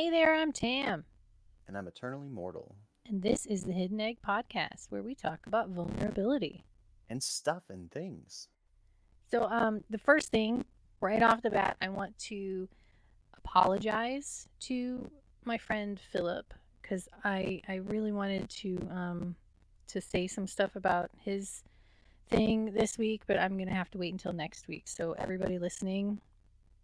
Hey 0.00 0.08
there, 0.08 0.34
I'm 0.34 0.50
Tam, 0.50 1.04
And 1.68 1.76
I'm 1.76 1.86
eternally 1.86 2.30
mortal. 2.30 2.74
and 3.06 3.20
this 3.20 3.44
is 3.44 3.64
the 3.64 3.74
Hidden 3.74 4.00
Egg 4.00 4.16
Podcast 4.26 4.86
where 4.88 5.02
we 5.02 5.14
talk 5.14 5.46
about 5.46 5.68
vulnerability. 5.68 6.64
And 7.10 7.22
stuff 7.22 7.64
and 7.68 7.90
things. 7.90 8.48
So, 9.30 9.42
um, 9.42 9.84
the 9.90 9.98
first 9.98 10.30
thing 10.30 10.64
right 11.02 11.22
off 11.22 11.42
the 11.42 11.50
bat, 11.50 11.76
I 11.82 11.90
want 11.90 12.16
to 12.30 12.66
apologize 13.36 14.48
to 14.60 15.10
my 15.44 15.58
friend 15.58 16.00
Philip 16.00 16.54
because 16.80 17.06
I 17.22 17.60
I 17.68 17.74
really 17.74 18.12
wanted 18.12 18.48
to 18.48 18.78
um 18.90 19.36
to 19.88 20.00
say 20.00 20.26
some 20.26 20.46
stuff 20.46 20.76
about 20.76 21.10
his 21.18 21.62
thing 22.30 22.72
this 22.72 22.96
week, 22.96 23.20
but 23.26 23.38
I'm 23.38 23.58
gonna 23.58 23.74
have 23.74 23.90
to 23.90 23.98
wait 23.98 24.14
until 24.14 24.32
next 24.32 24.66
week. 24.66 24.88
So, 24.88 25.12
everybody 25.18 25.58
listening, 25.58 26.22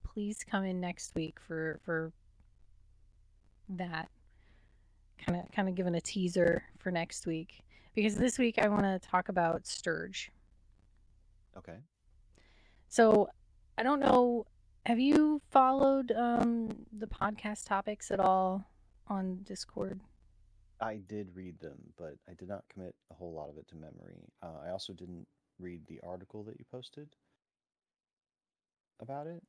please 0.04 0.44
come 0.44 0.64
in 0.64 0.80
next 0.82 1.14
week 1.14 1.40
for 1.40 1.80
for 1.82 2.12
that 3.68 4.08
kind 5.24 5.38
of 5.38 5.50
kind 5.52 5.68
of 5.68 5.74
giving 5.74 5.94
a 5.94 6.00
teaser 6.00 6.64
for 6.78 6.90
next 6.90 7.26
week 7.26 7.64
because 7.94 8.16
this 8.16 8.38
week 8.38 8.58
I 8.58 8.68
want 8.68 8.82
to 8.82 8.98
talk 8.98 9.28
about 9.28 9.66
Sturge. 9.66 10.30
Okay. 11.56 11.78
So 12.88 13.28
I 13.78 13.82
don't 13.82 14.00
know. 14.00 14.46
Have 14.84 15.00
you 15.00 15.42
followed 15.50 16.12
um, 16.12 16.86
the 16.96 17.06
podcast 17.06 17.66
topics 17.66 18.10
at 18.10 18.20
all 18.20 18.70
on 19.08 19.40
Discord? 19.42 20.00
I 20.80 21.00
did 21.08 21.34
read 21.34 21.58
them, 21.60 21.78
but 21.96 22.14
I 22.28 22.34
did 22.34 22.48
not 22.48 22.64
commit 22.68 22.94
a 23.10 23.14
whole 23.14 23.32
lot 23.32 23.48
of 23.48 23.56
it 23.56 23.66
to 23.68 23.74
memory. 23.74 24.28
Uh, 24.42 24.66
I 24.66 24.70
also 24.70 24.92
didn't 24.92 25.26
read 25.58 25.80
the 25.88 26.00
article 26.06 26.44
that 26.44 26.58
you 26.58 26.66
posted 26.70 27.08
about 29.00 29.26
it. 29.26 29.42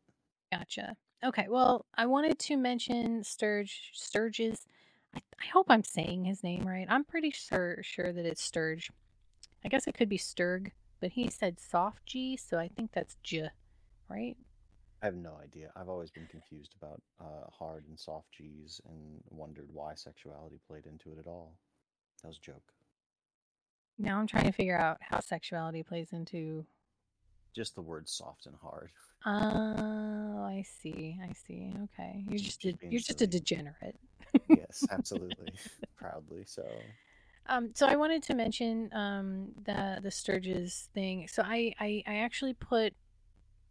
Gotcha. 0.51 0.95
Okay. 1.23 1.47
Well, 1.49 1.85
I 1.95 2.05
wanted 2.05 2.39
to 2.39 2.57
mention 2.57 3.23
Sturge. 3.23 3.91
Sturge's. 3.93 4.65
I, 5.15 5.19
I 5.41 5.47
hope 5.47 5.67
I'm 5.69 5.83
saying 5.83 6.25
his 6.25 6.43
name 6.43 6.65
right. 6.67 6.85
I'm 6.89 7.03
pretty 7.03 7.31
sure 7.31 7.79
sure 7.81 8.11
that 8.13 8.25
it's 8.25 8.43
Sturge. 8.43 8.91
I 9.65 9.69
guess 9.69 9.87
it 9.87 9.95
could 9.97 10.09
be 10.09 10.17
Sturg, 10.17 10.71
but 10.99 11.11
he 11.11 11.29
said 11.29 11.59
soft 11.59 12.05
G, 12.05 12.37
so 12.37 12.57
I 12.57 12.67
think 12.69 12.91
that's 12.93 13.17
J, 13.23 13.49
right? 14.09 14.37
I 15.01 15.05
have 15.05 15.15
no 15.15 15.37
idea. 15.43 15.71
I've 15.75 15.89
always 15.89 16.09
been 16.11 16.27
confused 16.27 16.73
about 16.81 17.01
uh, 17.19 17.49
hard 17.51 17.85
and 17.87 17.99
soft 17.99 18.27
G's 18.31 18.81
and 18.87 19.21
wondered 19.29 19.67
why 19.71 19.93
sexuality 19.95 20.59
played 20.67 20.85
into 20.85 21.11
it 21.11 21.19
at 21.19 21.27
all. 21.27 21.53
That 22.21 22.29
was 22.29 22.37
a 22.37 22.41
joke. 22.41 22.73
Now 23.99 24.19
I'm 24.19 24.27
trying 24.27 24.45
to 24.45 24.51
figure 24.51 24.77
out 24.77 24.97
how 25.01 25.19
sexuality 25.19 25.83
plays 25.83 26.13
into 26.13 26.65
Just 27.55 27.75
the 27.75 27.81
words 27.81 28.11
soft 28.11 28.45
and 28.45 28.55
hard. 28.61 28.91
Oh, 29.25 30.16
I 30.57 30.61
see. 30.63 31.17
I 31.23 31.31
see. 31.33 31.73
Okay. 31.85 32.23
You're 32.27 32.39
Just- 32.39 32.65
a, 32.65 32.73
you're 32.89 32.99
just 33.01 33.21
a 33.21 33.27
degenerate. 33.27 33.95
yes, 34.49 34.83
absolutely. 34.91 35.53
Proudly 35.95 36.43
so. 36.45 36.65
Um, 37.49 37.71
so 37.75 37.87
I 37.87 37.95
wanted 37.95 38.23
to 38.23 38.35
mention 38.35 38.89
um 38.93 39.49
the 39.65 39.99
the 40.03 40.11
Sturges 40.11 40.89
thing. 40.93 41.27
So 41.27 41.41
I 41.45 41.73
I, 41.79 42.03
I 42.07 42.15
actually 42.17 42.53
put 42.55 42.93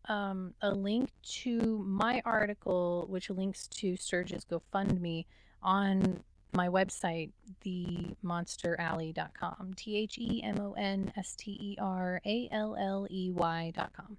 um 0.08 0.54
a 0.62 0.70
link 0.70 1.10
to 1.42 1.84
my 1.86 2.22
article, 2.24 3.06
which 3.10 3.28
links 3.30 3.66
to 3.78 3.96
Sturges 3.96 4.44
GoFundMe 4.50 5.26
on 5.62 6.22
my 6.54 6.68
website, 6.68 7.30
themonsteralley.com. 7.64 9.74
T 9.76 9.96
H 9.98 10.16
E 10.18 10.42
M 10.42 10.58
O 10.60 10.72
N 10.72 11.12
S 11.16 11.34
T 11.36 11.50
E 11.52 11.76
R 11.80 12.20
A 12.24 12.48
L 12.52 12.76
L 12.78 13.06
E 13.10 13.30
Y.com. 13.30 14.16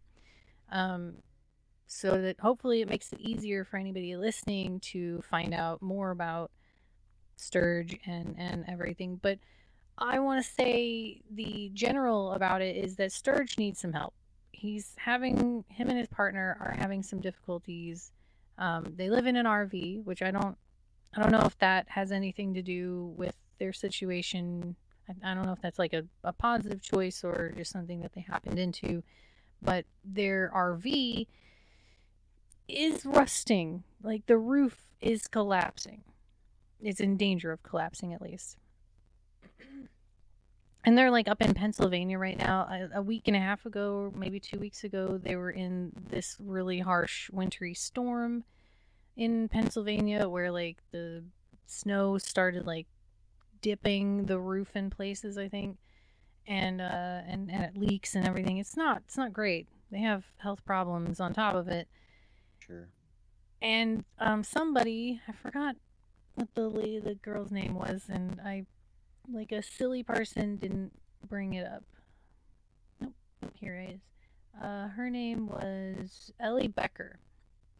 Um, 0.71 1.13
so 1.87 2.21
that 2.21 2.39
hopefully 2.39 2.81
it 2.81 2.89
makes 2.89 3.11
it 3.13 3.19
easier 3.19 3.63
for 3.63 3.77
anybody 3.77 4.15
listening 4.15 4.79
to 4.81 5.21
find 5.21 5.53
out 5.53 5.81
more 5.81 6.11
about 6.11 6.51
Sturge 7.37 7.97
and, 8.05 8.35
and 8.37 8.65
everything. 8.67 9.19
But 9.21 9.39
I 9.97 10.19
want 10.19 10.45
to 10.45 10.51
say 10.51 11.21
the 11.31 11.71
general 11.73 12.33
about 12.33 12.61
it 12.61 12.75
is 12.75 12.97
that 12.97 13.11
Sturge 13.11 13.57
needs 13.57 13.79
some 13.79 13.93
help. 13.93 14.13
He's 14.51 14.93
having, 14.97 15.63
him 15.69 15.89
and 15.89 15.97
his 15.97 16.07
partner 16.07 16.57
are 16.59 16.75
having 16.77 17.03
some 17.03 17.19
difficulties. 17.19 18.11
Um, 18.57 18.93
they 18.95 19.09
live 19.09 19.27
in 19.27 19.35
an 19.35 19.45
RV, 19.45 20.03
which 20.03 20.21
I 20.21 20.31
don't 20.31 20.57
I 21.15 21.21
don't 21.21 21.31
know 21.31 21.45
if 21.45 21.57
that 21.59 21.87
has 21.89 22.11
anything 22.11 22.53
to 22.53 22.61
do 22.61 23.13
with 23.17 23.35
their 23.59 23.73
situation. 23.73 24.75
I, 25.09 25.31
I 25.31 25.33
don't 25.33 25.45
know 25.45 25.53
if 25.53 25.61
that's 25.61 25.79
like 25.79 25.93
a, 25.93 26.03
a 26.23 26.31
positive 26.33 26.81
choice 26.81 27.23
or 27.23 27.53
just 27.57 27.71
something 27.71 28.01
that 28.01 28.13
they 28.13 28.21
happened 28.21 28.59
into. 28.59 29.03
But 29.61 29.85
their 30.03 30.51
RV 30.53 31.25
is 32.67 33.05
rusting. 33.05 33.83
Like 34.01 34.25
the 34.25 34.37
roof 34.37 34.87
is 35.01 35.27
collapsing. 35.27 36.03
It's 36.81 36.99
in 36.99 37.17
danger 37.17 37.51
of 37.51 37.63
collapsing 37.63 38.13
at 38.13 38.21
least. 38.21 38.57
And 40.85 40.97
they're 40.97 41.11
like 41.11 41.27
up 41.27 41.41
in 41.41 41.53
Pennsylvania 41.53 42.17
right 42.17 42.37
now. 42.37 42.61
A, 42.61 42.99
a 42.99 43.01
week 43.01 43.23
and 43.27 43.35
a 43.35 43.41
half 43.41 43.65
ago, 43.65 44.13
maybe 44.15 44.39
two 44.39 44.57
weeks 44.57 44.85
ago, 44.85 45.19
they 45.21 45.35
were 45.35 45.51
in 45.51 45.91
this 46.09 46.37
really 46.39 46.79
harsh 46.79 47.29
wintry 47.29 47.73
storm 47.73 48.45
in 49.17 49.49
Pennsylvania 49.49 50.29
where 50.29 50.49
like 50.49 50.77
the 50.91 51.25
snow 51.65 52.17
started 52.17 52.65
like 52.65 52.87
dipping 53.61 54.27
the 54.27 54.39
roof 54.39 54.77
in 54.77 54.89
places, 54.89 55.37
I 55.37 55.49
think. 55.49 55.77
And 56.47 56.79
uh 56.79 57.19
and, 57.27 57.51
and 57.51 57.65
it 57.65 57.75
leaks 57.75 58.15
and 58.15 58.25
everything. 58.25 58.57
It's 58.57 58.77
not 58.77 59.01
it's 59.05 59.17
not 59.17 59.33
great. 59.33 59.67
They 59.91 59.99
have 59.99 60.23
health 60.37 60.63
problems 60.63 61.19
on 61.19 61.33
top 61.33 61.55
of 61.55 61.67
it. 61.67 61.89
Sure. 62.59 62.89
And 63.61 64.05
um 64.19 64.43
somebody, 64.43 65.21
I 65.27 65.31
forgot 65.31 65.75
what 66.35 66.53
the 66.53 66.69
lady 66.69 66.99
the 66.99 67.15
girl's 67.15 67.51
name 67.51 67.73
was 67.73 68.03
and 68.09 68.39
I 68.43 68.65
like 69.31 69.51
a 69.51 69.63
silly 69.63 70.03
person 70.03 70.57
didn't 70.57 70.91
bring 71.27 71.53
it 71.53 71.65
up. 71.65 71.83
Nope, 73.01 73.13
here 73.53 73.75
it 73.75 73.95
is. 73.95 74.01
Uh 74.61 74.89
her 74.89 75.09
name 75.09 75.47
was 75.47 76.31
Ellie 76.39 76.67
Becker. 76.67 77.19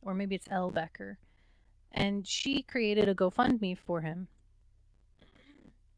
Or 0.01 0.13
maybe 0.13 0.35
it's 0.35 0.47
Elle 0.49 0.71
Becker 0.71 1.17
and 1.91 2.27
she 2.27 2.61
created 2.61 3.09
a 3.09 3.15
GoFundMe 3.15 3.77
for 3.77 4.01
him. 4.01 4.27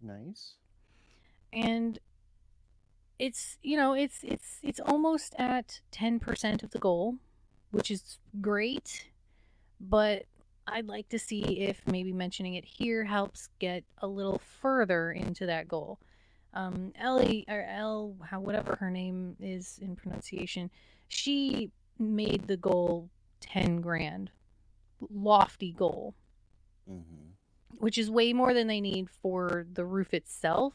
Nice. 0.01 0.55
And 1.51 1.99
it's 3.17 3.57
you 3.61 3.75
know 3.75 3.93
it's 3.93 4.19
it's 4.23 4.59
it's 4.63 4.79
almost 4.79 5.35
at 5.37 5.81
10% 5.91 6.63
of 6.63 6.71
the 6.71 6.79
goal, 6.79 7.17
which 7.71 7.91
is 7.91 8.17
great, 8.41 9.07
but 9.79 10.25
I'd 10.67 10.87
like 10.87 11.09
to 11.09 11.19
see 11.19 11.41
if 11.61 11.81
maybe 11.87 12.13
mentioning 12.13 12.55
it 12.55 12.65
here 12.65 13.03
helps 13.03 13.49
get 13.59 13.83
a 13.99 14.07
little 14.07 14.41
further 14.61 15.11
into 15.11 15.45
that 15.47 15.67
goal. 15.67 15.99
Um, 16.53 16.91
Ellie 16.99 17.45
or 17.47 17.63
Elle, 17.63 18.15
how 18.23 18.39
whatever 18.39 18.75
her 18.75 18.89
name 18.89 19.35
is 19.39 19.79
in 19.81 19.95
pronunciation, 19.95 20.69
she 21.07 21.71
made 21.97 22.47
the 22.47 22.57
goal 22.57 23.09
10 23.41 23.81
grand. 23.81 24.31
Lofty 25.11 25.71
goal. 25.71 26.15
Mm-hmm. 26.89 27.77
which 27.77 27.99
is 27.99 28.09
way 28.09 28.33
more 28.33 28.51
than 28.51 28.65
they 28.65 28.81
need 28.81 29.11
for 29.21 29.67
the 29.71 29.85
roof 29.85 30.11
itself. 30.11 30.73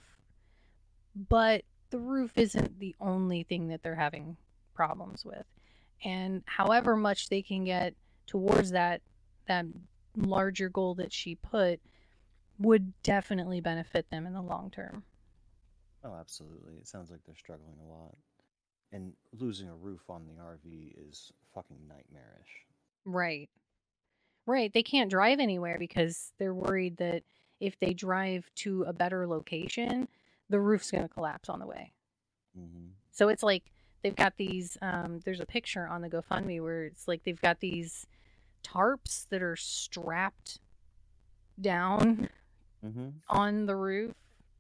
But 1.29 1.65
the 1.91 1.99
roof 1.99 2.39
isn't 2.39 2.79
the 2.79 2.95
only 3.01 3.43
thing 3.43 3.67
that 3.69 3.83
they're 3.83 3.97
having 3.97 4.37
problems 4.75 5.25
with. 5.25 5.45
And 6.03 6.43
however 6.47 6.97
much 6.97 7.29
they 7.29 7.43
can 7.43 7.65
get 7.65 7.95
towards 8.27 8.71
that 8.71 9.03
that 9.47 9.67
larger 10.17 10.69
goal 10.69 10.95
that 10.95 11.13
she 11.13 11.35
put 11.35 11.81
would 12.59 12.93
definitely 13.03 13.61
benefit 13.61 14.09
them 14.11 14.27
in 14.27 14.33
the 14.33 14.43
long 14.43 14.71
term. 14.71 15.05
Oh, 16.05 16.15
absolutely. 16.15 16.75
It 16.75 16.87
sounds 16.87 17.11
like 17.11 17.21
they're 17.25 17.35
struggling 17.35 17.79
a 17.81 17.91
lot. 17.91 18.17
And 18.93 19.13
losing 19.39 19.69
a 19.69 19.75
roof 19.75 20.03
on 20.09 20.27
the 20.27 20.41
RV 20.41 21.09
is 21.09 21.33
fucking 21.55 21.89
nightmarish. 21.89 22.67
Right. 23.05 23.49
Right. 24.47 24.73
They 24.73 24.83
can't 24.83 25.11
drive 25.11 25.41
anywhere 25.41 25.79
because 25.79 26.33
they're 26.39 26.55
worried 26.55 26.99
that 26.99 27.25
if 27.61 27.79
they 27.81 27.95
drive 27.95 28.51
to 28.57 28.83
a 28.83 28.93
better 28.93 29.27
location, 29.27 30.07
the 30.51 30.61
roof's 30.61 30.91
going 30.91 31.03
to 31.03 31.09
collapse 31.09 31.49
on 31.49 31.59
the 31.59 31.67
way. 31.67 31.93
Mm-hmm. 32.59 32.89
So 33.11 33.29
it's 33.29 33.43
like 33.43 33.65
they've 34.05 34.15
got 34.15 34.37
these. 34.37 34.79
Um, 34.83 35.21
there's 35.25 35.41
a 35.41 35.47
picture 35.47 35.89
on 35.89 36.03
the 36.03 36.09
GoFundMe 36.11 36.63
where 36.63 36.85
it's 36.85 37.09
like 37.09 37.25
they've 37.25 37.41
got 37.43 37.59
these 37.59 38.07
tarps 38.65 39.27
that 39.31 39.43
are 39.43 39.57
strapped 39.57 40.61
down 41.61 42.29
Mm-hmm. 42.85 43.09
on 43.31 43.65
the 43.67 43.75
roof 43.77 44.13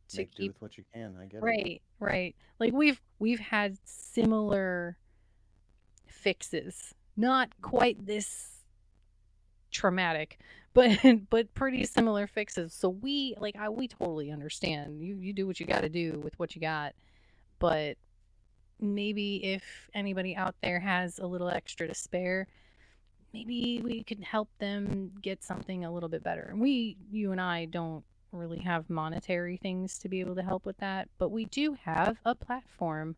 to 0.09 0.17
Make 0.17 0.31
do 0.35 0.43
keep. 0.45 0.53
with 0.55 0.63
what 0.63 0.79
you 0.79 0.85
can. 0.95 1.15
I 1.21 1.27
get 1.27 1.39
it. 1.39 1.43
Right, 1.45 1.83
right. 2.01 2.35
Like 2.59 2.73
we've 2.73 3.01
we've 3.19 3.39
had 3.41 3.77
similar 3.85 4.97
fixes, 6.07 6.95
not 7.19 7.51
quite 7.61 8.07
this 8.07 8.61
traumatic, 9.71 10.39
but 10.73 10.99
but 11.31 11.53
pretty 11.55 11.85
similar 11.85 12.27
fixes. 12.27 12.73
So 12.73 12.89
we 12.89 13.35
like 13.39 13.57
I 13.57 13.69
we 13.69 13.89
totally 13.89 14.31
understand. 14.31 15.03
You 15.03 15.17
you 15.17 15.35
do 15.35 15.47
what 15.47 15.61
you 15.61 15.67
got 15.67 15.83
to 15.83 15.91
do 15.91 16.19
with 16.25 16.39
what 16.39 16.55
you 16.55 16.63
got, 16.63 16.95
but 17.59 17.99
maybe 18.85 19.37
if 19.45 19.63
anybody 19.95 20.37
out 20.37 20.55
there 20.63 20.81
has 20.81 21.19
a 21.19 21.27
little 21.27 21.49
extra 21.49 21.87
to 21.87 21.95
spare, 21.95 22.47
maybe 23.33 23.81
we 23.83 24.03
could 24.05 24.23
help 24.23 24.49
them 24.59 25.13
get 25.23 25.43
something 25.43 25.85
a 25.85 25.93
little 25.93 26.09
bit 26.09 26.23
better. 26.23 26.53
We, 26.55 26.97
you 27.11 27.33
and 27.33 27.41
I, 27.41 27.65
don't 27.67 28.05
really 28.33 28.61
have 28.61 28.91
monetary 28.91 29.57
things 29.57 29.99
to 30.01 30.09
be 30.09 30.21
able 30.21 30.35
to 30.37 30.43
help 30.43 30.67
with 30.67 30.79
that, 30.79 31.09
but 31.19 31.31
we 31.31 31.45
do 31.47 31.77
have 31.85 32.19
a 32.25 32.35
platform 32.35 33.17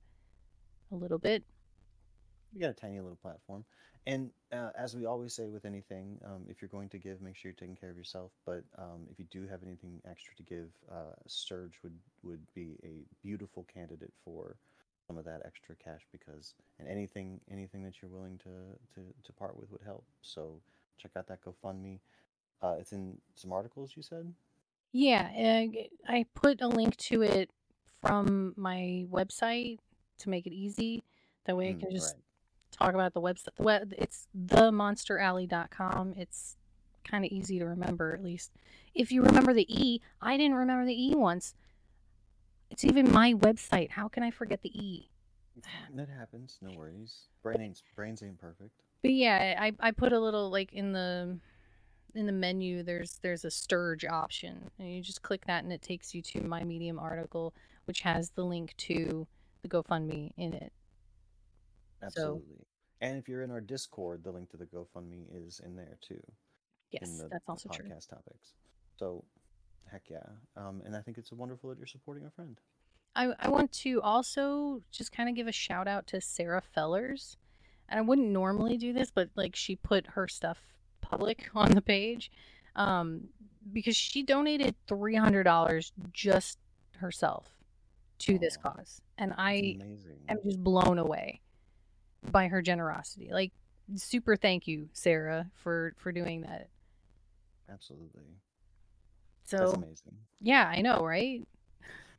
a 0.92 0.94
little 0.94 1.18
bit. 1.18 1.42
We 2.54 2.60
got 2.60 2.70
a 2.70 2.74
tiny 2.74 3.00
little 3.00 3.18
platform. 3.20 3.64
And 4.06 4.30
uh, 4.52 4.70
as 4.78 4.94
we 4.94 5.04
always 5.04 5.34
say 5.34 5.48
with 5.48 5.64
anything, 5.64 6.18
um, 6.24 6.44
if 6.48 6.62
you're 6.62 6.68
going 6.68 6.88
to 6.90 6.98
give, 6.98 7.20
make 7.20 7.36
sure 7.36 7.50
you're 7.50 7.56
taking 7.56 7.74
care 7.76 7.90
of 7.90 7.96
yourself. 7.96 8.30
But 8.44 8.62
um, 8.78 9.06
if 9.10 9.18
you 9.18 9.24
do 9.30 9.48
have 9.48 9.62
anything 9.64 10.00
extra 10.08 10.34
to 10.36 10.42
give, 10.44 10.68
uh, 10.90 11.14
Sturge 11.26 11.74
would, 11.82 11.98
would 12.22 12.46
be 12.54 12.76
a 12.84 13.04
beautiful 13.22 13.66
candidate 13.72 14.12
for 14.24 14.56
some 15.06 15.18
of 15.18 15.24
that 15.24 15.42
extra 15.44 15.74
cash 15.76 16.00
because 16.12 16.54
and 16.78 16.88
anything 16.88 17.40
anything 17.50 17.82
that 17.84 17.94
you're 18.02 18.10
willing 18.10 18.38
to 18.38 18.50
to, 18.94 19.00
to 19.24 19.32
part 19.32 19.56
with 19.56 19.70
would 19.70 19.82
help. 19.84 20.04
So 20.22 20.60
check 20.98 21.12
out 21.16 21.26
that 21.28 21.40
GoFundMe. 21.44 21.98
Uh, 22.62 22.76
it's 22.80 22.92
in 22.92 23.18
some 23.34 23.52
articles 23.52 23.92
you 23.96 24.02
said. 24.02 24.32
Yeah, 24.92 25.28
I 26.08 26.24
put 26.34 26.60
a 26.62 26.68
link 26.68 26.96
to 26.96 27.22
it 27.22 27.50
from 28.00 28.54
my 28.56 29.04
website 29.10 29.78
to 30.18 30.30
make 30.30 30.46
it 30.46 30.52
easy. 30.54 31.04
That 31.44 31.56
way 31.56 31.70
I 31.70 31.74
Mm, 31.74 31.80
can 31.80 31.90
just 31.90 32.14
right. 32.14 32.22
talk 32.70 32.94
about 32.94 33.12
the 33.12 33.20
website. 33.20 33.54
The 33.56 33.62
web, 33.62 33.92
it's 33.98 34.26
themonsteralley.com. 34.46 36.14
It's 36.16 36.56
kind 37.04 37.24
of 37.24 37.30
easy 37.30 37.58
to 37.58 37.66
remember, 37.66 38.14
at 38.14 38.22
least. 38.24 38.52
If 38.94 39.12
you 39.12 39.22
remember 39.22 39.52
the 39.52 39.66
E, 39.68 40.00
I 40.22 40.36
didn't 40.38 40.54
remember 40.56 40.86
the 40.86 41.08
E 41.10 41.14
once. 41.14 41.54
It's 42.70 42.84
even 42.84 43.10
my 43.12 43.34
website. 43.34 43.90
How 43.90 44.08
can 44.08 44.22
I 44.22 44.30
forget 44.30 44.62
the 44.62 44.70
E? 44.78 45.10
That 45.94 46.08
happens. 46.08 46.58
No 46.60 46.76
worries. 46.76 47.28
Brain 47.42 47.60
ain't 47.60 47.82
brains 47.94 48.22
ain't 48.22 48.38
perfect. 48.38 48.82
But 49.02 49.12
yeah, 49.12 49.54
I, 49.58 49.72
I 49.80 49.90
put 49.90 50.12
a 50.12 50.20
little 50.20 50.50
like 50.50 50.72
in 50.72 50.92
the 50.92 51.38
in 52.14 52.26
the 52.26 52.32
menu 52.32 52.82
there's 52.82 53.18
there's 53.22 53.44
a 53.44 53.50
sturge 53.50 54.04
option 54.04 54.70
and 54.78 54.94
you 54.94 55.02
just 55.02 55.22
click 55.22 55.44
that 55.46 55.64
and 55.64 55.72
it 55.72 55.82
takes 55.82 56.14
you 56.14 56.22
to 56.22 56.40
my 56.42 56.64
medium 56.64 56.98
article 56.98 57.54
which 57.84 58.00
has 58.00 58.30
the 58.30 58.44
link 58.44 58.74
to 58.78 59.26
the 59.62 59.68
GoFundMe 59.68 60.32
in 60.36 60.52
it. 60.52 60.72
So 62.00 62.06
Absolutely. 62.06 62.66
And 63.00 63.18
if 63.18 63.28
you're 63.28 63.42
in 63.42 63.50
our 63.50 63.60
Discord, 63.60 64.24
the 64.24 64.30
link 64.30 64.50
to 64.50 64.56
the 64.56 64.66
GoFundMe 64.66 65.26
is 65.32 65.60
in 65.64 65.76
there 65.76 65.98
too, 66.00 66.20
yes, 66.90 67.18
the, 67.18 67.28
that's 67.30 67.44
also 67.48 67.68
true. 67.68 67.86
podcast 67.86 68.08
topics. 68.08 68.54
So, 68.96 69.24
heck 69.90 70.02
yeah. 70.08 70.26
Um, 70.56 70.82
and 70.84 70.96
I 70.96 71.00
think 71.00 71.18
it's 71.18 71.32
wonderful 71.32 71.70
that 71.70 71.78
you're 71.78 71.86
supporting 71.86 72.26
a 72.26 72.30
friend. 72.30 72.58
I, 73.14 73.32
I 73.38 73.48
want 73.48 73.72
to 73.72 74.02
also 74.02 74.82
just 74.92 75.12
kind 75.12 75.28
of 75.28 75.34
give 75.34 75.46
a 75.46 75.52
shout 75.52 75.88
out 75.88 76.06
to 76.08 76.20
Sarah 76.20 76.62
Fellers. 76.74 77.36
And 77.88 77.98
I 77.98 78.02
wouldn't 78.02 78.28
normally 78.28 78.76
do 78.76 78.92
this, 78.92 79.10
but 79.10 79.30
like 79.36 79.56
she 79.56 79.76
put 79.76 80.06
her 80.08 80.28
stuff 80.28 80.58
public 81.00 81.48
on 81.54 81.70
the 81.70 81.82
page 81.82 82.30
um, 82.74 83.28
because 83.72 83.96
she 83.96 84.22
donated 84.22 84.74
$300 84.88 85.92
just 86.12 86.58
herself 86.98 87.46
to 88.18 88.38
this 88.38 88.56
cause. 88.56 89.00
And 89.18 89.34
I 89.36 89.78
am 90.28 90.38
just 90.44 90.62
blown 90.62 90.98
away 90.98 91.40
by 92.30 92.48
her 92.48 92.60
generosity. 92.62 93.30
Like 93.30 93.52
super 93.94 94.36
thank 94.36 94.66
you, 94.66 94.88
Sarah, 94.92 95.50
for 95.54 95.94
for 95.96 96.12
doing 96.12 96.42
that. 96.42 96.68
Absolutely. 97.70 98.24
That's 99.58 99.72
So, 99.72 99.72
amazing. 99.72 100.16
yeah, 100.40 100.68
I 100.68 100.80
know, 100.82 101.04
right? 101.04 101.46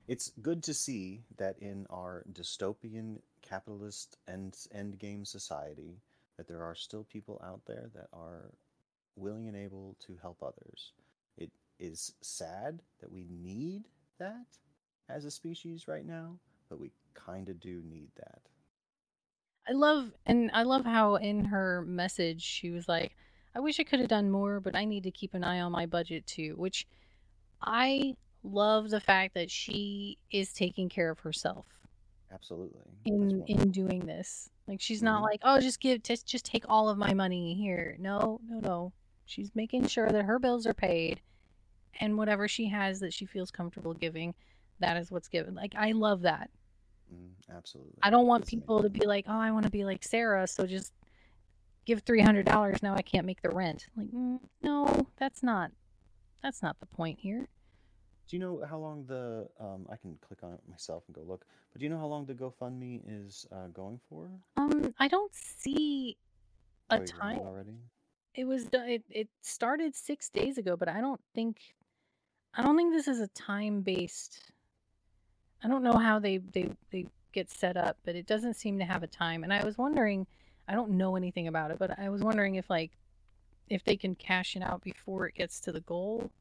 It's 0.07 0.31
good 0.41 0.63
to 0.63 0.74
see 0.74 1.24
that 1.38 1.57
in 1.59 1.85
our 1.89 2.25
dystopian 2.33 3.21
capitalist 3.41 4.18
end 4.27 4.53
endgame 4.74 5.25
society 5.25 6.01
that 6.38 6.47
there 6.47 6.63
are 6.63 6.75
still 6.75 7.03
people 7.06 7.39
out 7.44 7.62
there 7.65 7.89
that 7.94 8.07
are 8.13 8.51
willing 9.15 9.47
and 9.47 9.56
able 9.57 9.95
to 10.07 10.18
help 10.18 10.44
others. 10.44 10.94
It 11.38 11.51
is 11.79 12.13
sad 12.21 12.81
that 13.00 13.12
we 13.12 13.25
need 13.30 13.88
that 14.19 14.47
as 15.09 15.25
a 15.25 15.31
species 15.31 15.88
right 15.88 16.06
now, 16.06 16.39
but 16.69 16.80
we 16.80 16.91
kind 17.13 17.50
of 17.50 17.59
do 17.59 17.81
need 17.83 18.09
that. 18.18 18.41
I 19.68 19.73
love 19.73 20.13
and 20.25 20.50
I 20.53 20.63
love 20.63 20.85
how 20.85 21.15
in 21.15 21.45
her 21.45 21.81
message 21.83 22.41
she 22.41 22.71
was 22.71 22.88
like, 22.88 23.15
I 23.56 23.59
wish 23.59 23.80
I 23.80 23.83
could 23.83 24.00
have 24.00 24.09
done 24.09 24.31
more, 24.31 24.59
but 24.59 24.75
I 24.75 24.85
need 24.85 25.03
to 25.03 25.12
keep 25.12 25.33
an 25.33 25.44
eye 25.44 25.59
on 25.59 25.71
my 25.71 25.85
budget 25.85 26.25
too, 26.25 26.56
which 26.57 26.88
I 27.62 28.15
love 28.44 28.89
the 28.89 29.00
fact 29.01 29.33
that 29.33 29.51
she 29.51 30.18
is 30.31 30.54
taking 30.54 30.89
care 30.89 31.09
of 31.09 31.19
herself 31.19 31.68
Absolutely. 32.31 32.81
In 33.06 33.44
in 33.48 33.71
doing 33.71 34.06
this. 34.06 34.50
Like 34.68 34.81
she's 34.81 35.01
not 35.01 35.21
Mhm. 35.21 35.25
like, 35.25 35.39
"Oh, 35.44 35.62
just 35.62 35.80
give 35.80 36.04
just 36.04 36.25
just 36.27 36.45
take 36.45 36.65
all 36.68 36.89
of 36.89 36.98
my 36.98 37.13
money 37.13 37.54
here." 37.56 37.95
No, 38.00 38.39
no, 38.44 38.59
no. 38.59 38.94
She's 39.25 39.56
making 39.56 39.88
sure 39.88 40.09
that 40.09 40.25
her 40.25 40.39
bills 40.39 40.68
are 40.68 40.74
paid 40.74 41.21
and 42.01 42.18
whatever 42.18 42.48
she 42.48 42.68
has 42.68 43.00
that 43.00 43.13
she 43.13 43.25
feels 43.25 43.50
comfortable 43.51 43.94
giving, 43.94 44.36
that 44.80 44.98
is 44.98 45.09
what's 45.12 45.30
given. 45.30 45.56
Like 45.56 45.74
I 45.75 45.94
love 45.94 46.21
that. 46.24 46.50
Mm, 47.13 47.31
absolutely. 47.56 47.94
I 48.04 48.09
don't 48.09 48.27
want 48.27 48.44
It's 48.44 48.50
people 48.51 48.83
to 48.83 48.89
be 48.89 49.06
like, 49.06 49.25
"Oh, 49.27 49.39
I 49.39 49.51
want 49.51 49.65
to 49.65 49.71
be 49.71 49.86
like 49.86 50.04
Sarah, 50.04 50.48
so 50.48 50.65
just 50.68 50.94
give 51.86 52.04
$300 52.04 52.83
now 52.83 52.94
I 52.94 53.01
can't 53.01 53.25
make 53.25 53.42
the 53.42 53.50
rent." 53.50 53.88
Like, 53.95 54.09
mm, 54.09 54.39
no, 54.62 55.07
that's 55.18 55.42
not 55.44 55.71
that's 56.42 56.62
not 56.62 56.80
the 56.80 56.86
point 56.86 57.19
here. 57.19 57.48
Do 58.30 58.36
you 58.36 58.39
know 58.42 58.63
how 58.69 58.78
long 58.78 59.06
the 59.07 59.48
um 59.60 59.88
I 59.89 59.95
can 59.95 60.18
click 60.25 60.39
on 60.44 60.54
it 60.54 60.60
myself 60.69 61.04
and 61.07 61.16
go 61.16 61.22
look, 61.22 61.45
but 61.72 61.80
do 61.80 61.86
you 61.86 61.89
know 61.89 61.98
how 62.00 62.07
long 62.07 62.25
the 62.25 62.34
GoFundMe 62.34 63.01
is 63.07 63.45
uh, 63.51 63.68
going 63.68 64.00
for? 64.10 64.30
Um, 64.57 64.94
I 65.00 65.07
don't 65.07 65.34
see 65.34 66.18
a 66.89 67.00
Oh, 67.00 67.06
time. 67.06 67.38
it 67.38 67.42
already? 67.44 67.78
It 68.36 68.45
was 68.45 68.66
do- 68.66 68.84
it, 68.84 69.04
it 69.10 69.30
started 69.42 69.95
6 69.95 70.30
days 70.30 70.57
ago, 70.57 70.75
but 70.75 70.88
I 70.89 71.00
don't 71.01 71.22
think 71.34 71.60
I 72.54 72.63
don't 72.63 72.75
think 72.75 72.94
this 72.94 73.07
is 73.07 73.19
a 73.22 73.28
time-based 73.28 74.51
I 75.63 75.68
don't 75.68 75.83
know 75.83 75.98
how 75.98 76.19
they 76.19 76.38
they 76.38 76.69
they 76.92 77.06
get 77.33 77.50
set 77.50 77.78
up, 77.78 77.98
but 78.06 78.16
it 78.16 78.25
doesn't 78.25 78.56
seem 78.56 78.80
to 78.80 78.86
have 78.86 79.04
a 79.04 79.07
time. 79.07 79.44
And 79.44 79.54
I 79.54 79.63
was 79.63 79.78
wondering, 79.78 80.25
I 80.68 80.74
don't 80.74 80.92
know 80.92 81.16
anything 81.16 81.48
about 81.48 81.72
it, 81.72 81.80
but 81.80 81.98
I 82.00 82.10
was 82.10 82.22
wondering 82.22 82.56
if 82.56 82.69
like 82.69 82.92
if 83.69 83.84
they 83.84 83.96
can 83.96 84.16
cash 84.16 84.56
it 84.56 84.62
out 84.62 84.81
before 84.81 85.28
it 85.28 85.36
gets 85.36 85.60
to 85.62 85.72
the 85.72 85.81
goal. 85.81 86.31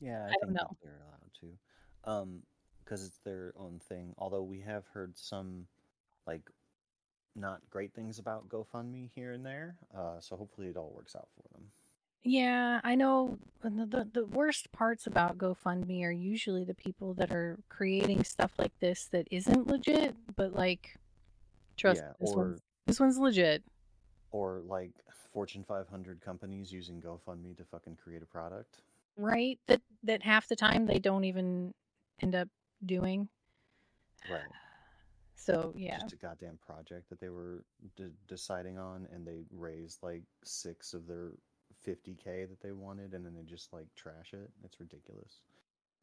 Yeah, 0.00 0.26
I 0.28 0.30
I 0.30 0.34
don't 0.42 0.52
know. 0.52 0.76
they're 0.82 1.00
allowed 1.06 1.30
to. 1.40 2.10
Um, 2.10 2.42
because 2.84 3.06
it's 3.06 3.18
their 3.18 3.54
own 3.58 3.80
thing. 3.88 4.14
Although 4.18 4.42
we 4.42 4.60
have 4.60 4.84
heard 4.92 5.16
some 5.16 5.66
like 6.26 6.42
not 7.34 7.60
great 7.70 7.92
things 7.94 8.18
about 8.18 8.48
GoFundMe 8.48 9.10
here 9.14 9.32
and 9.32 9.44
there. 9.44 9.76
Uh, 9.96 10.20
so 10.20 10.36
hopefully 10.36 10.68
it 10.68 10.76
all 10.76 10.92
works 10.94 11.16
out 11.16 11.28
for 11.34 11.48
them. 11.52 11.64
Yeah, 12.22 12.80
I 12.82 12.94
know 12.94 13.38
the, 13.60 13.70
the 13.70 14.08
the 14.10 14.24
worst 14.24 14.72
parts 14.72 15.06
about 15.06 15.36
GoFundMe 15.36 16.02
are 16.04 16.10
usually 16.10 16.64
the 16.64 16.74
people 16.74 17.12
that 17.14 17.30
are 17.30 17.58
creating 17.68 18.24
stuff 18.24 18.52
like 18.58 18.72
this 18.80 19.06
that 19.12 19.28
isn't 19.30 19.66
legit, 19.66 20.14
but 20.34 20.54
like 20.54 20.96
trust 21.76 22.00
me, 22.00 22.08
this 22.20 22.30
or 22.30 22.36
one's 22.36 22.60
this 22.86 23.00
one's 23.00 23.18
legit. 23.18 23.62
Or 24.34 24.62
like 24.66 24.90
Fortune 25.32 25.62
500 25.62 26.20
companies 26.20 26.72
using 26.72 27.00
GoFundMe 27.00 27.56
to 27.56 27.64
fucking 27.64 27.96
create 28.02 28.20
a 28.20 28.26
product. 28.26 28.80
Right? 29.16 29.60
That 29.68 29.80
that 30.02 30.22
half 30.22 30.48
the 30.48 30.56
time 30.56 30.86
they 30.86 30.98
don't 30.98 31.24
even 31.24 31.72
end 32.20 32.34
up 32.34 32.48
doing. 32.84 33.28
Right. 34.30 34.40
So, 35.36 35.74
yeah. 35.76 35.98
Just 35.98 36.14
a 36.14 36.16
goddamn 36.16 36.58
project 36.64 37.10
that 37.10 37.20
they 37.20 37.28
were 37.28 37.64
d- 37.96 38.04
deciding 38.28 38.78
on, 38.78 39.06
and 39.12 39.26
they 39.26 39.40
raised 39.52 39.98
like 40.02 40.22
six 40.42 40.94
of 40.94 41.06
their 41.06 41.32
50k 41.86 42.48
that 42.48 42.62
they 42.62 42.72
wanted, 42.72 43.12
and 43.12 43.26
then 43.26 43.34
they 43.34 43.42
just 43.42 43.70
like 43.72 43.86
trash 43.94 44.32
it. 44.32 44.48
It's 44.64 44.80
ridiculous. 44.80 45.40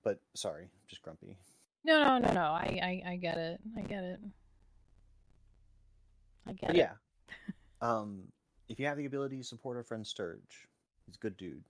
But 0.04 0.20
sorry, 0.36 0.68
just 0.88 1.02
grumpy. 1.02 1.38
No, 1.84 2.04
no, 2.04 2.18
no, 2.20 2.34
no. 2.34 2.42
I 2.42 3.02
I 3.06 3.12
I 3.14 3.16
get 3.16 3.38
it. 3.38 3.60
I 3.76 3.82
get 3.82 4.04
it. 4.04 4.20
I 6.46 6.54
get 6.54 6.68
But 6.68 6.76
it. 6.76 6.80
yeah, 6.80 6.92
um, 7.82 8.24
if 8.70 8.80
you 8.80 8.86
have 8.86 8.98
the 8.98 9.06
ability 9.06 9.38
to 9.38 9.44
support 9.44 9.78
our 9.78 9.84
friend 9.84 10.06
Sturge, 10.06 10.68
he's 11.06 11.16
a 11.16 11.20
good 11.20 11.38
dude. 11.38 11.64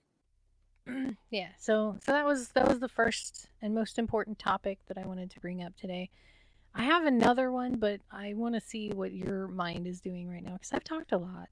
yeah 1.30 1.48
so 1.58 1.96
so 2.04 2.12
that 2.12 2.24
was 2.24 2.48
that 2.50 2.66
was 2.68 2.80
the 2.80 2.88
first 2.88 3.46
and 3.60 3.74
most 3.74 3.98
important 3.98 4.38
topic 4.38 4.78
that 4.88 4.98
i 4.98 5.06
wanted 5.06 5.30
to 5.30 5.40
bring 5.40 5.62
up 5.62 5.76
today 5.76 6.10
i 6.74 6.82
have 6.82 7.04
another 7.06 7.52
one 7.52 7.76
but 7.76 8.00
i 8.10 8.34
want 8.34 8.54
to 8.54 8.60
see 8.60 8.90
what 8.90 9.12
your 9.12 9.46
mind 9.48 9.86
is 9.86 10.00
doing 10.00 10.28
right 10.28 10.44
now 10.44 10.54
because 10.54 10.72
i've 10.72 10.84
talked 10.84 11.12
a 11.12 11.18
lot 11.18 11.48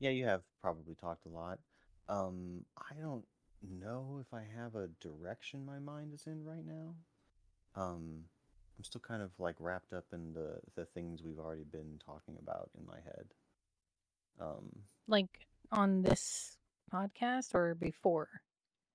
Yeah, 0.00 0.10
you 0.10 0.24
have 0.26 0.42
probably 0.60 0.94
talked 0.94 1.26
a 1.26 1.28
lot. 1.28 1.58
Um, 2.08 2.64
I 2.78 2.94
don't 3.00 3.24
know 3.62 4.18
if 4.20 4.32
I 4.34 4.42
have 4.56 4.74
a 4.74 4.88
direction 5.00 5.64
my 5.64 5.78
mind 5.78 6.12
is 6.12 6.26
in 6.26 6.44
right 6.44 6.64
now. 6.66 6.94
Um, 7.74 8.24
I'm 8.78 8.84
still 8.84 9.00
kind 9.00 9.22
of 9.22 9.30
like 9.38 9.56
wrapped 9.58 9.92
up 9.92 10.06
in 10.12 10.32
the 10.32 10.58
the 10.74 10.84
things 10.86 11.22
we've 11.22 11.38
already 11.38 11.64
been 11.64 12.00
talking 12.04 12.36
about 12.40 12.70
in 12.78 12.86
my 12.86 12.98
head. 13.04 13.26
Um, 14.40 14.70
like 15.06 15.46
on 15.72 16.02
this 16.02 16.56
podcast 16.92 17.54
or 17.54 17.74
before 17.74 18.28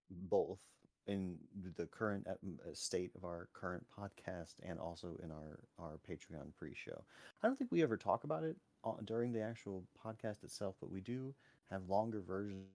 both 0.09 0.59
in 1.07 1.37
the 1.75 1.85
current 1.85 2.27
uh, 2.27 2.33
uh, 2.33 2.73
state 2.73 3.11
of 3.15 3.23
our 3.23 3.47
current 3.53 3.85
podcast 3.97 4.55
and 4.63 4.79
also 4.79 5.17
in 5.23 5.31
our 5.31 5.59
our 5.79 5.99
Patreon 6.07 6.53
pre-show. 6.57 7.03
I 7.41 7.47
don't 7.47 7.57
think 7.57 7.71
we 7.71 7.81
ever 7.83 7.97
talk 7.97 8.23
about 8.23 8.43
it 8.43 8.57
uh, 8.83 8.93
during 9.05 9.31
the 9.31 9.41
actual 9.41 9.83
podcast 10.03 10.43
itself, 10.43 10.75
but 10.79 10.91
we 10.91 11.01
do 11.01 11.33
have 11.71 11.89
longer 11.89 12.21
versions 12.21 12.67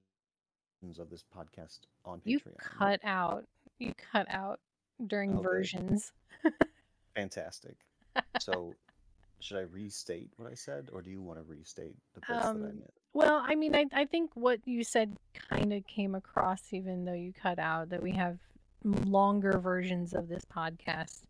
of 0.98 1.10
this 1.10 1.24
podcast 1.24 1.80
on 2.04 2.20
Patreon. 2.20 2.26
You 2.26 2.40
cut 2.58 3.00
out. 3.04 3.44
You 3.78 3.92
cut 4.12 4.26
out 4.30 4.60
during 5.06 5.36
Okay. 5.36 5.42
versions. 5.42 6.12
Fantastic. 7.14 7.76
So, 8.40 8.74
should 9.40 9.58
I 9.58 9.62
restate 9.62 10.30
what 10.36 10.50
I 10.50 10.54
said, 10.54 10.88
or 10.92 11.02
do 11.02 11.10
you 11.10 11.20
want 11.22 11.38
to 11.38 11.44
restate 11.44 11.96
the 12.14 12.20
bits 12.20 12.28
that 12.28 12.46
I 12.46 12.50
Um, 12.50 12.62
meant? 12.62 12.94
Well, 13.12 13.42
I 13.46 13.54
mean, 13.54 13.74
I, 13.74 13.86
I 13.92 14.04
think 14.06 14.30
what 14.34 14.60
you 14.66 14.82
said 14.84 15.16
kind 15.34 15.72
of 15.72 15.86
came 15.86 16.14
across, 16.14 16.72
even 16.72 17.04
though 17.04 17.12
you 17.12 17.32
cut 17.32 17.58
out, 17.58 17.90
that 17.90 18.02
we 18.02 18.12
have 18.12 18.38
longer 18.84 19.58
versions 19.58 20.14
of 20.14 20.28
this 20.28 20.44
podcast 20.44 21.22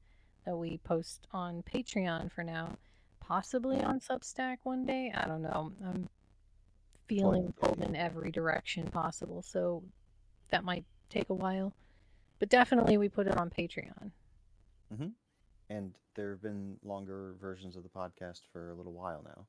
that 0.44 0.56
we 0.56 0.78
post 0.78 1.26
on 1.32 1.62
Patreon 1.62 2.30
for 2.32 2.42
now, 2.42 2.76
possibly 3.20 3.80
on 3.80 4.00
Substack 4.00 4.58
one 4.62 4.84
day. 4.86 5.12
I 5.14 5.26
don't 5.26 5.42
know. 5.42 5.72
I'm 5.84 6.08
feeling 7.06 7.52
pulled 7.60 7.80
in 7.82 7.94
every 7.96 8.30
direction 8.30 8.86
possible, 8.88 9.42
so 9.42 9.82
that 10.50 10.64
might 10.64 10.84
take 11.10 11.28
a 11.30 11.34
while. 11.34 11.72
But 12.38 12.48
definitely, 12.48 12.96
we 12.98 13.08
put 13.08 13.26
it 13.26 13.36
on 13.36 13.50
Patreon. 13.50 14.10
And 15.70 15.94
there 16.14 16.30
have 16.30 16.42
been 16.42 16.76
longer 16.84 17.34
versions 17.40 17.76
of 17.76 17.82
the 17.82 17.88
podcast 17.88 18.40
for 18.52 18.70
a 18.70 18.74
little 18.74 18.92
while 18.92 19.24
now. 19.24 19.46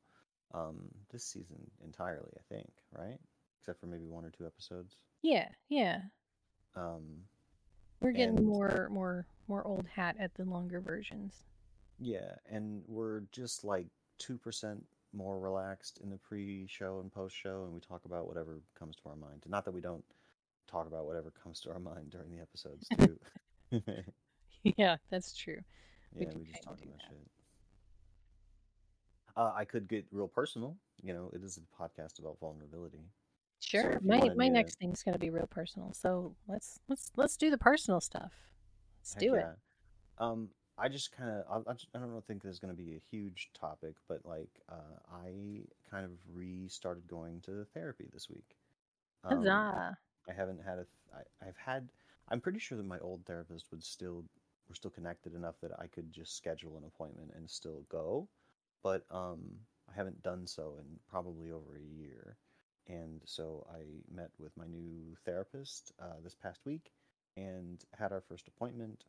Um, 0.60 0.76
this 1.12 1.24
season 1.26 1.58
entirely, 1.84 2.32
I 2.38 2.54
think, 2.54 2.72
right? 2.98 3.18
Except 3.60 3.80
for 3.80 3.88
maybe 3.88 4.06
one 4.06 4.24
or 4.24 4.30
two 4.32 4.46
episodes. 4.46 4.96
Yeah, 5.22 5.50
yeah. 5.70 6.02
Um, 6.76 7.04
We're 8.02 8.12
getting 8.12 8.38
And- 8.38 8.48
more, 8.48 8.88
more, 8.92 9.26
more 9.48 9.66
old 9.66 9.86
hat 9.88 10.16
at 10.20 10.34
the 10.36 10.46
longer 10.46 10.80
versions. 10.80 11.44
yeah, 12.00 12.36
and 12.50 12.84
we're 12.88 13.22
just 13.32 13.64
like 13.64 13.88
two 14.18 14.38
percent 14.38 14.86
more 15.14 15.40
relaxed 15.40 16.00
in 16.04 16.10
the 16.10 16.18
pre-show 16.18 17.00
and 17.00 17.10
post-show, 17.12 17.64
and 17.64 17.74
we 17.74 17.80
talk 17.80 18.04
about 18.04 18.28
whatever 18.28 18.60
comes 18.78 18.98
to 18.98 19.08
our 19.10 19.16
mind. 19.16 19.42
Not 19.48 19.64
that 19.66 19.72
we 19.72 19.80
don't 19.80 20.04
talk 20.68 20.88
about 20.88 21.06
whatever 21.06 21.32
comes 21.32 21.62
to 21.62 21.72
our 21.72 21.80
mind 21.92 22.10
during 22.12 22.32
the 22.32 22.42
episodes 22.42 22.88
too. 23.00 23.20
yeah, 23.72 24.02
yeah, 24.78 24.96
that's 25.10 25.36
true. 25.36 25.62
We 26.16 26.26
we, 26.26 26.32
do 26.32 26.40
just 26.40 26.54
kinda 26.54 26.66
talk 26.66 26.78
do 26.78 26.84
about 26.86 26.98
that. 26.98 27.08
shit. 27.10 27.30
Uh, 29.38 29.54
I 29.56 29.66
could 29.66 29.88
get 29.88 30.06
real 30.12 30.28
personal. 30.28 30.78
You 31.02 31.14
know, 31.14 31.30
it 31.34 31.44
is 31.44 31.58
a 31.58 31.84
podcast 31.84 32.20
about 32.20 32.40
vulnerability. 32.40 33.06
Sure. 33.60 33.94
you 33.94 34.08
my 34.08 34.30
my 34.36 34.48
to- 34.48 34.54
next 34.54 34.78
thing's 34.80 35.04
gonna 35.04 35.20
be 35.20 35.30
real 35.30 35.48
personal. 35.48 35.94
So 35.94 36.36
let's 36.48 36.80
let's 36.88 37.12
let's 37.16 37.38
do 37.38 37.50
the 37.50 37.58
personal 37.58 38.00
stuff. 38.00 38.34
Let's 39.00 39.14
Heck 39.14 39.22
do 39.22 39.36
it. 39.36 39.46
Um, 40.18 40.50
I 40.78 40.90
just 40.90 41.12
kind 41.16 41.30
of, 41.30 41.66
I, 41.68 41.72
I, 41.72 41.76
I 41.96 42.00
don't 42.00 42.26
think 42.26 42.44
there's 42.44 42.60
going 42.60 42.76
to 42.76 42.82
be 42.82 42.96
a 42.96 43.02
huge 43.10 43.50
topic, 43.54 43.96
but 44.10 44.26
like, 44.26 44.50
uh, 44.70 45.00
I 45.14 45.62
kind 45.90 46.06
of 46.06 46.12
restarted 46.34 47.08
going 47.08 47.42
to 47.42 47.66
therapy 47.74 48.08
this 48.12 48.30
week. 48.30 48.58
Um, 49.24 49.38
Huzzah. 49.38 49.98
I 50.28 50.34
haven't 50.34 50.62
had 50.66 50.80
a, 50.80 50.86
I, 51.14 51.48
I've 51.48 51.58
had, 51.58 51.90
I'm 52.30 52.42
pretty 52.42 52.60
sure 52.60 52.78
that 52.78 52.86
my 52.86 53.00
old 53.00 53.26
therapist 53.26 53.68
would 53.72 53.84
still, 53.84 54.26
we're 54.68 54.76
still 54.76 54.92
connected 54.92 55.36
enough 55.36 55.56
that 55.62 55.72
I 55.80 55.88
could 55.88 56.12
just 56.12 56.36
schedule 56.36 56.78
an 56.78 56.84
appointment 56.86 57.32
and 57.36 57.50
still 57.50 57.84
go, 57.90 58.28
but 58.84 59.06
um, 59.12 59.42
I 59.90 59.96
haven't 59.96 60.24
done 60.24 60.48
so 60.48 60.76
in 60.80 60.86
probably 61.10 61.52
over 61.52 61.78
a 61.78 61.98
year. 62.02 62.38
And 62.88 63.22
so 63.26 63.66
I 63.74 63.82
met 64.14 64.30
with 64.38 64.56
my 64.58 64.68
new 64.68 65.16
therapist 65.26 65.92
uh, 66.00 66.20
this 66.24 66.36
past 66.36 66.60
week 66.66 66.92
and 67.36 67.84
had 67.98 68.12
our 68.12 68.22
first 68.22 68.48
appointment. 68.48 69.06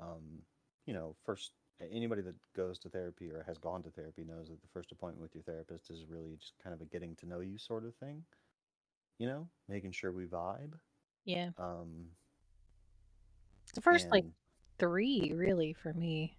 Um, 0.00 0.42
you 0.86 0.92
know, 0.92 1.14
first 1.24 1.52
anybody 1.90 2.22
that 2.22 2.34
goes 2.54 2.78
to 2.80 2.88
therapy 2.88 3.30
or 3.30 3.42
has 3.46 3.58
gone 3.58 3.82
to 3.82 3.90
therapy 3.90 4.24
knows 4.24 4.48
that 4.48 4.60
the 4.60 4.68
first 4.72 4.92
appointment 4.92 5.22
with 5.22 5.34
your 5.34 5.42
therapist 5.42 5.90
is 5.90 6.04
really 6.08 6.36
just 6.38 6.52
kind 6.62 6.74
of 6.74 6.80
a 6.80 6.84
getting 6.84 7.14
to 7.16 7.26
know 7.26 7.40
you 7.40 7.58
sort 7.58 7.84
of 7.84 7.94
thing. 7.96 8.22
You 9.18 9.28
know, 9.28 9.48
making 9.68 9.92
sure 9.92 10.12
we 10.12 10.26
vibe. 10.26 10.74
Yeah. 11.24 11.50
Um, 11.58 12.06
The 13.74 13.80
first 13.80 14.10
like 14.10 14.24
and- 14.24 14.32
three 14.78 15.32
really 15.34 15.72
for 15.72 15.92
me. 15.94 16.36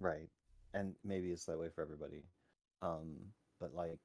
right, 0.00 0.28
and 0.74 0.94
maybe 1.04 1.28
it's 1.30 1.44
that 1.46 1.58
way 1.58 1.68
for 1.74 1.82
everybody. 1.82 2.24
Um, 2.82 3.16
but 3.60 3.74
like, 3.74 4.00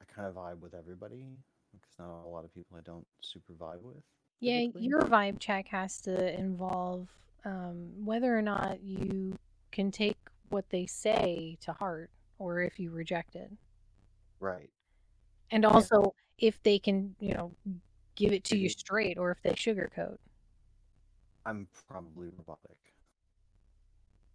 I 0.00 0.04
kind 0.12 0.28
of 0.28 0.34
vibe 0.34 0.60
with 0.60 0.74
everybody 0.74 1.24
because 1.72 1.98
not 1.98 2.24
a 2.24 2.28
lot 2.28 2.44
of 2.44 2.54
people 2.54 2.76
I 2.76 2.80
don't 2.82 3.06
super 3.20 3.52
vibe 3.52 3.82
with. 3.82 4.02
Yeah, 4.40 4.60
typically. 4.60 4.86
your 4.86 5.02
vibe 5.02 5.38
check 5.38 5.68
has 5.68 6.00
to 6.02 6.38
involve 6.38 7.08
um, 7.44 7.90
whether 8.04 8.36
or 8.36 8.42
not 8.42 8.82
you 8.82 9.38
can 9.70 9.90
take 9.90 10.16
what 10.48 10.68
they 10.70 10.86
say 10.86 11.56
to 11.60 11.72
heart 11.72 12.10
or 12.38 12.60
if 12.60 12.78
you 12.78 12.90
reject 12.90 13.36
it. 13.36 13.50
Right. 14.40 14.70
And 15.50 15.64
also 15.64 16.14
if 16.38 16.62
they 16.62 16.78
can, 16.78 17.14
you 17.20 17.34
know, 17.34 17.52
give 18.14 18.32
it 18.32 18.44
to 18.44 18.56
you 18.56 18.68
straight 18.68 19.18
or 19.18 19.30
if 19.30 19.42
they 19.42 19.50
sugarcoat. 19.50 20.16
I'm 21.46 21.68
probably 21.88 22.28
robotic. 22.28 22.76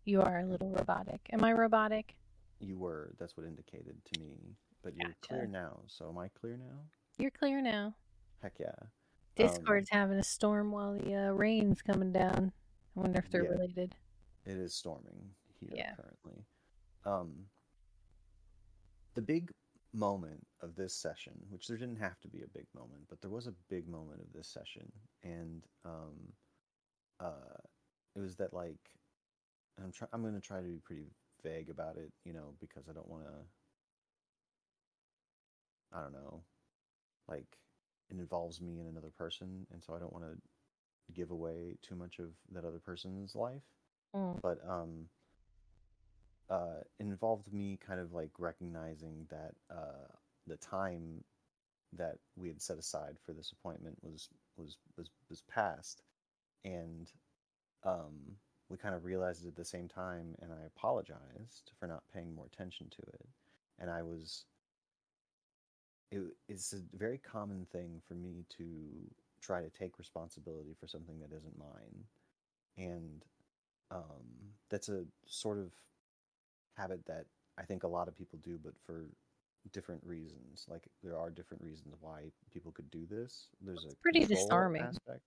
You 0.06 0.22
are 0.22 0.40
a 0.40 0.46
little 0.46 0.70
robotic. 0.70 1.22
Am 1.32 1.44
I 1.44 1.54
robotic? 1.54 2.16
You 2.60 2.78
were. 2.78 3.14
That's 3.20 3.36
what 3.38 3.46
indicated 3.46 3.96
to 4.14 4.20
me. 4.20 4.56
But 4.84 4.96
you're 4.96 5.16
clear 5.22 5.48
now. 5.48 5.80
So 5.88 6.10
am 6.10 6.18
I 6.18 6.30
clear 6.40 6.58
now? 6.58 6.80
You're 7.18 7.32
clear 7.32 7.62
now. 7.62 7.96
Heck 8.42 8.54
yeah. 8.60 8.68
Um, 8.78 8.88
Discord's 9.36 9.90
having 9.90 10.18
a 10.18 10.24
storm 10.24 10.72
while 10.72 10.94
the 10.94 11.16
uh, 11.16 11.32
rain's 11.32 11.82
coming 11.82 12.12
down. 12.12 12.52
I 12.96 13.00
wonder 13.00 13.20
if 13.20 13.30
they're 13.30 13.44
Yeah. 13.44 13.50
related. 13.50 13.96
It 14.46 14.58
is 14.58 14.76
storming 14.76 15.32
here 15.60 15.72
Yeah. 15.74 15.96
currently. 15.96 16.46
Um, 17.06 17.48
the 19.16 19.22
big 19.22 19.52
moment 19.94 20.46
of 20.62 20.76
this 20.76 20.94
session, 20.94 21.34
which 21.50 21.68
there 21.68 21.78
didn't 21.78 21.98
have 22.00 22.20
to 22.22 22.28
be 22.28 22.42
a 22.42 22.58
big 22.58 22.68
moment, 22.76 23.04
but 23.10 23.22
there 23.22 23.32
was 23.32 23.48
a 23.48 23.54
big 23.70 23.88
moment 23.88 24.22
of 24.22 24.32
this 24.34 24.48
session, 24.48 24.92
and 25.24 25.64
um, 25.84 26.34
uh, 27.20 27.58
it 28.16 28.20
was 28.20 28.36
that 28.38 28.54
like, 28.54 28.80
I'm 29.84 29.92
try- 29.92 30.08
I'm 30.14 30.24
gonna 30.24 30.40
try 30.42 30.62
to 30.62 30.68
be 30.68 30.80
pretty 30.84 31.08
vague 31.44 31.70
about 31.70 31.98
it, 31.98 32.12
you 32.26 32.34
know, 32.34 32.56
because 32.60 32.88
I 32.90 32.94
don't 32.94 33.10
want 33.10 33.24
to. 33.26 33.32
I 35.98 36.02
don't 36.02 36.14
know, 36.14 36.42
like 37.28 37.58
it 38.10 38.18
involves 38.18 38.62
me 38.62 38.80
and 38.80 38.90
another 38.90 39.12
person, 39.18 39.66
and 39.72 39.84
so 39.84 39.96
I 39.96 40.00
don't 40.00 40.14
want 40.14 40.26
to 40.26 40.38
give 41.14 41.32
away 41.32 41.78
too 41.82 41.96
much 41.96 42.20
of 42.20 42.32
that 42.52 42.66
other 42.66 42.80
person's 42.80 43.36
life 43.36 43.64
Mm. 44.16 44.42
but 44.42 44.60
um 44.68 45.08
uh 46.50 46.80
it 47.00 47.04
involved 47.04 47.52
me 47.54 47.78
kind 47.86 48.00
of 48.00 48.14
like 48.14 48.32
recognizing 48.40 49.26
that 49.30 49.54
uh 49.72 50.08
the 50.48 50.58
time 50.58 51.24
that 51.94 52.18
we 52.36 52.48
had 52.48 52.62
set 52.62 52.78
aside 52.78 53.18
for 53.26 53.34
this 53.34 53.52
appointment 53.52 53.98
was 54.02 54.30
was 54.58 54.78
was 54.98 55.10
was 55.30 55.42
past 55.44 56.02
and 56.64 57.12
um 57.84 58.14
we 58.70 58.78
kind 58.78 58.96
of 58.96 59.06
realized 59.06 59.46
it 59.46 59.50
at 59.50 59.56
the 59.56 59.66
same 59.66 59.88
time 59.88 60.36
and 60.42 60.52
I 60.52 60.66
apologized 60.66 61.72
for 61.80 61.88
not 61.88 62.04
paying 62.14 62.34
more 62.34 62.48
attention 62.48 62.90
to 62.90 63.02
it 63.14 63.28
and 63.80 63.90
I 63.90 64.02
was 64.02 64.46
it, 66.12 66.22
it's 66.48 66.74
a 66.74 66.80
very 66.98 67.18
common 67.18 67.66
thing 67.72 68.02
for 68.08 68.16
me 68.16 68.46
to 68.58 68.66
try 69.42 69.62
to 69.62 69.70
take 69.70 69.98
responsibility 70.00 70.76
for 70.80 70.88
something 70.88 71.20
that 71.20 71.36
isn't 71.36 71.58
mine 71.58 72.04
and 72.78 73.26
um, 73.92 74.26
that's 74.70 74.90
a 74.90 75.06
sort 75.28 75.60
of 75.60 75.72
habit 76.76 77.06
that 77.06 77.26
I 77.58 77.64
think 77.64 77.84
a 77.84 77.88
lot 77.88 78.08
of 78.08 78.18
people 78.18 78.40
do, 78.44 78.60
but 78.64 78.74
for 78.86 79.06
different 79.72 80.04
reasons. 80.06 80.66
Like 80.70 80.88
there 81.04 81.18
are 81.18 81.30
different 81.30 81.64
reasons 81.64 81.96
why 82.02 82.32
people 82.54 82.72
could 82.72 82.90
do 82.92 83.06
this. 83.10 83.48
There's 83.62 83.84
It's 83.84 83.94
a 83.94 83.96
pretty 84.02 84.26
disarming. 84.26 84.84
aspect. 84.84 85.22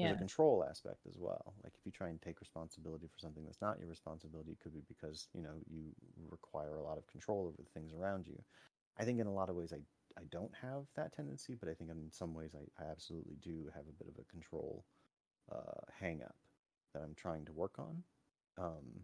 There's 0.00 0.10
Yeah. 0.10 0.12
a 0.12 0.16
control 0.16 0.64
aspect 0.68 1.06
as 1.08 1.16
well. 1.18 1.54
Like 1.64 1.74
if 1.78 1.84
you 1.84 1.92
try 1.92 2.08
and 2.08 2.20
take 2.22 2.40
responsibility 2.40 3.08
for 3.08 3.18
something 3.18 3.44
that's 3.44 3.60
not 3.60 3.78
your 3.80 3.88
responsibility, 3.88 4.52
it 4.52 4.60
could 4.60 4.74
be 4.74 4.82
because 4.88 5.28
you 5.34 5.42
know 5.42 5.54
you 5.68 5.92
require 6.30 6.76
a 6.76 6.82
lot 6.84 6.98
of 6.98 7.06
control 7.08 7.46
over 7.48 7.56
the 7.62 7.70
things 7.70 7.92
around 7.92 8.26
you. 8.26 8.40
I 8.98 9.04
think 9.04 9.20
in 9.20 9.26
a 9.26 9.32
lot 9.34 9.48
of 9.50 9.56
ways 9.56 9.72
I 9.72 9.80
I 10.18 10.24
don't 10.30 10.54
have 10.62 10.84
that 10.96 11.14
tendency, 11.14 11.54
but 11.58 11.68
I 11.68 11.74
think 11.74 11.90
in 11.90 12.10
some 12.12 12.34
ways 12.34 12.50
I, 12.54 12.84
I 12.84 12.90
absolutely 12.90 13.36
do 13.42 13.70
have 13.74 13.84
a 13.88 14.04
bit 14.04 14.08
of 14.08 14.20
a 14.20 14.30
control 14.30 14.84
uh, 15.52 15.80
hang 16.00 16.22
up 16.22 16.36
that 16.94 17.02
I'm 17.02 17.14
trying 17.14 17.44
to 17.46 17.52
work 17.52 17.78
on. 17.78 18.02
Um, 18.58 19.02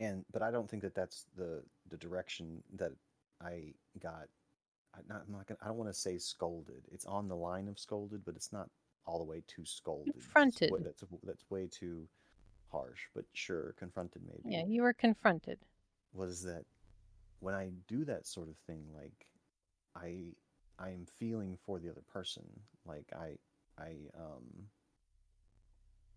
and 0.00 0.24
but 0.32 0.42
I 0.42 0.50
don't 0.50 0.68
think 0.68 0.82
that 0.82 0.94
that's 0.94 1.26
the 1.36 1.62
the 1.90 1.96
direction 1.96 2.62
that 2.76 2.92
I 3.40 3.74
got. 4.00 4.28
I 4.94 5.00
not, 5.08 5.22
I'm 5.26 5.32
not 5.32 5.46
gonna. 5.46 5.58
I 5.62 5.68
don't 5.68 5.76
want 5.78 5.90
to 5.90 5.98
say 5.98 6.18
scolded. 6.18 6.82
It's 6.90 7.06
on 7.06 7.28
the 7.28 7.36
line 7.36 7.68
of 7.68 7.78
scolded, 7.78 8.24
but 8.24 8.36
it's 8.36 8.52
not 8.52 8.68
all 9.06 9.18
the 9.18 9.24
way 9.24 9.42
too 9.46 9.64
scolded. 9.64 10.14
Confronted. 10.14 10.84
That's 10.84 11.04
that's 11.24 11.50
way 11.50 11.66
too 11.66 12.06
harsh. 12.70 13.00
But 13.14 13.24
sure, 13.34 13.74
confronted 13.78 14.22
maybe 14.26 14.42
Yeah, 14.50 14.64
you 14.66 14.82
were 14.82 14.92
confronted. 14.92 15.58
was 16.14 16.42
that 16.42 16.64
when 17.40 17.54
I 17.54 17.70
do 17.88 18.04
that 18.04 18.26
sort 18.26 18.48
of 18.48 18.56
thing, 18.66 18.84
like 18.94 19.26
I 19.96 20.34
I'm 20.78 21.06
feeling 21.06 21.56
for 21.56 21.78
the 21.78 21.90
other 21.90 22.02
person. 22.12 22.44
Like 22.84 23.12
I 23.14 23.36
I 23.78 23.96
um 24.18 24.68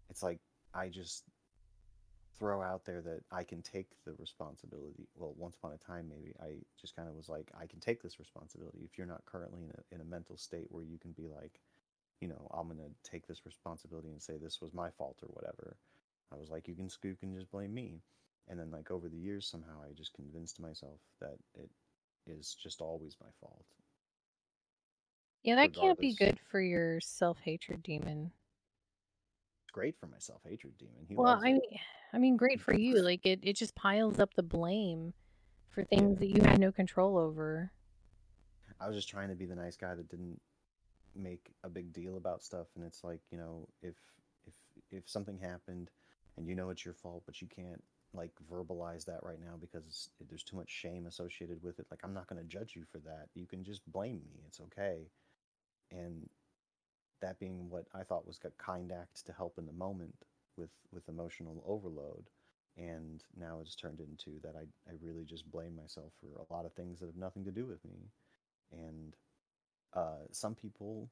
it's 0.09 0.23
like 0.23 0.39
I 0.73 0.89
just 0.89 1.23
throw 2.37 2.61
out 2.61 2.83
there 2.85 3.01
that 3.01 3.21
I 3.31 3.43
can 3.43 3.61
take 3.61 3.87
the 4.05 4.13
responsibility. 4.13 5.07
Well, 5.15 5.33
once 5.37 5.55
upon 5.55 5.71
a 5.73 5.77
time, 5.77 6.09
maybe 6.09 6.33
I 6.41 6.57
just 6.79 6.95
kind 6.95 7.07
of 7.07 7.15
was 7.15 7.29
like, 7.29 7.49
I 7.59 7.65
can 7.65 7.79
take 7.79 8.01
this 8.03 8.19
responsibility. 8.19 8.79
If 8.83 8.97
you're 8.97 9.07
not 9.07 9.23
currently 9.25 9.63
in 9.63 9.71
a, 9.71 9.95
in 9.95 10.01
a 10.01 10.05
mental 10.05 10.37
state 10.37 10.67
where 10.69 10.83
you 10.83 10.97
can 10.97 11.11
be 11.13 11.27
like, 11.27 11.61
you 12.21 12.27
know, 12.27 12.49
I'm 12.53 12.67
going 12.67 12.79
to 12.79 13.09
take 13.09 13.27
this 13.27 13.45
responsibility 13.45 14.09
and 14.09 14.21
say 14.21 14.37
this 14.37 14.61
was 14.61 14.73
my 14.73 14.89
fault 14.91 15.17
or 15.21 15.27
whatever. 15.27 15.77
I 16.33 16.37
was 16.37 16.49
like, 16.49 16.67
you 16.67 16.75
can 16.75 16.89
scoop 16.89 17.17
and 17.21 17.35
just 17.35 17.51
blame 17.51 17.73
me. 17.73 18.01
And 18.47 18.59
then, 18.59 18.71
like, 18.71 18.91
over 18.91 19.09
the 19.09 19.17
years, 19.17 19.47
somehow 19.47 19.81
I 19.83 19.93
just 19.93 20.13
convinced 20.13 20.59
myself 20.59 20.99
that 21.19 21.37
it 21.55 21.69
is 22.27 22.55
just 22.61 22.81
always 22.81 23.15
my 23.19 23.29
fault. 23.41 23.65
Yeah, 25.43 25.55
that 25.55 25.73
can't 25.73 25.99
be 25.99 26.13
good 26.13 26.39
for 26.49 26.59
your 26.59 26.99
self 27.01 27.39
hatred 27.39 27.83
demon. 27.83 28.31
It's 29.63 29.71
great 29.71 29.95
for 29.99 30.07
my 30.07 30.17
self 30.19 30.41
hatred 30.43 30.77
demon. 30.77 31.05
He 31.07 31.15
Well, 31.15 31.39
I 31.43 31.51
it. 31.51 31.53
mean, 31.53 31.61
I 32.13 32.17
mean, 32.17 32.37
great 32.37 32.59
for 32.59 32.73
you. 32.73 33.01
Like 33.01 33.25
it, 33.25 33.39
it 33.43 33.55
just 33.55 33.75
piles 33.75 34.19
up 34.19 34.33
the 34.33 34.43
blame 34.43 35.13
for 35.69 35.83
things 35.83 36.17
Yeah. 36.17 36.19
that 36.19 36.27
you 36.27 36.41
had 36.43 36.59
no 36.59 36.71
control 36.71 37.17
over. 37.17 37.71
I 38.79 38.87
was 38.87 38.95
just 38.95 39.09
trying 39.09 39.29
to 39.29 39.35
be 39.35 39.45
the 39.45 39.55
nice 39.55 39.77
guy 39.77 39.95
that 39.95 40.09
didn't 40.09 40.39
make 41.15 41.51
a 41.63 41.69
big 41.69 41.93
deal 41.93 42.17
about 42.17 42.43
stuff 42.43 42.67
and 42.75 42.85
it's 42.85 43.03
like, 43.03 43.21
you 43.31 43.37
know, 43.37 43.67
if 43.81 43.95
if 44.45 44.53
if 44.91 45.09
something 45.09 45.39
happened 45.39 45.89
and 46.37 46.47
you 46.47 46.55
know 46.55 46.69
it's 46.69 46.85
your 46.85 46.93
fault 46.93 47.23
but 47.25 47.41
you 47.41 47.47
can't 47.47 47.83
like 48.13 48.31
verbalize 48.51 49.05
that 49.05 49.23
right 49.23 49.39
now 49.41 49.55
because 49.59 50.09
there's 50.29 50.43
too 50.43 50.55
much 50.55 50.69
shame 50.69 51.05
associated 51.05 51.61
with 51.61 51.79
it, 51.79 51.87
like 51.91 51.99
I'm 52.03 52.13
not 52.13 52.27
going 52.27 52.41
to 52.41 52.47
judge 52.47 52.73
you 52.75 52.83
for 52.91 52.99
that. 52.99 53.27
You 53.33 53.45
can 53.45 53.63
just 53.63 53.81
blame 53.91 54.21
me. 54.23 54.41
It's 54.47 54.61
okay. 54.61 55.09
And 55.91 56.29
that 57.21 57.39
being 57.39 57.69
what 57.69 57.85
I 57.93 58.03
thought 58.03 58.27
was 58.27 58.39
a 58.45 58.51
kind 58.61 58.91
act 58.91 59.25
to 59.25 59.33
help 59.33 59.57
in 59.57 59.65
the 59.65 59.73
moment 59.73 60.15
with 60.57 60.71
with 60.93 61.09
emotional 61.09 61.63
overload 61.65 62.29
and 62.77 63.23
now 63.37 63.59
it's 63.61 63.75
turned 63.75 63.99
into 63.99 64.39
that 64.41 64.55
I, 64.55 64.63
I 64.89 64.93
really 65.01 65.23
just 65.23 65.49
blame 65.49 65.75
myself 65.75 66.11
for 66.19 66.39
a 66.39 66.53
lot 66.53 66.65
of 66.65 66.73
things 66.73 66.99
that 66.99 67.07
have 67.07 67.15
nothing 67.15 67.45
to 67.45 67.51
do 67.51 67.65
with 67.65 67.83
me 67.85 68.09
and 68.71 69.15
uh, 69.95 70.25
some 70.31 70.55
people 70.55 71.09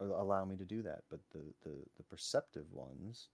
allow 0.00 0.44
me 0.44 0.56
to 0.56 0.64
do 0.64 0.82
that 0.82 1.02
but 1.10 1.20
the, 1.32 1.40
the, 1.64 1.76
the 1.96 2.02
perceptive 2.04 2.64
ones 2.72 3.28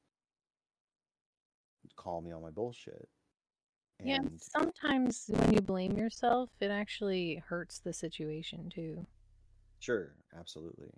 call 1.96 2.20
me 2.20 2.32
on 2.32 2.42
my 2.42 2.50
bullshit 2.50 3.08
Yeah, 4.02 4.16
and 4.16 4.28
and 4.30 4.40
sometimes 4.40 5.24
when 5.28 5.52
you 5.52 5.60
blame 5.60 5.96
yourself, 5.96 6.50
it 6.60 6.70
actually 6.70 7.42
hurts 7.48 7.78
the 7.78 7.92
situation 7.92 8.70
too. 8.70 9.06
sure 9.80 10.14
absolutely 10.38 10.90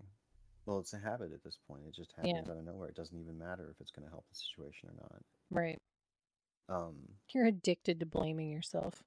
well 0.66 0.78
it's 0.78 0.92
a 0.92 0.98
habit 0.98 1.32
at 1.32 1.42
this 1.44 1.58
point 1.68 1.82
it 1.86 1.94
just 1.94 2.12
Yeah. 2.22 2.32
happens 2.32 2.48
out 2.48 2.56
of 2.56 2.64
nowhere 2.64 2.88
it 2.88 2.94
doesn't 2.96 3.18
even 3.20 3.38
matter 3.38 3.70
if 3.70 3.80
it's 3.80 3.90
going 3.90 4.04
to 4.04 4.10
help 4.10 4.24
the 4.28 4.34
situation 4.36 4.88
or 4.88 4.94
not 5.02 5.22
Right. 5.50 5.80
um 6.68 6.96
You're 7.32 7.46
addicted 7.46 8.00
to 8.00 8.06
blaming 8.06 8.50
yourself. 8.50 9.04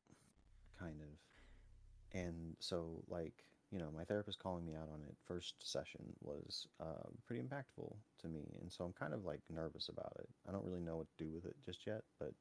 kind 0.80 1.02
of 1.02 2.20
and 2.20 2.56
so 2.60 3.04
like 3.08 3.44
you 3.74 3.80
know 3.80 3.90
my 3.98 4.04
therapist 4.04 4.38
calling 4.38 4.64
me 4.66 4.74
out 4.76 4.88
on 4.94 5.02
it 5.02 5.16
first 5.28 5.56
session 5.64 6.02
was 6.22 6.68
uh, 6.80 7.10
pretty 7.26 7.42
impactful 7.42 7.92
to 8.22 8.28
me 8.28 8.42
and 8.62 8.72
so 8.72 8.84
i'm 8.84 8.94
kind 8.94 9.14
of 9.16 9.26
like 9.26 9.42
nervous 9.50 9.90
about 9.90 10.14
it 10.20 10.30
i 10.48 10.52
don't 10.52 10.64
really 10.64 10.80
know 10.80 10.96
what 10.98 11.08
to 11.18 11.24
do 11.24 11.32
with 11.34 11.44
it 11.46 11.56
just 11.66 11.88
yet 11.88 12.02
but 12.20 12.32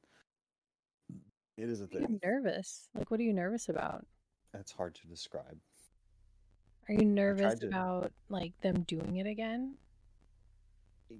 it 1.57 1.69
is 1.69 1.81
a 1.81 1.87
You're 1.91 2.01
thing 2.07 2.19
nervous. 2.23 2.87
Like, 2.95 3.11
what 3.11 3.19
are 3.19 3.23
you 3.23 3.33
nervous 3.33 3.67
about? 3.69 4.05
that's 4.53 4.71
hard 4.71 4.93
to 4.95 5.07
describe 5.07 5.57
Are 6.87 6.93
you 6.93 7.05
nervous 7.05 7.59
to- 7.59 7.67
about 7.67 8.11
like 8.29 8.53
them 8.61 8.83
doing 8.87 9.17
it 9.17 9.25
again? 9.27 9.75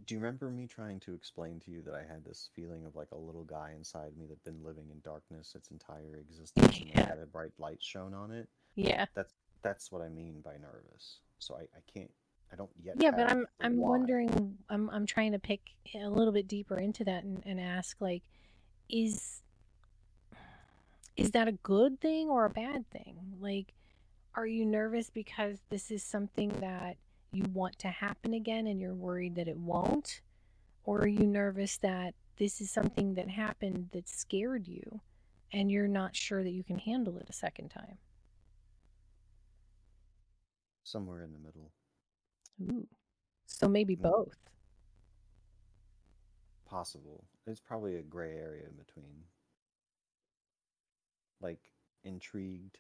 do 0.08 0.16
you 0.16 0.20
remember 0.20 0.50
me 0.50 0.66
trying 0.66 1.00
to 1.00 1.14
explain 1.14 1.60
to 1.60 1.70
you 1.70 1.82
that 1.84 1.94
i 1.94 2.02
had 2.02 2.24
this 2.26 2.50
feeling 2.56 2.84
of 2.86 2.96
like 2.96 3.12
a 3.12 3.18
little 3.18 3.44
guy 3.44 3.74
inside 3.76 4.12
me 4.18 4.26
that'd 4.26 4.44
been 4.44 4.64
living 4.64 4.86
in 4.92 5.00
darkness 5.04 5.54
its 5.56 5.70
entire 5.70 6.18
existence 6.20 6.80
and 6.80 6.90
had 7.08 7.20
a 7.22 7.26
bright 7.28 7.52
light 7.60 7.78
shone 7.82 8.14
on 8.14 8.32
it 8.32 8.48
Yeah. 8.76 9.06
that's 9.16 9.34
that's 9.64 9.92
what 9.92 10.02
i 10.02 10.10
mean 10.10 10.42
by 10.44 10.54
nervous 10.54 11.20
so 11.40 11.56
i, 11.56 11.62
I 11.62 11.82
can't 11.94 12.12
i 12.52 12.56
don't 12.56 12.70
yet 12.82 12.96
Yeah, 13.00 13.12
but 13.12 13.32
I'm 13.32 13.46
I'm 13.62 13.78
why. 13.78 13.90
wondering 13.98 14.58
I'm 14.70 14.90
I'm 14.90 15.06
trying 15.06 15.32
to 15.32 15.40
pick 15.40 15.62
a 15.96 16.08
little 16.08 16.34
bit 16.34 16.48
deeper 16.48 16.78
into 16.78 17.04
that 17.06 17.24
and, 17.24 17.42
and 17.46 17.60
ask 17.60 18.00
like 18.00 18.24
is 18.90 19.42
is 21.16 21.32
that 21.32 21.48
a 21.48 21.52
good 21.54 22.00
thing 22.02 22.28
or 22.30 22.46
a 22.46 22.50
bad 22.50 22.90
thing? 22.92 23.18
Like 23.40 23.74
are 24.36 24.48
you 24.48 24.66
nervous 24.66 25.10
because 25.10 25.60
this 25.70 25.92
is 25.92 26.04
something 26.04 26.50
that 26.60 26.98
you 27.32 27.44
want 27.54 27.78
to 27.80 27.88
happen 27.88 28.34
again 28.34 28.68
and 28.68 28.80
you're 28.80 28.94
worried 28.96 29.36
that 29.36 29.48
it 29.48 29.58
won't? 29.58 30.22
Or 30.86 31.02
are 31.02 31.08
you 31.08 31.26
nervous 31.26 31.78
that 31.78 32.14
this 32.38 32.60
is 32.62 32.70
something 32.72 33.14
that 33.16 33.30
happened 33.30 33.90
that 33.94 34.10
scared 34.10 34.68
you 34.68 35.02
and 35.52 35.72
you're 35.72 35.88
not 35.88 36.16
sure 36.16 36.44
that 36.44 36.52
you 36.52 36.64
can 36.64 36.80
handle 36.80 37.18
it 37.18 37.28
a 37.30 37.34
second 37.34 37.70
time? 37.70 37.98
Somewhere 40.84 41.22
in 41.24 41.32
the 41.34 41.40
middle 41.40 41.72
Ooh. 42.62 42.88
So 43.46 43.68
maybe 43.68 43.96
Mm. 44.00 44.02
both. 44.02 44.38
possible 46.66 47.26
it's 47.46 47.60
probably 47.60 47.96
a 47.98 48.02
gray 48.02 48.36
area 48.38 48.64
in 48.66 48.76
between 48.76 49.24
like 51.42 51.60
intrigued 52.04 52.80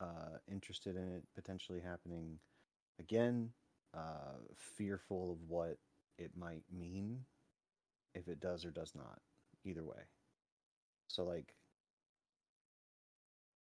uh 0.00 0.38
interested 0.50 0.96
in 0.96 1.08
it 1.16 1.24
potentially 1.34 1.80
happening 1.80 2.38
again 3.00 3.50
uh 3.94 4.36
fearful 4.76 5.32
of 5.32 5.38
what 5.48 5.78
it 6.18 6.30
might 6.36 6.62
mean 6.72 7.24
if 8.14 8.28
it 8.28 8.40
does 8.40 8.64
or 8.64 8.70
does 8.70 8.92
not 8.94 9.20
either 9.64 9.84
way 9.84 10.02
so 11.08 11.24
like 11.24 11.54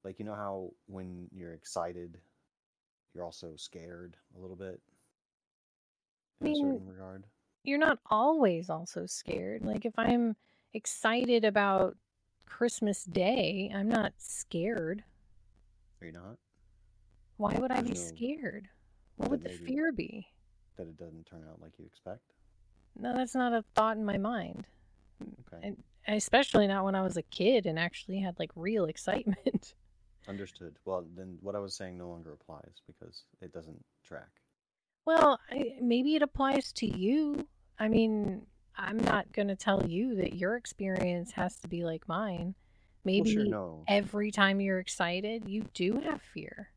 like 0.03 0.19
you 0.19 0.25
know 0.25 0.35
how 0.35 0.71
when 0.87 1.27
you're 1.31 1.53
excited 1.53 2.19
you're 3.13 3.23
also 3.23 3.53
scared 3.55 4.15
a 4.37 4.39
little 4.41 4.55
bit 4.55 4.81
in 6.41 6.47
a 6.47 6.49
mean, 6.49 6.71
certain 6.73 6.87
regard 6.87 7.23
you're 7.63 7.77
not 7.79 7.99
always 8.09 8.69
also 8.69 9.05
scared. 9.05 9.65
Like 9.65 9.83
if 9.85 9.93
I'm 9.97 10.37
excited 10.73 11.43
about 11.43 11.97
Christmas 12.45 13.03
Day, 13.03 13.69
I'm 13.75 13.89
not 13.89 14.13
scared. 14.19 15.03
are 16.01 16.05
you 16.07 16.13
not 16.13 16.37
Why 17.35 17.55
would 17.55 17.71
I 17.71 17.81
be 17.81 17.89
no- 17.89 17.95
scared? 17.95 18.69
What 19.17 19.31
would 19.31 19.43
the 19.43 19.49
fear 19.49 19.91
be? 19.91 20.27
that 20.77 20.87
it 20.87 20.97
doesn't 20.97 21.25
turn 21.25 21.43
out 21.49 21.59
like 21.59 21.73
you 21.79 21.85
expect 21.85 22.21
No, 22.99 23.13
that's 23.15 23.33
not 23.35 23.51
a 23.51 23.63
thought 23.75 23.97
in 23.97 24.05
my 24.05 24.17
mind. 24.17 24.67
okay 25.53 25.65
And 25.65 25.83
especially 26.07 26.67
not 26.67 26.85
when 26.85 26.93
I 26.95 27.01
was 27.01 27.17
a 27.17 27.23
kid 27.23 27.65
and 27.65 27.77
actually 27.79 28.19
had 28.19 28.37
like 28.39 28.51
real 28.55 28.85
excitement. 28.93 29.73
Understood. 30.27 30.75
Well, 30.85 31.05
then 31.15 31.37
what 31.41 31.55
I 31.55 31.59
was 31.59 31.75
saying 31.75 31.97
no 31.97 32.09
longer 32.09 32.33
applies 32.33 32.81
because 32.85 33.23
it 33.41 33.53
doesn't 33.53 33.83
track. 34.03 34.29
Well, 35.05 35.39
I, 35.49 35.75
maybe 35.81 36.15
it 36.15 36.21
applies 36.21 36.73
to 36.73 36.85
you. 36.85 37.47
I 37.79 37.87
mean, 37.87 38.45
I'm 38.75 38.97
not 38.97 39.31
going 39.31 39.47
to 39.47 39.55
tell 39.55 39.85
you 39.87 40.15
that 40.15 40.35
your 40.35 40.55
experience 40.57 41.31
has 41.31 41.55
to 41.57 41.67
be 41.67 41.85
like 41.85 42.07
mine. 42.07 42.55
Maybe 43.05 43.35
well, 43.35 43.43
sure, 43.43 43.45
no. 43.45 43.83
every 43.87 44.31
time 44.31 44.59
you're 44.59 44.79
excited, 44.79 45.47
you 45.47 45.65
do 45.73 46.01
have 46.01 46.21
fear. 46.21 46.71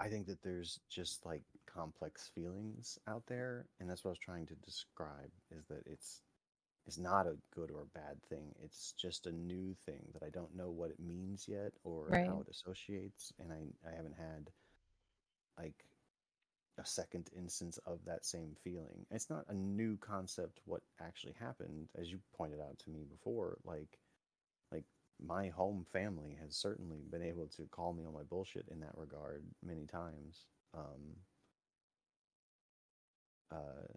I 0.00 0.08
think 0.08 0.26
that 0.26 0.42
there's 0.42 0.80
just 0.88 1.26
like 1.26 1.42
complex 1.66 2.30
feelings 2.34 2.98
out 3.06 3.24
there, 3.26 3.66
and 3.78 3.88
that's 3.88 4.04
what 4.04 4.10
I 4.10 4.12
was 4.12 4.18
trying 4.18 4.46
to 4.46 4.54
describe. 4.64 5.30
Is 5.50 5.66
that 5.66 5.82
it's 5.86 6.22
it's 6.86 6.98
not 6.98 7.26
a 7.26 7.36
good 7.54 7.70
or 7.70 7.86
bad 7.94 8.22
thing. 8.28 8.54
It's 8.62 8.92
just 8.92 9.26
a 9.26 9.32
new 9.32 9.74
thing 9.86 10.04
that 10.12 10.22
I 10.24 10.30
don't 10.30 10.54
know 10.56 10.70
what 10.70 10.90
it 10.90 11.00
means 11.00 11.46
yet 11.48 11.72
or 11.84 12.16
Right. 12.16 12.26
how 12.26 12.40
it 12.40 12.48
associates, 12.50 13.32
and 13.40 13.52
I 13.52 13.88
I 13.88 13.94
haven't 13.94 14.16
had 14.16 14.50
like 15.58 15.84
a 16.78 16.84
second 16.86 17.30
instance 17.36 17.78
of 17.86 18.04
that 18.04 18.24
same 18.26 18.54
feeling. 18.62 19.06
It's 19.10 19.30
not 19.30 19.46
a 19.48 19.54
new 19.54 19.96
concept 19.98 20.60
what 20.66 20.82
actually 21.00 21.34
happened, 21.38 21.88
as 21.98 22.10
you 22.10 22.20
pointed 22.36 22.60
out 22.60 22.78
to 22.80 22.90
me 22.90 23.04
before. 23.10 23.58
Like, 23.64 23.98
like 24.72 24.84
my 25.24 25.48
home 25.48 25.86
family 25.92 26.36
has 26.40 26.56
certainly 26.56 27.02
been 27.10 27.22
able 27.22 27.46
to 27.56 27.64
call 27.70 27.92
me 27.94 28.04
on 28.04 28.14
my 28.14 28.22
bullshit 28.22 28.68
in 28.70 28.80
that 28.80 28.96
regard 28.96 29.44
many 29.64 29.86
times. 29.86 30.46
Um, 30.74 31.16
uh, 33.50 33.94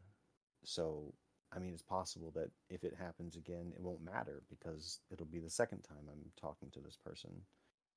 so, 0.64 1.14
I 1.56 1.60
mean, 1.60 1.74
it's 1.74 1.82
possible 1.82 2.32
that 2.36 2.52
if 2.70 2.84
it 2.84 2.94
happens 2.98 3.36
again, 3.36 3.74
it 3.76 3.82
won't 3.82 4.04
matter 4.04 4.44
because 4.50 5.00
it'll 5.12 5.26
be 5.26 5.40
the 5.40 5.50
second 5.50 5.82
time 5.82 6.08
I'm 6.08 6.32
talking 6.40 6.70
to 6.72 6.80
this 6.80 6.98
person, 7.04 7.32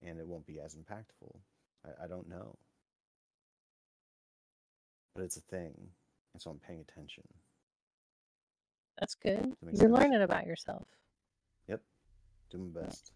and 0.02 0.18
it 0.18 0.26
won't 0.26 0.46
be 0.46 0.60
as 0.60 0.74
impactful. 0.74 1.36
I, 1.84 2.04
I 2.04 2.06
don't 2.08 2.28
know 2.28 2.56
but 5.14 5.24
it's 5.24 5.36
a 5.36 5.40
thing, 5.40 5.74
and 6.32 6.42
so 6.42 6.50
I'm 6.50 6.58
paying 6.58 6.80
attention. 6.80 7.24
That's 8.98 9.14
good. 9.14 9.54
You're 9.62 9.76
sense. 9.76 9.92
learning 9.92 10.22
about 10.22 10.46
yourself. 10.46 10.86
Yep, 11.68 11.80
doing 12.50 12.72
my 12.72 12.82
best. 12.82 13.12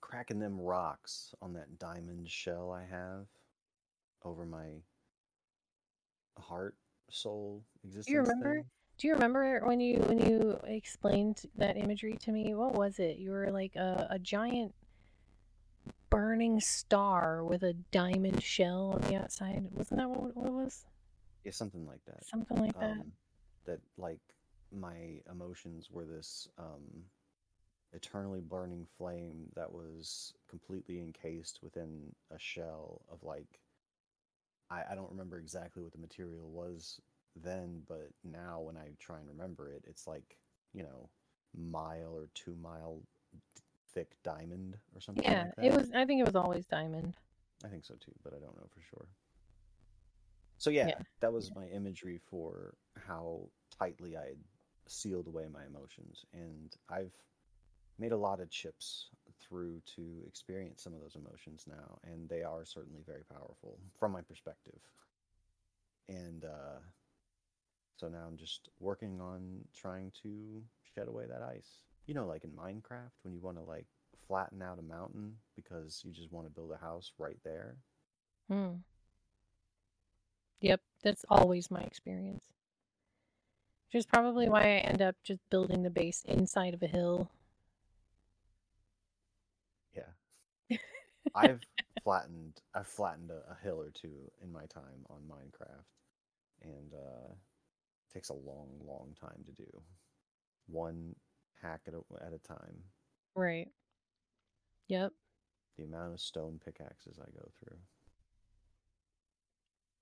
Cracking 0.00 0.38
them 0.38 0.60
rocks 0.60 1.34
on 1.40 1.54
that 1.54 1.78
diamond 1.78 2.28
shell 2.28 2.70
I 2.70 2.84
have 2.84 3.26
over 4.24 4.44
my 4.44 4.82
heart, 6.38 6.76
soul, 7.12 7.62
existence. 7.84 8.14
remember? 8.20 8.54
thing. 8.54 8.64
Do 8.98 9.06
you 9.08 9.14
remember 9.14 9.60
when 9.64 9.80
you 9.80 9.98
when 10.00 10.18
you 10.18 10.60
explained 10.64 11.42
that 11.56 11.76
imagery 11.76 12.16
to 12.22 12.32
me? 12.32 12.54
What 12.54 12.74
was 12.74 12.98
it? 12.98 13.18
You 13.18 13.30
were 13.30 13.50
like 13.50 13.76
a, 13.76 14.06
a 14.10 14.18
giant 14.18 14.74
burning 16.10 16.60
star 16.60 17.42
with 17.44 17.62
a 17.62 17.72
diamond 17.90 18.42
shell 18.42 18.92
on 18.94 19.00
the 19.10 19.16
outside. 19.16 19.66
Wasn't 19.72 19.98
that 19.98 20.08
what, 20.08 20.36
what 20.36 20.46
it 20.46 20.52
was? 20.52 20.84
Yeah, 21.44 21.52
something 21.52 21.86
like 21.86 22.04
that. 22.06 22.24
Something 22.24 22.58
like 22.58 22.78
that. 22.78 22.90
Um, 22.90 23.12
that 23.64 23.80
like 23.96 24.20
my 24.70 25.20
emotions 25.30 25.88
were 25.90 26.04
this 26.04 26.48
um 26.58 27.04
eternally 27.92 28.40
burning 28.40 28.86
flame 28.96 29.50
that 29.54 29.70
was 29.70 30.32
completely 30.48 31.00
encased 31.00 31.60
within 31.62 32.14
a 32.34 32.38
shell 32.38 33.02
of 33.10 33.22
like 33.22 33.60
I, 34.72 34.92
I 34.92 34.94
don't 34.94 35.10
remember 35.10 35.38
exactly 35.38 35.82
what 35.82 35.92
the 35.92 35.98
material 35.98 36.48
was 36.50 37.00
then, 37.36 37.82
but 37.88 38.10
now 38.24 38.60
when 38.60 38.76
I 38.76 38.88
try 38.98 39.18
and 39.18 39.28
remember 39.28 39.68
it, 39.70 39.84
it's 39.86 40.06
like, 40.06 40.36
you 40.72 40.82
know, 40.82 41.08
mile 41.54 42.14
or 42.16 42.28
two 42.34 42.56
mile 42.62 43.00
thick 43.94 44.16
diamond 44.22 44.76
or 44.94 45.00
something 45.00 45.24
Yeah, 45.24 45.44
like 45.58 45.66
it 45.66 45.72
was. 45.76 45.90
I 45.94 46.04
think 46.06 46.20
it 46.20 46.26
was 46.26 46.36
always 46.36 46.66
diamond. 46.66 47.16
I 47.64 47.68
think 47.68 47.84
so 47.84 47.94
too, 47.94 48.12
but 48.24 48.32
I 48.32 48.38
don't 48.40 48.56
know 48.56 48.68
for 48.74 48.80
sure. 48.90 49.06
So 50.58 50.70
yeah, 50.70 50.88
Yeah. 50.88 50.94
that 51.20 51.32
was 51.32 51.50
my 51.54 51.66
imagery 51.66 52.18
for 52.30 52.74
how 53.06 53.40
tightly 53.78 54.16
I 54.16 54.26
had 54.26 54.38
sealed 54.86 55.26
away 55.26 55.46
my 55.52 55.64
emotions, 55.66 56.24
and 56.32 56.74
I've 56.88 57.12
made 57.98 58.12
a 58.12 58.16
lot 58.16 58.40
of 58.40 58.50
chips 58.50 59.08
through 59.48 59.80
to 59.96 60.02
experience 60.26 60.82
some 60.82 60.94
of 60.94 61.00
those 61.00 61.16
emotions 61.16 61.64
now, 61.68 61.98
and 62.04 62.28
they 62.28 62.42
are 62.42 62.64
certainly 62.64 63.02
very 63.06 63.24
powerful 63.30 63.78
from 63.98 64.12
my 64.12 64.22
perspective. 64.22 64.78
And 66.08 66.44
uh, 66.44 66.80
so 67.96 68.08
now 68.08 68.24
I'm 68.26 68.36
just 68.36 68.68
working 68.80 69.20
on 69.20 69.60
trying 69.74 70.12
to 70.22 70.62
shed 70.94 71.08
away 71.08 71.24
that 71.28 71.42
ice. 71.42 71.84
You 72.06 72.14
know, 72.14 72.26
like 72.26 72.44
in 72.44 72.50
Minecraft, 72.50 73.12
when 73.22 73.32
you 73.32 73.40
want 73.40 73.58
to 73.58 73.62
like 73.62 73.86
flatten 74.26 74.62
out 74.62 74.78
a 74.78 74.82
mountain 74.82 75.36
because 75.56 76.02
you 76.04 76.12
just 76.12 76.32
want 76.32 76.46
to 76.46 76.52
build 76.52 76.72
a 76.72 76.84
house 76.84 77.12
right 77.18 77.38
there. 77.44 77.76
Hmm. 78.50 78.76
Yep, 80.60 80.80
that's 81.02 81.24
always 81.28 81.70
my 81.70 81.80
experience. 81.80 82.44
Which 83.88 84.00
is 84.00 84.06
probably 84.06 84.48
why 84.48 84.62
I 84.62 84.78
end 84.78 85.02
up 85.02 85.16
just 85.22 85.40
building 85.50 85.82
the 85.82 85.90
base 85.90 86.22
inside 86.24 86.72
of 86.72 86.82
a 86.82 86.86
hill. 86.86 87.30
Yeah. 89.94 90.78
I've 91.34 91.60
flattened 92.04 92.60
I've 92.74 92.86
flattened 92.86 93.30
a, 93.30 93.52
a 93.52 93.56
hill 93.62 93.80
or 93.80 93.90
two 93.90 94.30
in 94.42 94.52
my 94.52 94.66
time 94.66 95.04
on 95.08 95.20
Minecraft, 95.28 95.84
and 96.62 96.92
uh, 96.94 97.32
it 97.32 98.12
takes 98.14 98.28
a 98.30 98.34
long, 98.34 98.68
long 98.84 99.14
time 99.20 99.44
to 99.46 99.52
do. 99.52 99.82
One 100.66 101.14
hack 101.60 101.82
at 101.86 101.94
a, 101.94 102.26
at 102.26 102.32
a 102.32 102.38
time. 102.38 102.76
Right. 103.34 103.68
Yep. 104.88 105.12
The 105.78 105.84
amount 105.84 106.12
of 106.14 106.20
stone 106.20 106.60
pickaxes 106.64 107.18
I 107.20 107.30
go 107.30 107.48
through. 107.58 107.78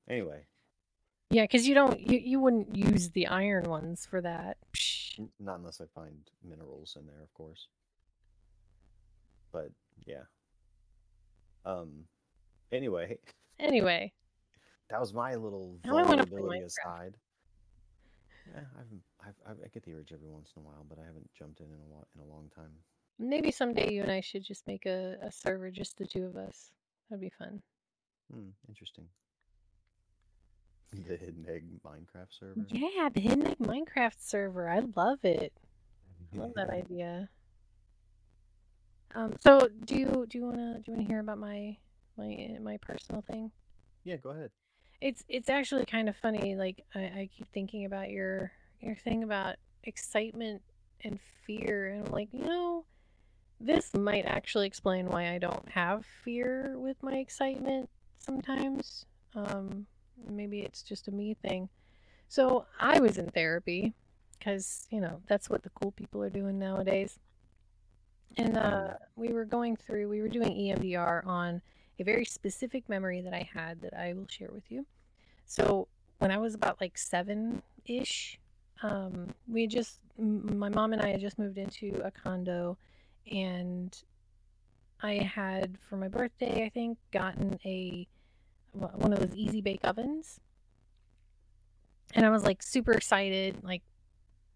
Anyway, 0.09 0.41
Yeah, 1.31 1.45
because 1.45 1.69
you 1.69 1.75
don't 1.75 2.01
you, 2.01 2.19
you 2.19 2.41
wouldn't 2.41 2.75
use 2.75 3.11
the 3.11 3.29
iron 3.29 3.69
ones 3.69 4.07
for 4.07 4.21
that. 4.21 4.57
Not 5.39 5.59
unless 5.59 5.81
I 5.81 5.85
find 5.95 6.17
minerals 6.43 6.97
in 6.99 7.07
there, 7.07 7.23
of 7.23 7.33
course. 7.35 7.69
But 9.53 9.71
yeah. 10.07 10.25
Um. 11.65 12.05
Anyway, 12.73 13.19
Anyway, 13.59 14.13
that 14.89 15.01
was 15.01 15.13
my 15.13 15.35
little 15.35 15.77
Now 15.85 15.99
I 15.99 16.03
wanna 16.03 16.25
play 16.25 16.39
vulnerability 16.39 16.65
aside. 16.65 17.17
Yeah, 18.55 18.61
I've, 18.79 19.29
I've, 19.47 19.59
I've, 19.65 19.73
get 19.73 19.85
the 19.85 19.95
urge 19.95 20.13
every 20.13 20.29
once 20.29 20.51
in 20.57 20.63
a 20.63 20.65
while, 20.65 20.85
but 20.89 20.99
I 20.99 21.05
haven't 21.05 21.29
jumped 21.39 21.61
in 21.61 21.67
in 21.67 21.73
a, 21.73 21.95
lo- 21.95 22.07
in 22.15 22.21
a 22.23 22.25
long 22.25 22.51
time. 22.55 22.71
maybe 23.19 23.51
someday 23.51 23.93
you 23.93 24.03
and 24.03 24.11
I 24.11 24.21
should 24.21 24.45
just 24.45 24.67
make 24.67 24.87
a, 24.87 25.17
a 25.23 25.31
server, 25.31 25.71
just 25.71 25.99
the 25.99 26.07
two 26.07 26.25
of 26.25 26.37
us. 26.37 26.71
That'd 27.09 27.21
be 27.21 27.33
fun. 27.39 27.61
Hmm, 28.33 28.49
interesting. 28.69 29.05
The 30.93 31.17
Hidden 31.17 31.47
Egg 31.49 31.65
Minecraft 31.87 32.31
server. 32.39 32.67
Yeah, 32.69 33.09
the 33.13 33.21
Hidden 33.21 33.47
Egg 33.49 33.59
Minecraft 33.59 34.17
server. 34.19 34.69
I 34.69 34.81
love 34.97 35.25
it. 35.25 35.53
I 36.35 36.39
love 36.39 36.53
that 36.57 36.71
idea. 36.71 37.29
Um, 39.15 39.35
so 39.41 39.69
do 39.85 39.97
you 39.97 40.27
do 40.29 40.39
you 40.39 40.45
wanna 40.45 40.75
do 40.75 40.93
you 40.93 40.97
wanna 40.97 41.09
hear 41.09 41.21
about 41.21 41.39
my 41.39 41.77
my 42.17 42.57
my 42.61 42.77
personal 42.79 43.23
thing? 43.23 43.51
Yeah, 44.05 44.17
go 44.17 44.31
ahead. 44.31 44.51
It's 45.01 45.25
it's 45.29 45.49
actually 45.49 45.87
kind 45.87 46.09
of 46.09 46.17
funny. 46.17 46.55
Like 46.55 46.85
I, 46.95 47.01
I 47.01 47.31
keep 47.37 47.49
thinking 47.53 47.85
about 47.85 48.11
your 48.11 48.53
your 48.81 48.95
thing 48.95 49.23
about 49.23 49.57
excitement 49.85 50.63
and 51.03 51.19
fear, 51.47 51.89
and 51.89 52.07
I'm 52.07 52.13
like, 52.13 52.29
you 52.33 52.45
know, 52.45 52.85
this 53.61 53.95
might 53.95 54.27
actually 54.27 54.67
explain 54.67 55.07
why 55.07 55.33
I 55.33 55.39
don't 55.39 55.69
have 55.71 56.05
fear 56.25 56.75
with 56.79 57.03
my 57.03 57.17
excitement 57.17 57.89
sometimes. 58.19 59.07
Um, 59.35 59.87
maybe 60.29 60.61
it's 60.61 60.83
just 60.83 61.09
a 61.09 61.11
me 61.11 61.35
thing. 61.35 61.69
So 62.29 62.67
I 62.79 63.01
was 63.01 63.19
in 63.19 63.27
therapy 63.31 63.95
because 64.39 64.87
you 64.91 65.01
know 65.01 65.21
that's 65.27 65.51
what 65.51 65.63
the 65.63 65.71
cool 65.71 65.91
people 65.93 66.23
are 66.23 66.31
doing 66.31 66.59
nowadays. 66.59 67.19
And 68.37 68.57
uh, 68.57 68.95
we 69.17 69.33
were 69.33 69.45
going 69.45 69.77
through, 69.77 70.09
we 70.09 70.21
were 70.21 70.29
doing 70.29 70.53
EMDR 70.53 71.27
on 71.27 71.61
a 71.99 72.05
very 72.05 72.25
specific 72.25 72.89
memory 72.89 73.21
that 73.21 73.35
I 73.35 73.49
had 73.53 73.83
that 73.83 73.95
I 73.95 74.15
will 74.15 74.27
share 74.29 74.51
with 74.53 74.71
you. 74.71 74.87
So 75.45 75.89
when 76.19 76.31
I 76.31 76.39
was 76.39 76.55
about 76.55 76.81
like 76.81 76.97
seven 76.97 77.63
ish, 77.87 78.39
um, 78.83 79.29
we 79.49 79.67
just, 79.67 79.99
my 80.19 80.69
mom 80.69 80.93
and 80.93 81.03
I 81.03 81.09
had 81.09 81.21
just 81.21 81.39
moved 81.39 81.59
into 81.59 82.01
a 82.05 82.11
condo, 82.11 82.79
and 83.31 83.97
I 85.03 85.15
had 85.15 85.79
for 85.89 85.97
my 85.97 86.09
birthday, 86.09 86.65
I 86.65 86.69
think, 86.69 86.99
gotten 87.11 87.59
a 87.65 88.07
one 88.73 89.13
of 89.13 89.19
those 89.19 89.35
easy 89.35 89.61
bake 89.61 89.81
ovens, 89.83 90.41
and 92.15 92.25
I 92.25 92.31
was 92.31 92.45
like 92.45 92.63
super 92.63 92.93
excited, 92.93 93.63
like 93.63 93.83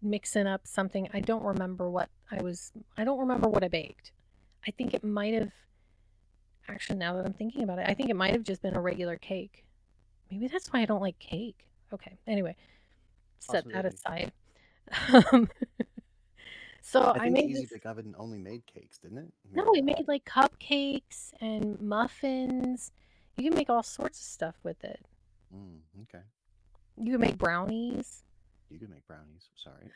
mixing 0.01 0.47
up 0.47 0.65
something. 0.65 1.09
I 1.13 1.19
don't 1.19 1.43
remember 1.43 1.89
what 1.89 2.09
I 2.31 2.41
was, 2.41 2.71
I 2.97 3.03
don't 3.03 3.19
remember 3.19 3.49
what 3.49 3.63
I 3.63 3.67
baked. 3.67 4.11
I 4.67 4.71
think 4.71 4.93
it 4.93 5.03
might 5.03 5.33
have, 5.33 5.51
actually, 6.67 6.97
now 6.97 7.15
that 7.15 7.25
I'm 7.25 7.33
thinking 7.33 7.63
about 7.63 7.79
it, 7.79 7.85
I 7.87 7.93
think 7.93 8.09
it 8.09 8.15
might 8.15 8.31
have 8.31 8.43
just 8.43 8.61
been 8.61 8.75
a 8.75 8.81
regular 8.81 9.17
cake. 9.17 9.63
Maybe 10.31 10.47
that's 10.47 10.71
why 10.73 10.81
I 10.81 10.85
don't 10.85 11.01
like 11.01 11.19
cake. 11.19 11.65
Okay, 11.93 12.17
anyway, 12.27 12.55
set 13.39 13.65
that 13.71 13.85
aside. 13.85 14.31
Um, 15.31 15.49
so 16.81 17.01
I 17.01 17.25
I, 17.25 17.31
think 17.31 17.33
made 17.33 17.49
Easy 17.51 17.61
this. 17.61 17.71
Bake 17.73 17.85
Oven 17.85 18.15
only 18.17 18.39
made 18.39 18.65
cakes, 18.65 18.97
didn't 18.97 19.19
it? 19.19 19.31
No, 19.53 19.65
Maybe 19.65 19.79
it 19.79 19.85
not. 19.85 19.97
made 19.97 20.07
like 20.07 20.25
cupcakes 20.25 21.31
and 21.41 21.79
muffins. 21.79 22.91
You 23.37 23.49
can 23.49 23.57
make 23.57 23.69
all 23.69 23.83
sorts 23.83 24.19
of 24.19 24.25
stuff 24.25 24.55
with 24.63 24.83
it. 24.83 25.05
Mm, 25.55 25.79
okay. 26.03 26.23
You 26.97 27.13
can 27.13 27.21
make 27.21 27.37
brownies. 27.37 28.23
You 28.69 28.79
can 28.79 28.89
make 28.89 29.05
brownies. 29.07 29.49
Sorry. 29.55 29.91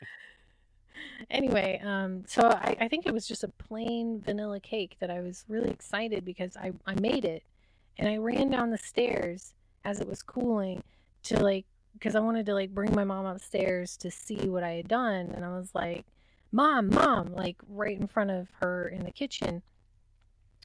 Anyway, 1.30 1.80
um, 1.84 2.24
so 2.26 2.48
I, 2.48 2.76
I 2.80 2.88
think 2.88 3.06
it 3.06 3.14
was 3.14 3.26
just 3.26 3.44
a 3.44 3.48
plain 3.48 4.20
vanilla 4.20 4.60
cake 4.60 4.96
that 5.00 5.10
I 5.10 5.20
was 5.20 5.44
really 5.48 5.70
excited 5.70 6.24
because 6.24 6.56
I, 6.56 6.72
I 6.86 6.94
made 7.00 7.24
it 7.24 7.42
and 7.98 8.08
I 8.08 8.16
ran 8.16 8.50
down 8.50 8.70
the 8.70 8.78
stairs 8.78 9.54
as 9.84 10.00
it 10.00 10.08
was 10.08 10.22
cooling 10.22 10.82
to 11.24 11.42
like, 11.42 11.66
because 11.92 12.14
I 12.14 12.20
wanted 12.20 12.46
to 12.46 12.54
like 12.54 12.74
bring 12.74 12.94
my 12.94 13.04
mom 13.04 13.26
upstairs 13.26 13.96
to 13.98 14.10
see 14.10 14.48
what 14.48 14.62
I 14.62 14.72
had 14.72 14.88
done. 14.88 15.30
And 15.34 15.44
I 15.44 15.56
was 15.56 15.74
like, 15.74 16.04
Mom, 16.52 16.88
Mom, 16.90 17.32
like 17.32 17.56
right 17.68 17.98
in 17.98 18.08
front 18.08 18.30
of 18.30 18.48
her 18.60 18.88
in 18.88 19.04
the 19.04 19.12
kitchen. 19.12 19.62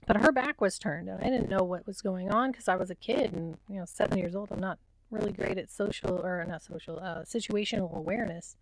But 0.08 0.18
her 0.18 0.32
back 0.32 0.62
was 0.62 0.78
turned 0.78 1.10
and 1.10 1.24
I 1.24 1.30
didn't 1.30 1.50
know 1.50 1.64
what 1.64 1.88
was 1.88 2.02
going 2.02 2.32
on 2.32 2.52
because 2.52 2.68
I 2.68 2.76
was 2.76 2.90
a 2.90 2.96
kid 2.96 3.34
and, 3.34 3.58
you 3.70 3.80
know, 3.80 3.86
seven 3.86 4.18
years 4.18 4.36
old. 4.36 4.52
I'm 4.52 4.60
not 4.60 4.80
really 5.10 5.32
great 5.32 5.58
at 5.58 5.72
social 5.72 6.20
or 6.24 6.44
not 6.48 6.64
social, 6.64 7.00
uh, 7.00 7.22
situational 7.22 7.96
awareness 7.96 8.58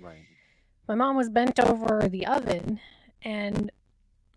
Right. 0.00 0.26
My 0.86 0.94
mom 0.94 1.16
was 1.16 1.28
bent 1.28 1.58
over 1.58 2.08
the 2.08 2.26
oven 2.26 2.80
and 3.22 3.70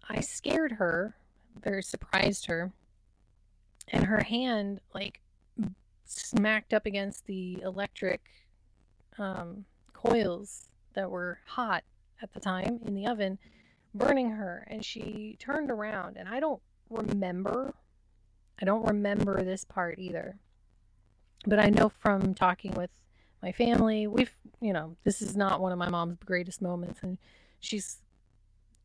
I 0.09 0.21
scared 0.21 0.73
her, 0.73 1.15
very 1.61 1.83
surprised 1.83 2.45
her, 2.45 2.71
and 3.89 4.05
her 4.05 4.23
hand 4.23 4.79
like 4.93 5.21
smacked 6.05 6.73
up 6.73 6.85
against 6.85 7.25
the 7.25 7.61
electric 7.61 8.21
um, 9.17 9.65
coils 9.93 10.69
that 10.93 11.11
were 11.11 11.39
hot 11.45 11.83
at 12.21 12.33
the 12.33 12.39
time 12.39 12.79
in 12.85 12.95
the 12.95 13.07
oven, 13.07 13.37
burning 13.93 14.31
her. 14.31 14.65
And 14.69 14.83
she 14.83 15.35
turned 15.39 15.69
around, 15.69 16.17
and 16.17 16.29
I 16.29 16.39
don't 16.39 16.61
remember, 16.89 17.73
I 18.61 18.65
don't 18.65 18.85
remember 18.85 19.43
this 19.43 19.65
part 19.65 19.99
either. 19.99 20.37
But 21.45 21.59
I 21.59 21.69
know 21.69 21.89
from 21.89 22.33
talking 22.33 22.71
with 22.71 22.89
my 23.41 23.51
family, 23.51 24.07
we've, 24.07 24.35
you 24.61 24.73
know, 24.73 24.95
this 25.03 25.21
is 25.21 25.35
not 25.35 25.61
one 25.61 25.71
of 25.71 25.77
my 25.77 25.89
mom's 25.89 26.17
greatest 26.25 26.61
moments. 26.61 26.99
And 27.03 27.17
she's 27.59 28.01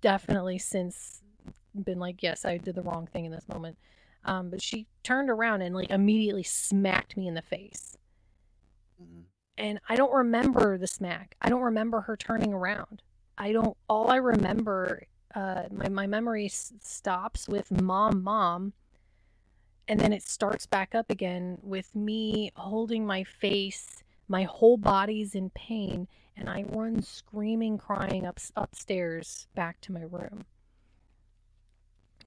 definitely 0.01 0.59
since 0.59 1.23
been 1.85 1.99
like, 1.99 2.23
yes, 2.23 2.45
I 2.45 2.59
did 2.59 2.75
the 2.75 2.83
wrong 2.83 3.07
thing 3.07 3.25
in 3.25 3.33
this 3.33 3.49
moment. 3.49 3.79
Um, 4.25 4.51
but 4.51 4.63
she 4.63 4.87
turned 5.03 5.31
around 5.31 5.63
and 5.63 5.75
like 5.75 5.91
immediately 5.91 6.43
smacked 6.45 7.17
me 7.17 7.29
in 7.29 7.35
the 7.35 7.43
face. 7.43 7.97
hmm 8.99 9.23
And 9.59 9.81
I 9.89 9.97
don't 9.97 10.13
remember 10.13 10.79
the 10.79 10.87
smack. 10.87 11.37
I 11.41 11.49
don't 11.51 11.63
remember 11.63 12.03
her 12.03 12.17
turning 12.17 12.53
around. 12.55 13.03
I 13.39 13.53
don't, 13.53 13.77
all 13.89 14.11
I 14.11 14.17
remember, 14.17 15.05
uh, 15.35 15.65
my, 15.71 15.89
my 15.89 16.07
memory 16.07 16.47
s- 16.47 16.73
stops 16.81 17.49
with 17.49 17.71
mom, 17.71 18.23
mom. 18.23 18.73
And 19.89 20.01
then 20.01 20.13
it 20.13 20.23
starts 20.23 20.67
back 20.67 20.95
up 20.95 21.11
again 21.11 21.59
with 21.63 21.95
me 21.95 22.53
holding 22.57 23.07
my 23.07 23.25
face. 23.25 24.03
My 24.33 24.43
whole 24.45 24.77
body's 24.77 25.35
in 25.35 25.51
pain. 25.51 26.09
And 26.35 26.49
I 26.49 26.65
run 26.67 27.03
screaming, 27.03 27.77
crying 27.77 28.27
up, 28.27 28.39
upstairs 28.57 29.47
back 29.55 29.81
to 29.83 29.93
my 29.93 30.01
room 30.01 30.47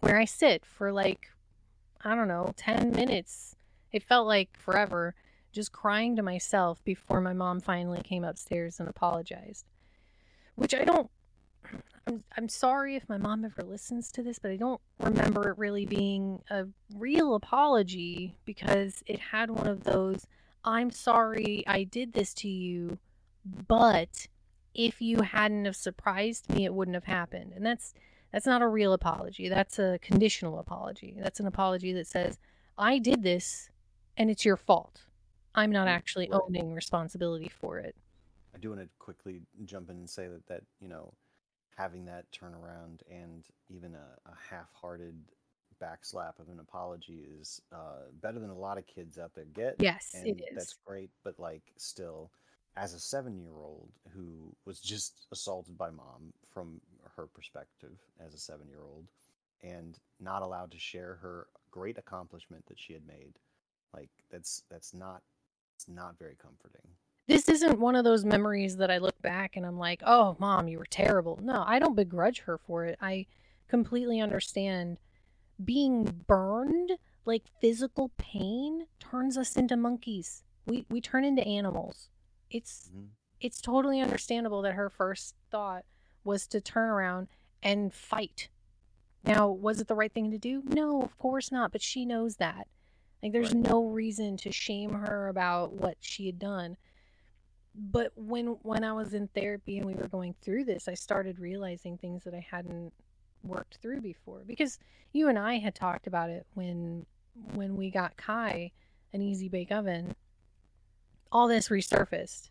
where 0.05 0.17
I 0.19 0.25
sit 0.25 0.63
for 0.65 0.91
like, 0.91 1.31
I 2.01 2.15
don't 2.15 2.27
know, 2.27 2.53
10 2.57 2.91
minutes. 2.91 3.55
It 3.91 4.03
felt 4.03 4.27
like 4.27 4.55
forever, 4.57 5.15
just 5.51 5.71
crying 5.71 6.15
to 6.15 6.21
myself 6.21 6.83
before 6.83 7.21
my 7.21 7.33
mom 7.33 7.59
finally 7.59 8.01
came 8.03 8.23
upstairs 8.23 8.79
and 8.79 8.87
apologized. 8.87 9.65
Which 10.55 10.75
I 10.75 10.83
don't, 10.83 11.09
I'm, 12.05 12.23
I'm 12.37 12.49
sorry 12.49 12.95
if 12.95 13.09
my 13.09 13.17
mom 13.17 13.45
ever 13.45 13.63
listens 13.63 14.11
to 14.11 14.21
this, 14.21 14.37
but 14.37 14.51
I 14.51 14.57
don't 14.57 14.81
remember 14.99 15.49
it 15.49 15.57
really 15.57 15.85
being 15.85 16.41
a 16.51 16.65
real 16.93 17.33
apology 17.33 18.37
because 18.45 19.01
it 19.07 19.19
had 19.19 19.49
one 19.49 19.67
of 19.67 19.85
those, 19.85 20.27
I'm 20.65 20.91
sorry 20.91 21.63
I 21.67 21.83
did 21.83 22.13
this 22.13 22.33
to 22.35 22.49
you, 22.49 22.97
but 23.45 24.27
if 24.73 25.01
you 25.01 25.21
hadn't 25.21 25.65
have 25.65 25.75
surprised 25.75 26.49
me, 26.53 26.65
it 26.65 26.73
wouldn't 26.73 26.95
have 26.95 27.05
happened. 27.05 27.53
And 27.55 27.65
that's, 27.65 27.93
that's 28.33 28.45
not 28.45 28.61
a 28.61 28.67
real 28.67 28.91
apology. 28.91 29.47
That's 29.47 29.79
a 29.79 29.99
conditional 30.01 30.59
apology. 30.59 31.15
That's 31.17 31.39
an 31.39 31.47
apology 31.47 31.93
that 31.93 32.07
says, 32.07 32.39
I 32.77 32.97
did 32.97 33.23
this 33.23 33.69
and 34.17 34.29
it's 34.29 34.43
your 34.43 34.57
fault. 34.57 35.03
I'm 35.53 35.71
not 35.71 35.87
mm, 35.87 35.91
actually 35.91 36.29
owning 36.31 36.73
responsibility 36.73 37.49
for 37.49 37.79
it. 37.79 37.95
I 38.53 38.57
do 38.57 38.69
want 38.69 38.81
to 38.81 38.89
quickly 38.99 39.41
jump 39.65 39.89
in 39.89 39.97
and 39.97 40.09
say 40.09 40.27
that 40.27 40.45
that 40.47 40.63
you 40.81 40.89
know, 40.89 41.13
having 41.77 42.05
that 42.05 42.25
turnaround 42.31 43.01
and 43.09 43.45
even 43.69 43.95
a, 43.95 44.29
a 44.29 44.33
half-hearted 44.49 45.15
backslap 45.81 46.39
of 46.39 46.49
an 46.49 46.59
apology 46.59 47.25
is 47.39 47.61
uh, 47.71 48.09
better 48.21 48.39
than 48.39 48.49
a 48.49 48.57
lot 48.57 48.77
of 48.77 48.87
kids 48.87 49.17
out 49.17 49.33
there 49.35 49.45
get. 49.45 49.75
Yes, 49.79 50.11
and 50.13 50.27
it 50.27 50.41
that's 50.53 50.75
great. 50.85 51.09
But 51.23 51.39
like, 51.39 51.63
still, 51.77 52.31
as 52.77 52.93
a 52.93 52.99
seven-year-old 52.99 53.89
who 54.13 54.53
was 54.65 54.79
just 54.79 55.27
assaulted 55.31 55.77
by 55.77 55.89
mom 55.89 56.33
from 56.53 56.81
her 57.15 57.27
perspective 57.27 57.97
as 58.25 58.33
a 58.33 58.39
seven-year-old, 58.39 59.05
and 59.63 59.97
not 60.19 60.41
allowed 60.41 60.71
to 60.71 60.79
share 60.79 61.19
her 61.21 61.47
great 61.71 61.97
accomplishment 61.97 62.65
that 62.67 62.79
she 62.79 62.93
had 62.93 63.05
made, 63.07 63.33
like 63.93 64.09
that's 64.31 64.63
that's 64.69 64.93
not 64.93 65.21
it's 65.75 65.87
not 65.87 66.17
very 66.17 66.35
comforting. 66.41 66.87
This 67.27 67.49
isn't 67.49 67.79
one 67.79 67.95
of 67.95 68.03
those 68.03 68.23
memories 68.23 68.77
that 68.77 68.91
I 68.91 68.99
look 68.99 69.19
back 69.21 69.55
and 69.55 69.65
I'm 69.65 69.79
like, 69.79 70.01
oh, 70.05 70.35
mom, 70.39 70.67
you 70.67 70.77
were 70.77 70.85
terrible. 70.85 71.39
No, 71.41 71.63
I 71.65 71.79
don't 71.79 71.95
begrudge 71.95 72.41
her 72.41 72.59
for 72.59 72.85
it. 72.85 72.99
I 73.01 73.25
completely 73.67 74.19
understand 74.21 74.99
being 75.63 76.23
burned, 76.27 76.93
like 77.25 77.43
physical 77.61 78.11
pain, 78.17 78.87
turns 78.99 79.37
us 79.37 79.55
into 79.55 79.75
monkeys. 79.77 80.43
We, 80.65 80.85
we 80.89 81.01
turn 81.01 81.23
into 81.23 81.45
animals. 81.45 82.09
It's 82.49 82.89
mm-hmm. 82.89 83.05
it's 83.39 83.61
totally 83.61 83.99
understandable 84.01 84.61
that 84.63 84.73
her 84.73 84.89
first 84.89 85.35
thought 85.51 85.85
was 86.23 86.47
to 86.47 86.61
turn 86.61 86.89
around 86.89 87.27
and 87.61 87.93
fight. 87.93 88.49
Now, 89.23 89.49
was 89.49 89.81
it 89.81 89.87
the 89.87 89.95
right 89.95 90.13
thing 90.13 90.31
to 90.31 90.37
do? 90.37 90.61
No, 90.65 91.01
of 91.01 91.17
course 91.17 91.51
not, 91.51 91.71
but 91.71 91.81
she 91.81 92.05
knows 92.05 92.37
that. 92.37 92.67
Like 93.23 93.31
there's 93.31 93.53
Right. 93.53 93.69
no 93.69 93.85
reason 93.85 94.37
to 94.37 94.51
shame 94.51 94.93
her 94.93 95.27
about 95.27 95.73
what 95.73 95.97
she 95.99 96.27
had 96.27 96.37
done. 96.39 96.77
But 97.73 98.11
when 98.15 98.47
when 98.61 98.83
I 98.83 98.93
was 98.93 99.13
in 99.13 99.27
therapy 99.29 99.77
and 99.77 99.85
we 99.85 99.95
were 99.95 100.07
going 100.07 100.35
through 100.41 100.65
this, 100.65 100.87
I 100.87 100.93
started 100.93 101.39
realizing 101.39 101.97
things 101.97 102.23
that 102.23 102.33
I 102.33 102.39
hadn't 102.39 102.93
worked 103.47 103.77
through 103.81 104.01
before 104.01 104.41
because 104.45 104.79
you 105.13 105.29
and 105.29 105.39
I 105.39 105.57
had 105.57 105.75
talked 105.75 106.07
about 106.07 106.29
it 106.29 106.45
when 106.53 107.05
when 107.53 107.75
we 107.75 107.89
got 107.91 108.17
Kai 108.17 108.71
an 109.13 109.21
easy 109.21 109.49
bake 109.49 109.71
oven. 109.71 110.15
All 111.31 111.47
this 111.47 111.69
resurfaced 111.69 112.49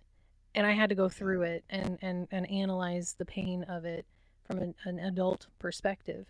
and 0.54 0.66
I 0.66 0.72
had 0.72 0.88
to 0.90 0.94
go 0.94 1.08
through 1.08 1.42
it 1.42 1.64
and 1.68 1.98
and 2.00 2.28
and 2.30 2.50
analyze 2.50 3.14
the 3.18 3.24
pain 3.24 3.64
of 3.64 3.84
it 3.84 4.06
from 4.46 4.58
an, 4.58 4.74
an 4.84 4.98
adult 4.98 5.46
perspective. 5.58 6.26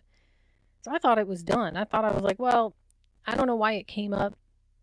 So 0.83 0.93
I 0.93 0.99
thought 0.99 1.19
it 1.19 1.27
was 1.27 1.43
done. 1.43 1.77
I 1.77 1.85
thought 1.85 2.05
I 2.05 2.11
was 2.11 2.23
like, 2.23 2.39
well, 2.39 2.75
I 3.27 3.35
don't 3.35 3.47
know 3.47 3.57
why 3.57 3.73
it 3.73 3.87
came 3.87 4.13
up 4.13 4.37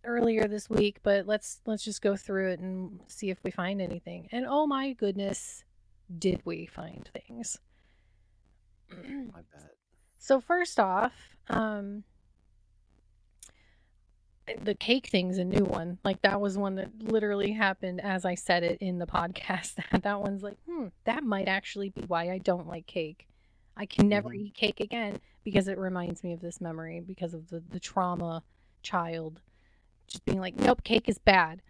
earlier 0.04 0.48
this 0.48 0.70
week, 0.70 0.98
but 1.04 1.28
let's 1.28 1.62
let's 1.66 1.84
just 1.84 2.02
go 2.02 2.16
through 2.16 2.52
it 2.52 2.60
and 2.60 3.00
see 3.08 3.30
if 3.30 3.38
we 3.44 3.52
find 3.52 3.82
anything. 3.82 4.28
And 4.32 4.46
oh 4.48 4.68
my 4.68 4.94
goodness, 4.94 5.64
did 6.18 6.42
we 6.46 6.66
find 6.66 7.10
things? 7.14 7.60
I 8.92 9.42
bet. 9.54 9.76
So 10.18 10.40
first 10.40 10.80
off, 10.80 11.14
um 11.50 12.04
the 14.64 14.76
cake 14.76 15.08
thing's 15.08 15.38
a 15.38 15.44
new 15.46 15.64
one. 15.64 15.98
Like 16.04 16.22
that 16.24 16.42
was 16.42 16.58
one 16.58 16.76
that 16.76 16.90
literally 17.04 17.52
happened 17.54 18.02
as 18.02 18.26
I 18.26 18.36
said 18.36 18.64
it 18.64 18.80
in 18.82 19.00
the 19.00 19.06
podcast. 19.08 19.76
That 20.02 20.20
one's 20.20 20.44
like, 20.44 20.58
hmm, 20.68 20.88
that 21.06 21.24
might 21.24 21.48
actually 21.48 21.90
be 21.90 22.02
why 22.08 22.30
I 22.32 22.38
don't 22.40 22.68
like 22.68 22.86
cake. 22.88 23.28
I 23.78 23.86
can 23.86 24.10
never 24.10 24.30
Mhm. 24.30 24.36
eat 24.48 24.54
cake 24.56 24.80
again 24.82 25.20
because 25.44 25.68
it 25.68 25.78
reminds 25.78 26.24
me 26.24 26.34
of 26.34 26.42
this 26.42 26.60
memory 26.60 27.00
because 27.00 27.34
of 27.34 27.50
the, 27.50 27.64
the 27.70 27.80
trauma 27.80 28.44
child 28.84 29.42
just 30.08 30.26
being 30.26 30.42
like, 30.42 30.56
nope, 30.58 30.84
cake 30.84 31.08
is 31.08 31.18
bad. 31.18 31.62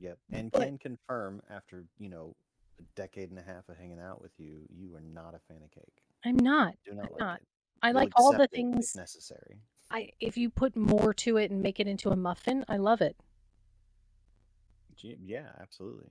Yep. 0.00 0.18
And 0.32 0.50
But- 0.50 0.62
can 0.62 0.78
confirm 0.78 1.42
after, 1.48 1.84
you 1.98 2.08
know, 2.08 2.34
a 2.80 2.82
decade 2.96 3.30
and 3.30 3.38
a 3.38 3.42
half 3.42 3.68
of 3.68 3.76
hanging 3.76 4.00
out 4.00 4.20
with 4.20 4.32
you, 4.38 4.62
you 4.68 4.94
are 4.96 5.02
not 5.02 5.34
a 5.34 5.38
fan 5.38 5.62
of 5.62 5.70
cake. 5.70 6.02
I'm 6.24 6.36
not. 6.36 6.74
Do 6.84 6.94
not 6.94 7.06
I'm 7.06 7.12
like 7.12 7.20
not. 7.20 7.36
it. 7.36 7.46
I 7.82 7.92
like 7.92 8.10
all 8.16 8.32
the 8.32 8.48
things. 8.48 8.94
necessary. 8.94 9.60
I 9.90 10.10
if 10.20 10.36
you 10.36 10.50
put 10.50 10.76
more 10.76 11.14
to 11.14 11.36
it 11.38 11.50
and 11.50 11.62
make 11.62 11.80
it 11.80 11.86
into 11.86 12.10
a 12.10 12.16
muffin, 12.16 12.64
I 12.68 12.76
love 12.76 13.00
it. 13.00 13.16
Yeah, 15.02 15.48
absolutely. 15.58 16.10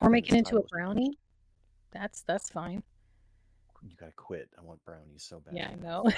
Or 0.00 0.08
make 0.08 0.30
it 0.30 0.36
into 0.36 0.56
a 0.56 0.62
brownie. 0.62 1.18
That's 1.92 2.22
that's 2.22 2.48
fine. 2.48 2.82
You 3.82 3.96
gotta 3.96 4.12
quit. 4.12 4.48
I 4.58 4.62
want 4.62 4.84
brownies 4.84 5.24
so 5.24 5.40
bad. 5.40 5.54
Yeah, 5.54 5.68
I 5.70 5.74
know. 5.74 6.10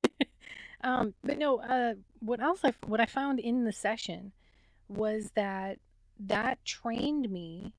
um, 0.82 1.14
but 1.24 1.38
no, 1.38 1.60
uh, 1.60 1.94
what 2.20 2.40
else 2.40 2.60
I 2.64 2.74
what 2.86 3.00
I 3.00 3.06
found 3.06 3.40
in 3.40 3.64
the 3.64 3.72
session 3.72 4.32
was 4.88 5.30
that 5.34 5.78
that 6.20 6.64
trained 6.64 7.30
me 7.30 7.72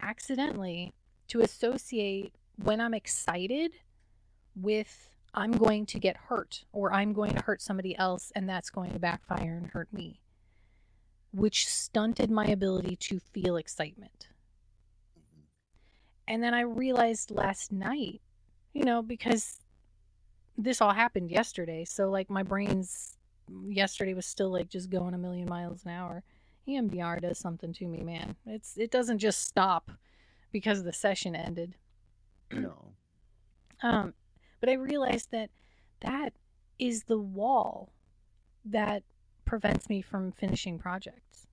accidentally 0.00 0.94
to 1.28 1.40
associate 1.40 2.34
when 2.56 2.80
I'm 2.80 2.94
excited 2.94 3.72
with 4.54 5.10
I'm 5.34 5.52
going 5.52 5.84
to 5.86 5.98
get 5.98 6.16
hurt 6.16 6.64
or 6.72 6.92
I'm 6.92 7.12
going 7.12 7.34
to 7.34 7.42
hurt 7.42 7.60
somebody 7.60 7.96
else 7.98 8.32
and 8.34 8.48
that's 8.48 8.70
going 8.70 8.92
to 8.92 8.98
backfire 8.98 9.56
and 9.56 9.66
hurt 9.66 9.92
me, 9.92 10.20
which 11.32 11.68
stunted 11.68 12.30
my 12.30 12.46
ability 12.46 12.96
to 12.96 13.18
feel 13.18 13.56
excitement. 13.56 14.28
And 16.26 16.42
then 16.42 16.54
I 16.54 16.62
realized 16.62 17.30
last 17.30 17.70
night, 17.70 18.22
you 18.72 18.84
know, 18.84 19.02
because 19.02 19.60
this 20.56 20.80
all 20.80 20.92
happened 20.92 21.30
yesterday. 21.30 21.84
So, 21.84 22.10
like, 22.10 22.30
my 22.30 22.42
brain's 22.42 23.16
yesterday 23.68 24.14
was 24.14 24.26
still 24.26 24.50
like 24.50 24.68
just 24.68 24.90
going 24.90 25.14
a 25.14 25.18
million 25.18 25.48
miles 25.48 25.84
an 25.84 25.92
hour. 25.92 26.24
EMDR 26.68 27.20
does 27.20 27.38
something 27.38 27.72
to 27.74 27.86
me, 27.86 28.02
man. 28.02 28.36
It's 28.46 28.76
it 28.76 28.90
doesn't 28.90 29.18
just 29.18 29.44
stop 29.44 29.90
because 30.52 30.82
the 30.82 30.92
session 30.92 31.34
ended. 31.36 31.76
No. 32.50 32.92
Um, 33.82 34.14
but 34.60 34.68
I 34.68 34.74
realized 34.74 35.30
that 35.32 35.50
that 36.00 36.32
is 36.78 37.04
the 37.04 37.18
wall 37.18 37.92
that 38.64 39.02
prevents 39.44 39.88
me 39.88 40.02
from 40.02 40.32
finishing 40.32 40.78
projects. 40.78 41.46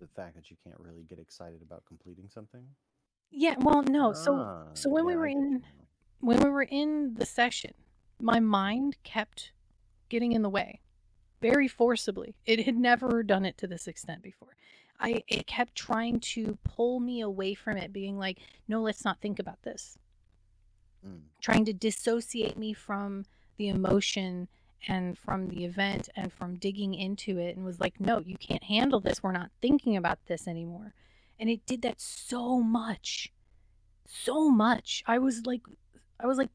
The 0.00 0.06
fact 0.08 0.36
that 0.36 0.50
you 0.50 0.56
can't 0.64 0.78
really 0.78 1.02
get 1.08 1.18
excited 1.18 1.60
about 1.62 1.84
completing 1.86 2.28
something. 2.28 2.64
Yeah, 3.30 3.56
well, 3.58 3.82
no. 3.82 4.12
So 4.12 4.36
Ah, 4.36 4.64
so 4.74 4.88
when 4.90 5.04
we 5.04 5.12
yeah, 5.12 5.18
I 5.18 5.20
were 5.20 5.26
in 5.26 5.64
when 6.20 6.40
we 6.42 6.50
were 6.50 6.62
in 6.62 7.14
the 7.14 7.26
session, 7.26 7.74
my 8.20 8.40
mind 8.40 8.96
kept 9.02 9.52
getting 10.08 10.32
in 10.32 10.42
the 10.42 10.48
way 10.48 10.80
very 11.40 11.68
forcibly. 11.68 12.34
It 12.46 12.64
had 12.64 12.76
never 12.76 13.22
done 13.22 13.44
it 13.44 13.56
to 13.58 13.66
this 13.66 13.86
extent 13.86 14.22
before. 14.22 14.56
I 15.00 15.22
it 15.28 15.46
kept 15.46 15.74
trying 15.74 16.20
to 16.20 16.58
pull 16.64 17.00
me 17.00 17.20
away 17.20 17.54
from 17.54 17.76
it, 17.76 17.92
being 17.92 18.18
like, 18.18 18.38
"No, 18.66 18.82
let's 18.82 19.04
not 19.04 19.20
think 19.20 19.38
about 19.38 19.62
this." 19.62 19.98
Mm. 21.06 21.22
Trying 21.40 21.64
to 21.66 21.72
dissociate 21.72 22.56
me 22.56 22.72
from 22.72 23.24
the 23.56 23.68
emotion 23.68 24.48
and 24.86 25.16
from 25.18 25.48
the 25.48 25.64
event 25.64 26.08
and 26.16 26.32
from 26.32 26.56
digging 26.56 26.94
into 26.94 27.38
it 27.38 27.56
and 27.56 27.64
was 27.64 27.80
like, 27.80 28.00
"No, 28.00 28.20
you 28.20 28.36
can't 28.36 28.64
handle 28.64 29.00
this. 29.00 29.22
We're 29.22 29.32
not 29.32 29.50
thinking 29.60 29.96
about 29.96 30.26
this 30.26 30.48
anymore." 30.48 30.94
And 31.38 31.48
it 31.48 31.64
did 31.66 31.82
that 31.82 32.00
so 32.00 32.60
much. 32.60 33.32
So 34.06 34.50
much. 34.50 35.04
I 35.06 35.18
was 35.18 35.46
like 35.46 35.62
I 36.20 36.26
was 36.26 36.38
like 36.38 36.50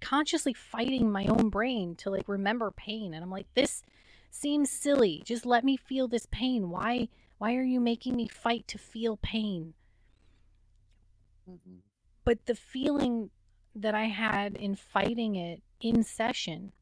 consciously 0.00 0.54
fighting 0.54 1.10
my 1.10 1.26
own 1.26 1.48
brain 1.50 1.94
to 1.96 2.10
like 2.10 2.28
remember 2.28 2.70
pain 2.70 3.14
and 3.14 3.22
I'm 3.24 3.30
like 3.30 3.52
this 3.54 3.82
seems 4.30 4.70
silly. 4.70 5.22
Just 5.24 5.46
let 5.46 5.64
me 5.64 5.76
feel 5.76 6.08
this 6.08 6.26
pain. 6.30 6.70
Why 6.70 7.08
why 7.38 7.54
are 7.56 7.62
you 7.62 7.80
making 7.80 8.16
me 8.16 8.28
fight 8.28 8.66
to 8.68 8.78
feel 8.78 9.16
pain? 9.18 9.74
hmm 11.46 11.78
But 12.24 12.46
the 12.46 12.54
feeling 12.54 13.30
that 13.74 13.92
I 13.94 14.04
had 14.04 14.54
in 14.56 14.76
fighting 14.76 15.34
it 15.34 15.62
in 15.80 16.04
session, 16.04 16.72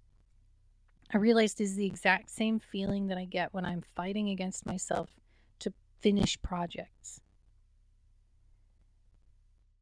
I 1.12 1.16
realized 1.18 1.60
is 1.60 1.74
the 1.76 1.86
exact 1.86 2.30
same 2.30 2.58
feeling 2.60 3.08
that 3.08 3.18
I 3.18 3.24
get 3.24 3.52
when 3.52 3.64
I'm 3.64 3.82
fighting 3.82 4.28
against 4.30 4.66
myself 4.66 5.10
to 5.60 5.72
finish 6.00 6.40
projects. 6.42 7.20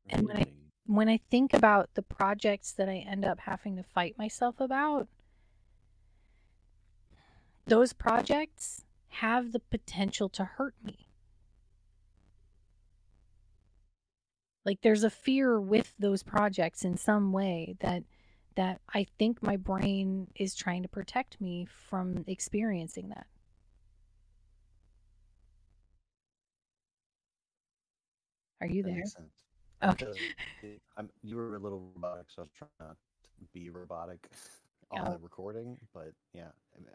And 0.09 0.27
when 0.27 0.37
I? 0.38 0.47
When 0.87 1.09
I 1.09 1.18
think 1.31 1.53
about 1.55 1.94
the 1.94 2.03
projects 2.03 2.73
that 2.73 2.88
I 2.88 2.97
end 2.99 3.25
up 3.25 3.40
having 3.40 3.77
to 3.77 3.83
fight 3.83 4.18
myself 4.18 4.61
about, 4.61 5.09
those 7.66 7.92
projects 7.92 8.85
have 9.09 9.53
the 9.53 9.61
potential 9.61 10.29
to 10.31 10.44
hurt 10.44 10.75
me. 10.83 11.09
Like 14.64 14.81
there's 14.83 15.05
a 15.05 15.11
fear 15.11 15.61
with 15.61 15.94
those 15.99 16.23
projects 16.23 16.85
in 16.85 16.97
some 16.97 17.33
way 17.33 17.77
that 17.81 18.05
that 18.57 18.81
I 18.92 19.05
think 19.18 19.42
my 19.42 19.57
brain 19.57 20.29
is 20.37 20.55
trying 20.55 20.83
to 20.83 20.88
protect 20.88 21.40
me 21.40 21.64
from 21.66 22.25
experiencing 22.29 23.09
that. 23.09 23.27
Are 28.61 28.66
you 28.66 28.83
That 28.83 28.90
there? 28.90 29.03
Okay. 29.85 30.07
I'm, 30.97 31.11
you 31.23 31.37
were 31.37 31.57
a 31.57 31.59
little 31.59 31.90
robotic, 31.94 32.27
so 32.29 32.42
I 32.42 32.44
was 32.44 32.51
trying 32.57 32.70
not 32.81 32.97
to 33.25 33.44
be 33.53 33.70
robotic 33.70 34.29
on 34.90 35.07
Oh, 35.07 35.12
the 35.12 35.18
recording. 35.18 35.77
But 35.92 36.12
yeah, 36.33 36.49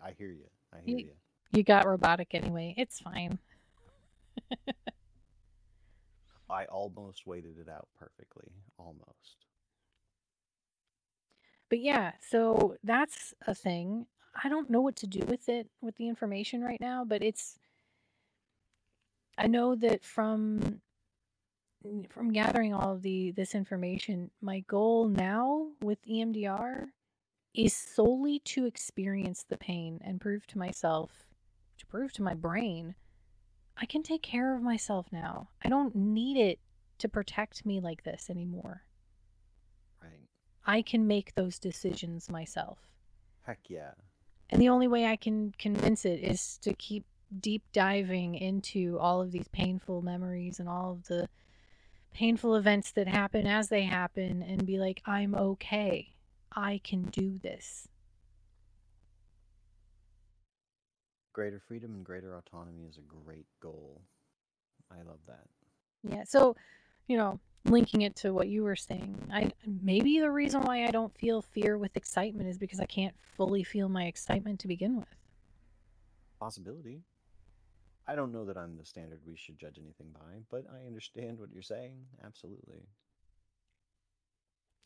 I 0.03 0.11
hear 0.17 0.29
you. 0.31 0.45
I 0.73 0.77
hear 0.85 0.97
you, 0.97 1.05
you. 1.05 1.11
you 1.51 1.63
got 1.63 1.85
robotic 1.85 2.29
anyway. 2.33 2.73
It's 2.77 2.99
fine. 2.99 3.37
I 6.49 6.65
almost 6.65 7.27
waited 7.27 7.59
it 7.59 7.69
out 7.69 7.87
perfectly. 7.97 8.51
Almost. 8.79 9.45
But 11.69 11.79
yeah, 11.79 12.13
so 12.27 12.75
that's 12.83 13.33
a 13.45 13.53
thing. 13.53 14.07
I 14.43 14.49
don't 14.49 14.69
know 14.69 14.81
what 14.81 14.95
to 14.97 15.07
do 15.07 15.19
with 15.27 15.47
it, 15.49 15.69
with 15.81 15.95
the 15.97 16.07
information 16.07 16.63
right 16.63 16.81
now, 16.81 17.05
but 17.05 17.21
it's 17.21 17.59
I 19.37 19.47
know 19.47 19.75
that 19.75 20.03
from 20.03 20.81
from 22.09 22.31
gathering 22.31 22.73
all 22.73 22.93
of 22.93 23.01
the 23.01 23.31
this 23.31 23.55
information, 23.55 24.31
my 24.41 24.59
goal 24.61 25.07
now 25.07 25.67
with 25.81 26.05
EMDR 26.05 26.87
is 27.53 27.75
solely 27.75 28.39
to 28.39 28.65
experience 28.65 29.45
the 29.47 29.57
pain 29.57 29.99
and 30.03 30.21
prove 30.21 30.45
to 30.47 30.57
myself, 30.57 31.25
to 31.77 31.85
prove 31.87 32.13
to 32.13 32.23
my 32.23 32.33
brain, 32.33 32.95
I 33.77 33.85
can 33.85 34.03
take 34.03 34.21
care 34.21 34.55
of 34.55 34.61
myself 34.61 35.07
now. 35.11 35.49
I 35.63 35.69
don't 35.69 35.95
need 35.95 36.37
it 36.37 36.59
to 36.99 37.07
protect 37.07 37.65
me 37.65 37.79
like 37.79 38.03
this 38.03 38.29
anymore. 38.29 38.83
Right. 40.01 40.27
I 40.65 40.81
can 40.81 41.07
make 41.07 41.35
those 41.35 41.59
decisions 41.59 42.29
myself. 42.29 42.79
Heck 43.43 43.59
yeah. 43.69 43.91
And 44.49 44.61
the 44.61 44.69
only 44.69 44.87
way 44.87 45.05
I 45.05 45.15
can 45.15 45.53
convince 45.57 46.05
it 46.05 46.19
is 46.21 46.57
to 46.61 46.73
keep 46.73 47.05
deep 47.39 47.63
diving 47.71 48.35
into 48.35 48.97
all 48.99 49.21
of 49.21 49.31
these 49.31 49.47
painful 49.49 50.01
memories 50.01 50.59
and 50.59 50.67
all 50.67 50.91
of 50.91 51.07
the 51.07 51.29
painful 52.13 52.55
events 52.55 52.91
that 52.91 53.07
happen 53.07 53.47
as 53.47 53.69
they 53.69 53.83
happen 53.83 54.41
and 54.41 54.65
be 54.65 54.77
like, 54.77 55.01
I'm 55.05 55.35
okay. 55.35 56.13
I 56.51 56.81
can 56.83 57.03
do 57.05 57.37
this. 57.37 57.87
Greater 61.33 61.61
freedom 61.67 61.93
and 61.93 62.03
greater 62.03 62.35
autonomy 62.35 62.83
is 62.83 62.97
a 62.97 63.01
great 63.01 63.45
goal. 63.61 64.01
I 64.91 64.97
love 65.03 65.19
that. 65.27 65.45
Yeah. 66.03 66.23
So, 66.25 66.55
you 67.07 67.17
know, 67.17 67.39
linking 67.65 68.01
it 68.01 68.15
to 68.17 68.33
what 68.33 68.47
you 68.47 68.63
were 68.63 68.75
saying, 68.75 69.15
I 69.31 69.51
maybe 69.81 70.19
the 70.19 70.31
reason 70.31 70.61
why 70.61 70.85
I 70.85 70.91
don't 70.91 71.15
feel 71.17 71.41
fear 71.41 71.77
with 71.77 71.95
excitement 71.95 72.49
is 72.49 72.57
because 72.57 72.79
I 72.79 72.85
can't 72.85 73.15
fully 73.37 73.63
feel 73.63 73.89
my 73.89 74.05
excitement 74.05 74.59
to 74.61 74.67
begin 74.67 74.97
with. 74.97 75.15
Possibility. 76.39 77.03
I 78.09 78.15
don't 78.15 78.33
know 78.33 78.43
that 78.45 78.57
I'm 78.57 78.75
the 78.75 78.85
standard 78.85 79.19
we 79.27 79.37
should 79.37 79.59
judge 79.59 79.77
anything 79.79 80.07
by, 80.11 80.39
but 80.49 80.65
I 80.73 80.87
understand 80.87 81.37
what 81.37 81.51
you're 81.53 81.61
saying. 81.61 81.93
Absolutely. 82.25 82.81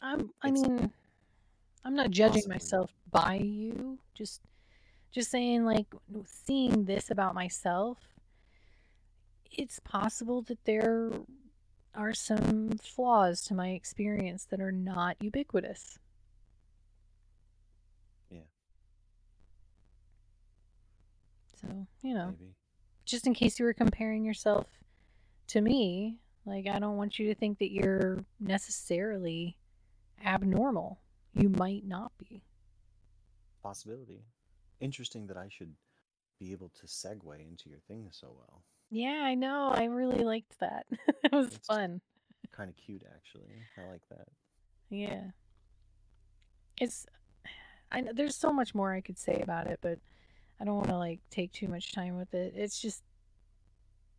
I'm 0.01 0.29
I 0.41 0.49
It's 0.49 0.61
mean, 0.61 0.91
I'm 1.85 1.95
not 1.95 2.11
judging 2.11 2.33
possibly. 2.33 2.55
myself 2.55 2.91
by 3.11 3.35
you. 3.35 3.97
Just 4.13 4.41
just 5.11 5.31
saying 5.31 5.63
like 5.63 5.87
seeing 6.25 6.83
this 6.83 7.09
about 7.09 7.33
myself, 7.33 7.97
it's 9.51 9.79
possible 9.79 10.41
that 10.43 10.65
there 10.65 11.11
are 11.95 12.13
some 12.13 12.71
flaws 12.81 13.41
to 13.43 13.53
my 13.53 13.69
experience 13.69 14.45
that 14.45 14.59
are 14.59 14.71
not 14.71 15.15
ubiquitous. 15.21 15.97
Yeah, 18.29 18.39
So, 21.61 21.87
you 22.01 22.13
know, 22.15 22.35
maybe. 22.39 22.53
Just 23.05 23.27
in 23.27 23.33
case 23.33 23.59
you 23.59 23.65
were 23.65 23.73
comparing 23.73 24.23
yourself 24.25 24.67
to 25.47 25.61
me, 25.61 26.19
like 26.45 26.67
I 26.67 26.79
don't 26.79 26.97
want 26.97 27.19
you 27.19 27.27
to 27.27 27.35
think 27.35 27.59
that 27.59 27.71
you're 27.71 28.25
necessarily 28.39 29.57
abnormal. 30.25 30.99
You 31.33 31.49
might 31.49 31.85
not 31.85 32.11
be. 32.17 32.43
Possibility. 33.61 34.23
Interesting 34.79 35.27
that 35.27 35.37
I 35.37 35.47
should 35.49 35.73
be 36.39 36.51
able 36.51 36.69
to 36.81 36.85
segue 36.85 37.39
into 37.39 37.69
your 37.69 37.79
thing 37.87 38.09
so 38.11 38.27
well. 38.35 38.63
Yeah, 38.91 39.21
I 39.23 39.33
know. 39.35 39.69
I 39.73 39.85
really 39.85 40.23
liked 40.23 40.59
that. 40.59 40.85
it 41.23 41.31
was 41.31 41.47
It's 41.55 41.65
fun. 41.67 42.01
kind 42.51 42.69
of 42.69 42.75
cute, 42.77 43.03
actually. 43.15 43.49
I 43.77 43.89
like 43.89 44.01
that. 44.09 44.27
Yeah. 44.89 45.21
It's 46.79 47.05
I 47.91 48.01
know 48.01 48.11
there's 48.13 48.35
so 48.35 48.51
much 48.51 48.73
more 48.75 48.93
I 48.93 49.01
could 49.01 49.17
say 49.17 49.39
about 49.41 49.67
it, 49.67 49.79
but 49.81 49.99
I 50.63 50.65
don't 50.65 50.77
want 50.77 50.87
to 50.91 50.97
like 50.97 51.19
take 51.29 51.51
too 51.51 51.67
much 51.67 51.91
time 51.91 52.15
with 52.15 52.33
it. 52.33 52.53
It's 52.55 52.79
just 52.79 53.03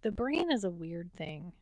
the 0.03 0.13
brain 0.13 0.53
is 0.53 0.65
a 0.65 0.71
weird 0.71 1.11
thing. 1.17 1.53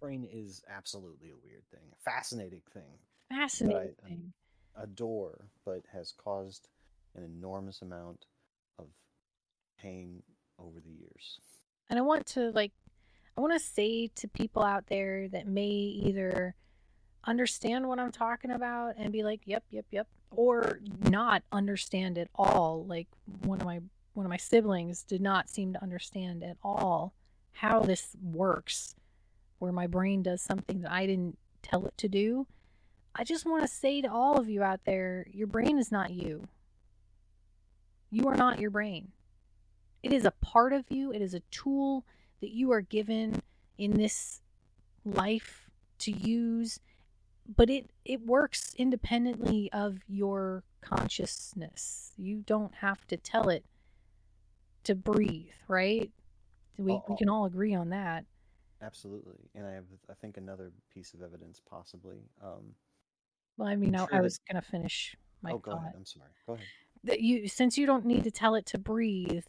Brain 0.00 0.28
is 0.28 0.60
absolutely 0.68 1.30
a 1.30 1.36
weird 1.44 1.62
thing, 1.70 1.92
a 1.92 2.02
fascinating 2.02 2.62
thing 2.74 2.98
I 3.30 3.36
Fascinating 3.36 3.94
um, 4.02 4.08
thing. 4.08 4.32
adore, 4.76 5.50
but 5.64 5.82
has 5.92 6.12
caused 6.12 6.66
an 7.14 7.22
enormous 7.22 7.80
amount 7.80 8.26
of 8.80 8.86
pain 9.80 10.20
over 10.58 10.80
the 10.80 10.90
years. 10.90 11.38
And 11.88 11.96
I 11.96 12.02
want 12.02 12.26
to 12.26 12.50
like 12.50 12.72
I 13.38 13.40
want 13.40 13.52
to 13.52 13.60
say 13.60 14.08
to 14.16 14.26
people 14.26 14.64
out 14.64 14.88
there 14.88 15.28
that 15.28 15.46
may 15.46 15.68
either 15.68 16.56
understand 17.22 17.86
what 17.86 18.00
I'm 18.00 18.10
talking 18.10 18.50
about 18.50 18.94
and 18.98 19.12
be 19.12 19.22
like, 19.22 19.42
"Yep, 19.44 19.62
yep, 19.70 19.86
yep," 19.92 20.08
or 20.30 20.80
not 21.08 21.42
understand 21.52 22.18
at 22.18 22.28
all. 22.34 22.84
Like 22.86 23.08
one 23.44 23.60
of 23.60 23.66
my 23.66 23.80
one 24.14 24.24
of 24.24 24.30
my 24.30 24.36
siblings 24.38 25.02
did 25.02 25.20
not 25.20 25.48
seem 25.48 25.74
to 25.74 25.82
understand 25.82 26.42
at 26.42 26.56
all 26.62 27.12
how 27.52 27.80
this 27.80 28.16
works, 28.22 28.94
where 29.58 29.72
my 29.72 29.86
brain 29.86 30.22
does 30.22 30.40
something 30.40 30.82
that 30.82 30.92
I 30.92 31.06
didn't 31.06 31.38
tell 31.62 31.86
it 31.86 31.96
to 31.98 32.08
do. 32.08 32.46
I 33.14 33.24
just 33.24 33.46
want 33.46 33.62
to 33.62 33.68
say 33.68 34.02
to 34.02 34.10
all 34.10 34.38
of 34.38 34.48
you 34.48 34.62
out 34.62 34.80
there, 34.84 35.26
your 35.30 35.46
brain 35.46 35.78
is 35.78 35.90
not 35.90 36.10
you. 36.10 36.48
You 38.10 38.28
are 38.28 38.36
not 38.36 38.58
your 38.58 38.70
brain. 38.70 39.08
It 40.02 40.12
is 40.12 40.24
a 40.24 40.30
part 40.30 40.72
of 40.72 40.84
you, 40.90 41.12
it 41.12 41.20
is 41.20 41.34
a 41.34 41.40
tool 41.50 42.04
that 42.40 42.50
you 42.50 42.70
are 42.72 42.82
given 42.82 43.42
in 43.78 43.92
this 43.92 44.40
life 45.04 45.68
to 45.98 46.10
use, 46.10 46.80
but 47.54 47.70
it 47.70 47.90
it 48.04 48.22
works 48.26 48.74
independently 48.76 49.70
of 49.72 49.98
your 50.08 50.64
consciousness. 50.80 52.12
You 52.16 52.42
don't 52.46 52.74
have 52.76 53.06
to 53.08 53.16
tell 53.16 53.48
it 53.48 53.64
to 54.84 54.94
breathe, 54.94 55.52
right? 55.68 56.10
We 56.78 56.92
Oh, 56.92 57.04
we 57.08 57.16
can 57.16 57.28
all 57.28 57.44
agree 57.46 57.74
on 57.74 57.90
that. 57.90 58.26
absolutely. 58.82 59.50
And 59.54 59.66
I 59.66 59.72
have, 59.72 59.84
I 60.10 60.14
think, 60.14 60.36
another 60.36 60.72
piece 60.90 61.14
of 61.14 61.22
evidence, 61.22 61.60
possibly. 61.68 62.18
Um, 62.42 62.74
Well, 63.56 63.68
I 63.68 63.76
mean, 63.76 63.94
I, 63.94 64.06
sure 64.06 64.08
I 64.12 64.20
that. 64.20 64.22
was 64.22 64.38
gonna 64.38 64.62
finish 64.62 65.16
my 65.42 65.52
Oh, 65.52 65.58
go 65.58 65.72
ahead. 65.72 65.92
I'm 65.96 66.04
sorry. 66.06 66.30
Go 66.46 66.54
ahead. 66.54 66.66
That 67.04 67.20
you 67.20 67.48
since 67.48 67.78
you 67.78 67.86
don't 67.86 68.04
need 68.04 68.24
to 68.24 68.30
tell 68.30 68.54
it 68.54 68.66
to 68.66 68.78
breathe, 68.78 69.44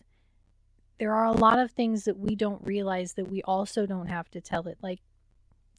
there 0.99 1.13
are 1.13 1.25
a 1.25 1.31
lot 1.31 1.59
of 1.59 1.71
things 1.71 2.05
that 2.05 2.17
we 2.17 2.35
don't 2.35 2.65
realize 2.65 3.13
that 3.13 3.29
we 3.29 3.41
also 3.43 3.85
don't 3.85 4.07
have 4.07 4.29
to 4.31 4.41
tell 4.41 4.67
it, 4.67 4.77
like 4.81 5.01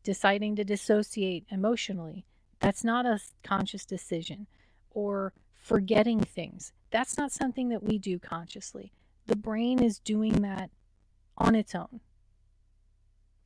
deciding 0.03 0.57
to 0.57 0.65
dissociate 0.65 1.45
emotionally. 1.51 2.25
That's 2.61 2.85
not 2.85 3.07
a 3.07 3.21
conscious 3.43 3.85
decision. 3.85 4.47
Or 4.91 5.33
forgetting 5.55 6.21
things. 6.21 6.73
That's 6.91 7.19
not 7.19 7.31
something 7.31 7.69
that 7.69 7.83
we 7.83 7.99
do 7.99 8.19
consciously. 8.19 8.93
The 9.27 9.37
brain 9.37 9.83
is 9.83 9.99
doing 9.99 10.41
that 10.43 10.71
on 11.37 11.55
its 11.55 11.75
own. 11.75 12.01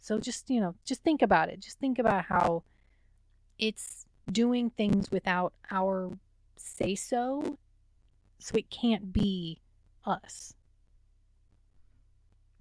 So 0.01 0.19
just, 0.19 0.49
you 0.49 0.61
know, 0.61 0.75
just 0.85 1.03
think 1.03 1.23
about 1.23 1.49
it. 1.49 1.61
Just 1.61 1.79
think 1.79 1.99
about 1.99 2.27
how 2.27 2.63
it's 3.59 4.07
doing 4.31 4.71
things 4.71 5.11
without 5.11 5.53
our 5.71 6.17
say 6.57 6.95
so. 6.95 7.59
So 8.39 8.57
it 8.57 8.71
can't 8.71 9.13
be 9.13 9.61
us. 10.05 10.55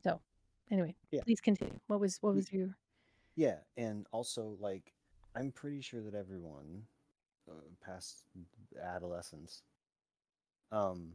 So, 0.04 0.22
anyway, 0.70 0.96
Yeah. 1.12 1.22
please 1.24 1.42
continue. 1.42 1.80
What 1.88 2.00
was 2.00 2.18
what 2.22 2.36
was 2.36 2.52
your 2.52 2.76
Yeah, 3.36 3.58
and 3.78 4.06
also 4.12 4.58
like 4.60 4.94
I'm 5.36 5.52
pretty 5.52 5.82
sure 5.82 6.02
that 6.02 6.14
everyone 6.14 6.84
uh, 7.50 7.54
past 7.84 8.24
adolescence 8.82 9.64
um 10.72 11.14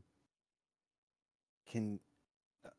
can 1.70 1.98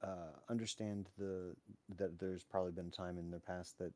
uh, 0.04 0.32
understand 0.50 1.10
the 1.18 1.56
that 1.98 2.20
there's 2.20 2.44
probably 2.44 2.72
been 2.72 2.88
a 2.88 2.92
time 2.92 3.18
in 3.18 3.32
their 3.32 3.40
past 3.40 3.78
that 3.80 3.94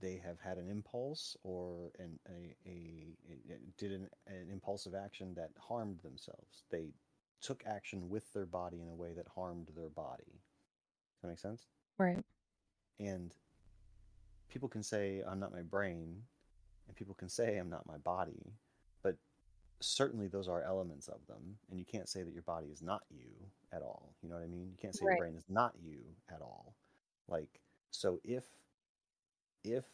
they 0.00 0.20
have 0.24 0.40
had 0.40 0.56
an 0.56 0.70
impulse 0.70 1.36
or 1.42 1.92
an 1.98 2.18
a, 2.28 2.56
a, 2.66 3.06
a 3.28 3.58
did 3.76 3.92
an, 3.92 4.08
an 4.26 4.48
impulsive 4.50 4.94
action 4.94 5.34
that 5.34 5.50
harmed 5.58 6.00
themselves. 6.02 6.64
They 6.70 6.88
took 7.40 7.62
action 7.66 8.08
with 8.08 8.32
their 8.32 8.46
body 8.46 8.80
in 8.80 8.88
a 8.88 8.94
way 8.94 9.12
that 9.14 9.26
harmed 9.34 9.70
their 9.76 9.88
body. 9.88 10.24
Does 10.26 11.22
that 11.22 11.28
make 11.28 11.38
sense? 11.38 11.66
right? 11.98 12.24
And 12.98 13.34
people 14.50 14.68
can 14.68 14.82
say 14.82 15.22
I'm 15.26 15.40
not 15.40 15.52
my 15.52 15.62
brain, 15.62 16.22
and 16.86 16.96
people 16.96 17.14
can 17.14 17.28
say 17.28 17.56
I'm 17.58 17.70
not 17.70 17.86
my 17.86 17.98
body, 17.98 18.54
but 19.02 19.16
certainly 19.80 20.28
those 20.28 20.48
are 20.48 20.62
elements 20.62 21.08
of 21.08 21.20
them, 21.26 21.56
and 21.70 21.78
you 21.78 21.84
can't 21.84 22.08
say 22.08 22.22
that 22.22 22.32
your 22.32 22.42
body 22.42 22.68
is 22.68 22.82
not 22.82 23.02
you 23.10 23.30
at 23.72 23.82
all. 23.82 24.14
You 24.22 24.28
know 24.28 24.34
what 24.36 24.44
I 24.44 24.48
mean? 24.48 24.68
You 24.70 24.76
can't 24.80 24.94
say 24.94 25.06
Right. 25.06 25.12
your 25.12 25.18
brain 25.18 25.36
is 25.36 25.46
not 25.48 25.74
you 25.82 26.00
at 26.28 26.42
all. 26.42 26.74
Like 27.28 27.60
so 27.90 28.20
if 28.24 28.44
if 29.64 29.84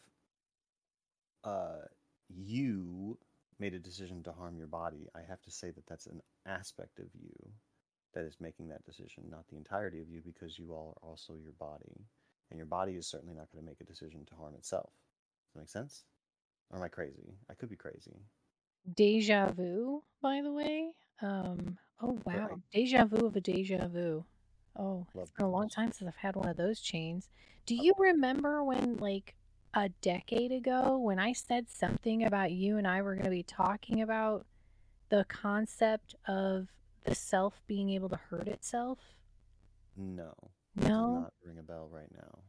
uh 1.43 1.85
you 2.29 3.17
made 3.59 3.73
a 3.73 3.79
decision 3.79 4.21
to 4.23 4.31
harm 4.31 4.57
your 4.57 4.67
body, 4.67 5.07
I 5.15 5.21
have 5.27 5.41
to 5.43 5.51
say 5.51 5.71
that 5.71 5.87
that's 5.87 6.07
an 6.07 6.21
aspect 6.45 6.99
of 6.99 7.07
you 7.13 7.33
that 8.13 8.23
is 8.25 8.37
making 8.39 8.69
that 8.69 8.85
decision, 8.85 9.23
not 9.29 9.47
the 9.49 9.57
entirety 9.57 10.01
of 10.01 10.09
you, 10.09 10.21
because 10.25 10.59
you 10.59 10.73
all 10.73 10.97
are 11.01 11.09
also 11.09 11.33
your 11.33 11.53
body 11.59 12.05
and 12.49 12.57
your 12.57 12.65
body 12.67 12.93
is 12.95 13.07
certainly 13.07 13.33
not 13.35 13.51
going 13.51 13.63
to 13.63 13.69
make 13.69 13.81
a 13.81 13.85
decision 13.85 14.25
to 14.25 14.35
harm 14.35 14.55
itself. 14.55 14.91
Does 14.93 15.53
that 15.55 15.59
make 15.61 15.69
sense? 15.69 16.05
Or 16.69 16.77
am 16.77 16.83
I 16.83 16.89
crazy? 16.89 17.37
I 17.49 17.53
could 17.55 17.69
be 17.69 17.75
crazy. 17.77 18.21
Deja 18.93 19.51
vu, 19.51 20.03
by 20.21 20.41
the 20.41 20.51
way. 20.51 20.91
Um, 21.21 21.77
oh 22.01 22.19
wow, 22.25 22.49
I 22.51 22.55
deja 22.71 23.05
vu 23.05 23.25
of 23.27 23.35
a 23.35 23.41
deja 23.41 23.87
vu. 23.87 24.25
Oh, 24.75 25.07
love 25.13 25.29
it's 25.29 25.31
been 25.31 25.45
a 25.45 25.49
long 25.49 25.69
time 25.69 25.91
since 25.91 26.07
I've 26.07 26.15
had 26.17 26.35
one 26.35 26.49
of 26.49 26.57
those 26.57 26.79
chains. 26.79 27.29
Do 27.65 27.75
Oh, 27.77 27.83
you 27.83 27.93
remember 27.97 28.63
when, 28.63 28.97
like, 28.97 29.35
a 29.73 29.89
decade 29.89 30.51
ago, 30.51 30.97
when 30.97 31.19
I 31.19 31.33
said 31.33 31.69
something 31.69 32.23
about 32.23 32.51
you 32.51 32.77
and 32.77 32.87
I 32.87 33.01
were 33.01 33.15
going 33.15 33.25
to 33.25 33.31
be 33.31 33.43
talking 33.43 34.01
about 34.01 34.45
the 35.09 35.25
concept 35.25 36.15
of 36.27 36.69
the 37.03 37.15
self 37.15 37.61
being 37.67 37.89
able 37.91 38.09
to 38.09 38.17
hurt 38.17 38.47
itself? 38.47 38.99
no. 39.97 40.51
No? 40.77 41.21
not 41.21 41.33
ring 41.43 41.57
a 41.59 41.63
bell 41.63 41.89
right 41.91 42.09
now. 42.15 42.39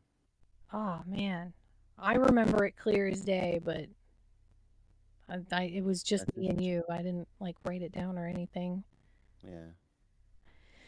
Oh 0.73 1.01
man, 1.07 1.53
I 1.99 2.15
remember 2.15 2.65
it 2.65 2.77
clear 2.77 3.07
as 3.09 3.23
day, 3.23 3.61
but 3.65 3.87
I, 5.29 5.39
I 5.53 5.63
it 5.63 5.85
was 5.85 6.03
just 6.03 6.27
That's 6.27 6.37
me 6.37 6.49
and 6.49 6.63
you. 6.63 6.85
I 6.91 6.99
didn't 6.99 7.29
like 7.41 7.57
write 7.65 7.83
it 7.83 7.93
down 7.93 8.19
or 8.19 8.27
anything. 8.27 8.85
Yeah. 9.45 9.69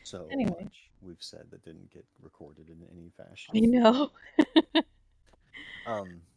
So 0.02 0.28
Anyway, 0.30 0.64
much 0.64 0.90
we've 1.02 1.16
said 1.20 1.46
that 1.50 1.64
didn't 1.64 1.90
get 1.92 2.04
recorded 2.20 2.68
in 2.68 2.82
any 2.92 3.10
fashion. 3.16 3.54
I 3.56 3.60
know. 3.60 4.10
Um. 5.86 6.20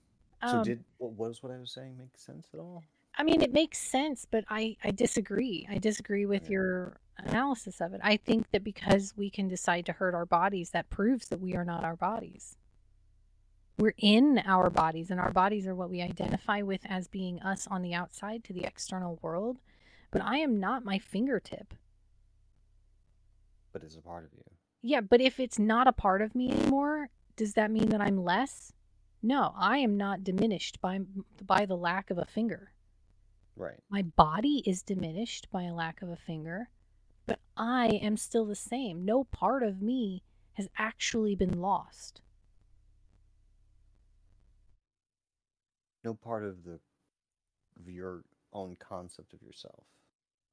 So 0.45 0.57
Um, 0.57 0.63
did 0.63 0.83
what 0.97 1.13
was 1.13 1.41
what 1.41 1.53
I 1.53 1.57
was 1.57 1.71
saying 1.71 1.95
make 1.97 2.17
sense 2.17 2.47
at 2.53 2.59
all? 2.59 2.83
I 3.15 3.23
mean, 3.23 3.41
it 3.41 3.53
makes 3.53 3.77
sense, 3.77 4.25
but 4.29 4.43
I 4.49 4.77
I 4.83 4.91
disagree. 4.91 5.67
I 5.69 5.77
disagree 5.77 6.25
with 6.25 6.49
your 6.49 6.97
analysis 7.17 7.79
of 7.79 7.93
it. 7.93 8.01
I 8.03 8.17
think 8.17 8.49
that 8.51 8.63
because 8.63 9.13
we 9.15 9.29
can 9.29 9.47
decide 9.47 9.85
to 9.85 9.93
hurt 9.93 10.15
our 10.15 10.25
bodies, 10.25 10.71
that 10.71 10.89
proves 10.89 11.27
that 11.27 11.39
we 11.39 11.55
are 11.55 11.65
not 11.65 11.83
our 11.83 11.95
bodies. 11.95 12.57
We're 13.77 13.93
in 13.97 14.39
our 14.45 14.69
bodies, 14.69 15.09
and 15.09 15.19
our 15.19 15.31
bodies 15.31 15.67
are 15.67 15.75
what 15.75 15.89
we 15.89 16.01
identify 16.01 16.61
with 16.61 16.81
as 16.85 17.07
being 17.07 17.39
us 17.41 17.67
on 17.67 17.81
the 17.81 17.93
outside 17.93 18.43
to 18.45 18.53
the 18.53 18.65
external 18.65 19.19
world. 19.21 19.59
But 20.11 20.21
I 20.21 20.37
am 20.37 20.59
not 20.59 20.85
my 20.85 20.99
fingertip. 20.99 21.73
But 23.71 23.83
it's 23.83 23.95
a 23.95 24.01
part 24.01 24.25
of 24.25 24.31
you. 24.33 24.43
Yeah, 24.83 25.01
but 25.01 25.21
if 25.21 25.39
it's 25.39 25.57
not 25.57 25.87
a 25.87 25.93
part 25.93 26.21
of 26.21 26.35
me 26.35 26.51
anymore, 26.51 27.09
does 27.35 27.53
that 27.53 27.71
mean 27.71 27.89
that 27.89 28.01
I'm 28.01 28.23
less? 28.23 28.73
No, 29.23 29.53
I 29.57 29.77
am 29.77 29.97
not 29.97 30.23
diminished 30.23 30.81
by 30.81 30.99
by 31.41 31.65
the 31.65 31.77
lack 31.77 32.11
of 32.11 32.17
a 32.17 32.25
finger. 32.25 32.72
Right. 33.55 33.79
My 33.89 34.01
body 34.01 34.63
is 34.65 34.81
diminished 34.81 35.47
by 35.51 35.63
a 35.63 35.73
lack 35.73 36.01
of 36.01 36.09
a 36.09 36.15
finger, 36.15 36.69
but 37.25 37.39
I 37.55 37.87
am 38.01 38.17
still 38.17 38.45
the 38.45 38.55
same. 38.55 39.05
No 39.05 39.25
part 39.25 39.63
of 39.63 39.81
me 39.81 40.23
has 40.53 40.69
actually 40.77 41.35
been 41.35 41.61
lost. 41.61 42.21
No 46.03 46.13
part 46.13 46.43
of 46.43 46.63
the 46.63 46.79
of 47.79 47.89
your 47.89 48.23
own 48.51 48.75
concept 48.75 49.33
of 49.33 49.41
yourself. 49.41 49.85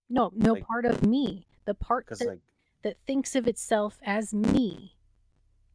No, 0.08 0.30
no 0.34 0.54
Like 0.54 0.66
part 0.66 0.84
of 0.84 1.04
me. 1.06 1.46
The 1.64 1.74
part 1.74 2.06
that, 2.06 2.26
like 2.26 2.40
that 2.82 2.96
thinks 3.06 3.34
of 3.34 3.46
itself 3.46 3.98
as 4.02 4.32
me 4.34 4.96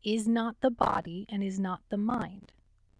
is 0.03 0.27
not 0.27 0.55
the 0.61 0.71
body 0.71 1.25
and 1.29 1.43
is 1.43 1.59
not 1.59 1.81
the 1.89 1.97
mind. 1.97 2.51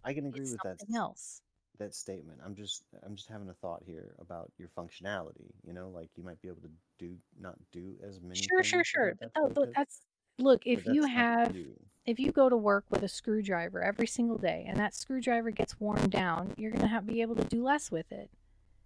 I 0.04 0.14
can 0.14 0.26
agree 0.26 0.42
It's 0.42 0.52
with 0.52 0.62
that 0.62 0.80
something 0.80 0.96
else. 0.96 1.42
That 1.78 1.94
statement. 1.94 2.40
I'm 2.44 2.54
just 2.54 2.84
I'm 3.04 3.16
just 3.16 3.28
having 3.28 3.48
a 3.48 3.54
thought 3.54 3.82
here 3.84 4.14
about 4.18 4.52
your 4.58 4.68
functionality. 4.76 5.50
You 5.66 5.72
know, 5.72 5.88
like 5.88 6.10
you 6.16 6.24
might 6.24 6.40
be 6.42 6.48
able 6.48 6.62
to 6.62 6.70
do 6.98 7.16
not 7.38 7.56
do 7.72 7.96
as 8.06 8.20
many 8.20 8.50
Sure, 8.50 8.62
sure, 8.62 8.84
sure. 8.84 9.14
But 9.20 9.20
that 9.20 9.32
no, 9.36 9.50
look, 9.56 9.70
that's 9.74 10.02
look, 10.38 10.62
if 10.66 10.86
you 10.86 11.04
have 11.04 11.54
you. 11.54 11.74
if 12.04 12.18
you 12.20 12.32
go 12.32 12.48
to 12.48 12.56
work 12.56 12.84
with 12.90 13.02
a 13.02 13.08
screwdriver 13.08 13.82
every 13.82 14.06
single 14.06 14.38
day 14.38 14.64
and 14.68 14.78
that 14.78 14.94
screwdriver 14.94 15.50
gets 15.50 15.80
worn 15.80 16.08
down, 16.08 16.54
you're 16.56 16.70
going 16.70 16.82
to 16.82 16.88
have 16.88 17.06
be 17.06 17.22
able 17.22 17.34
to 17.36 17.44
do 17.44 17.62
less 17.62 17.90
with 17.90 18.10
it. 18.12 18.30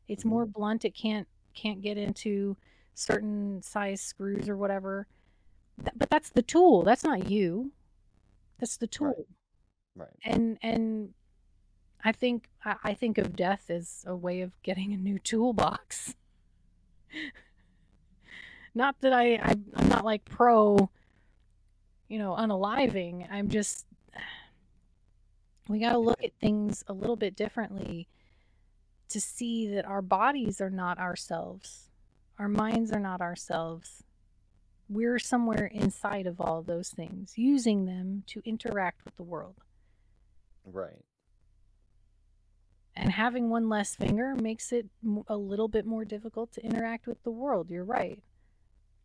It's 0.09 0.25
hmm 0.25 0.27
more 0.27 0.47
blunt. 0.47 0.85
It 0.85 0.95
can't 0.95 1.29
can't 1.55 1.83
get 1.83 1.99
into 1.99 2.57
certain 2.95 3.63
size 3.63 4.01
screws 4.01 4.49
or 4.49 4.57
whatever. 4.57 5.07
Th- 5.79 5.95
But 5.97 6.11
that's 6.11 6.31
the 6.31 6.43
tool. 6.43 6.83
That's 6.85 7.05
not 7.05 7.31
you. 7.31 7.73
That's 8.59 8.77
the 8.77 8.87
tool. 8.87 9.09
Right. 9.09 9.17
tool. 9.17 9.27
Right. 9.97 10.19
And 10.25 10.59
and 10.63 11.15
I 12.05 12.13
think 12.13 12.49
I 12.65 12.95
think 12.95 13.19
of 13.19 13.37
death 13.37 13.71
as 13.71 14.05
a 14.07 14.17
way 14.17 14.41
of 14.41 14.61
getting 14.63 14.93
a 14.93 14.97
new 14.97 15.19
toolbox. 15.19 16.15
Not 18.75 19.01
that 19.01 19.13
I, 19.13 19.35
I 19.35 19.55
I'm 19.77 19.89
not 19.89 20.05
like 20.05 20.25
pro, 20.25 20.91
you 22.09 22.19
know, 22.19 22.37
unaliving. 22.39 23.27
I'm 23.31 23.49
just 23.49 23.85
we 25.69 25.81
got 25.81 25.93
to 25.93 25.99
look 25.99 26.23
at 26.23 26.33
things 26.41 26.85
a 26.87 26.93
little 26.93 27.17
bit 27.17 27.37
differently 27.37 28.09
to 29.09 29.21
see 29.21 29.69
that 29.75 29.85
our 29.85 30.03
bodies 30.03 30.61
are 30.61 30.71
not 30.71 30.99
ourselves. 30.99 31.89
Our 32.39 32.49
minds 32.49 32.93
are 32.93 33.01
not 33.01 33.21
ourselves. 33.21 34.05
We're 34.89 35.19
somewhere 35.19 35.67
inside 35.67 36.27
of 36.27 36.41
all 36.41 36.59
of 36.59 36.67
those 36.67 36.91
things, 36.91 37.35
using 37.37 37.87
them 37.87 38.25
to 38.29 38.41
interact 38.45 39.05
with 39.05 39.17
the 39.17 39.23
world. 39.23 39.57
Right. 40.65 41.05
And 42.97 43.11
having 43.13 43.49
one 43.51 43.69
less 43.69 43.95
finger 43.95 44.35
makes 44.35 44.73
it 44.73 44.87
a 45.29 45.37
little 45.37 45.69
bit 45.69 45.87
more 45.87 46.05
difficult 46.05 46.53
to 46.53 46.65
interact 46.65 47.07
with 47.07 47.23
the 47.23 47.31
world. 47.31 47.71
You're 47.71 47.85
right. 47.85 48.23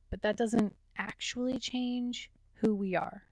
But 0.09 0.21
that 0.23 0.38
doesn't 0.38 0.75
actually 0.97 1.59
change 1.59 2.31
who 2.55 2.75
we 2.75 2.95
are. 2.95 3.23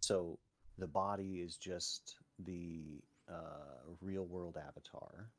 So 0.00 0.38
the 0.78 0.86
body 0.86 1.40
is 1.44 1.56
just 1.56 2.16
the 2.38 3.00
uh, 3.30 3.92
real 4.00 4.24
world 4.26 4.56
avatar, 4.56 5.30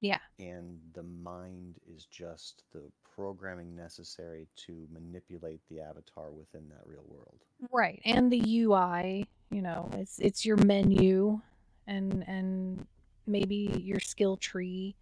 Yeah. 0.00 0.18
and 0.38 0.78
the 0.94 1.02
mind 1.02 1.76
is 1.86 2.06
just 2.06 2.62
the 2.72 2.90
programming 3.14 3.76
necessary 3.76 4.48
to 4.66 4.86
manipulate 4.92 5.60
the 5.68 5.80
avatar 5.80 6.30
within 6.32 6.68
that 6.70 6.86
real 6.86 7.04
world. 7.06 7.40
Right. 7.70 8.00
And 8.04 8.32
the 8.32 8.62
UI, 8.64 9.26
you 9.50 9.62
know, 9.62 9.90
it's 9.94 10.18
it's 10.18 10.44
your 10.46 10.56
menu 10.56 11.40
and 11.86 12.24
and 12.26 12.86
maybe 13.26 13.80
your 13.82 14.00
skill 14.00 14.36
tree, 14.36 14.96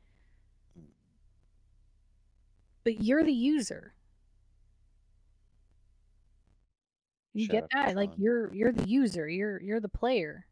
but 2.84 3.02
you're 3.02 3.24
the 3.24 3.32
user. 3.32 3.94
You 7.34 7.46
Shut 7.46 7.52
get 7.52 7.64
up, 7.64 7.70
that? 7.72 7.96
Like 7.96 8.10
you're 8.16 8.52
you're 8.54 8.72
the 8.72 8.88
user. 8.88 9.28
You're 9.28 9.60
you're 9.60 9.80
the 9.80 9.88
player. 9.88 10.46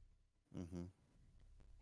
Mm-hmm. 0.57 0.83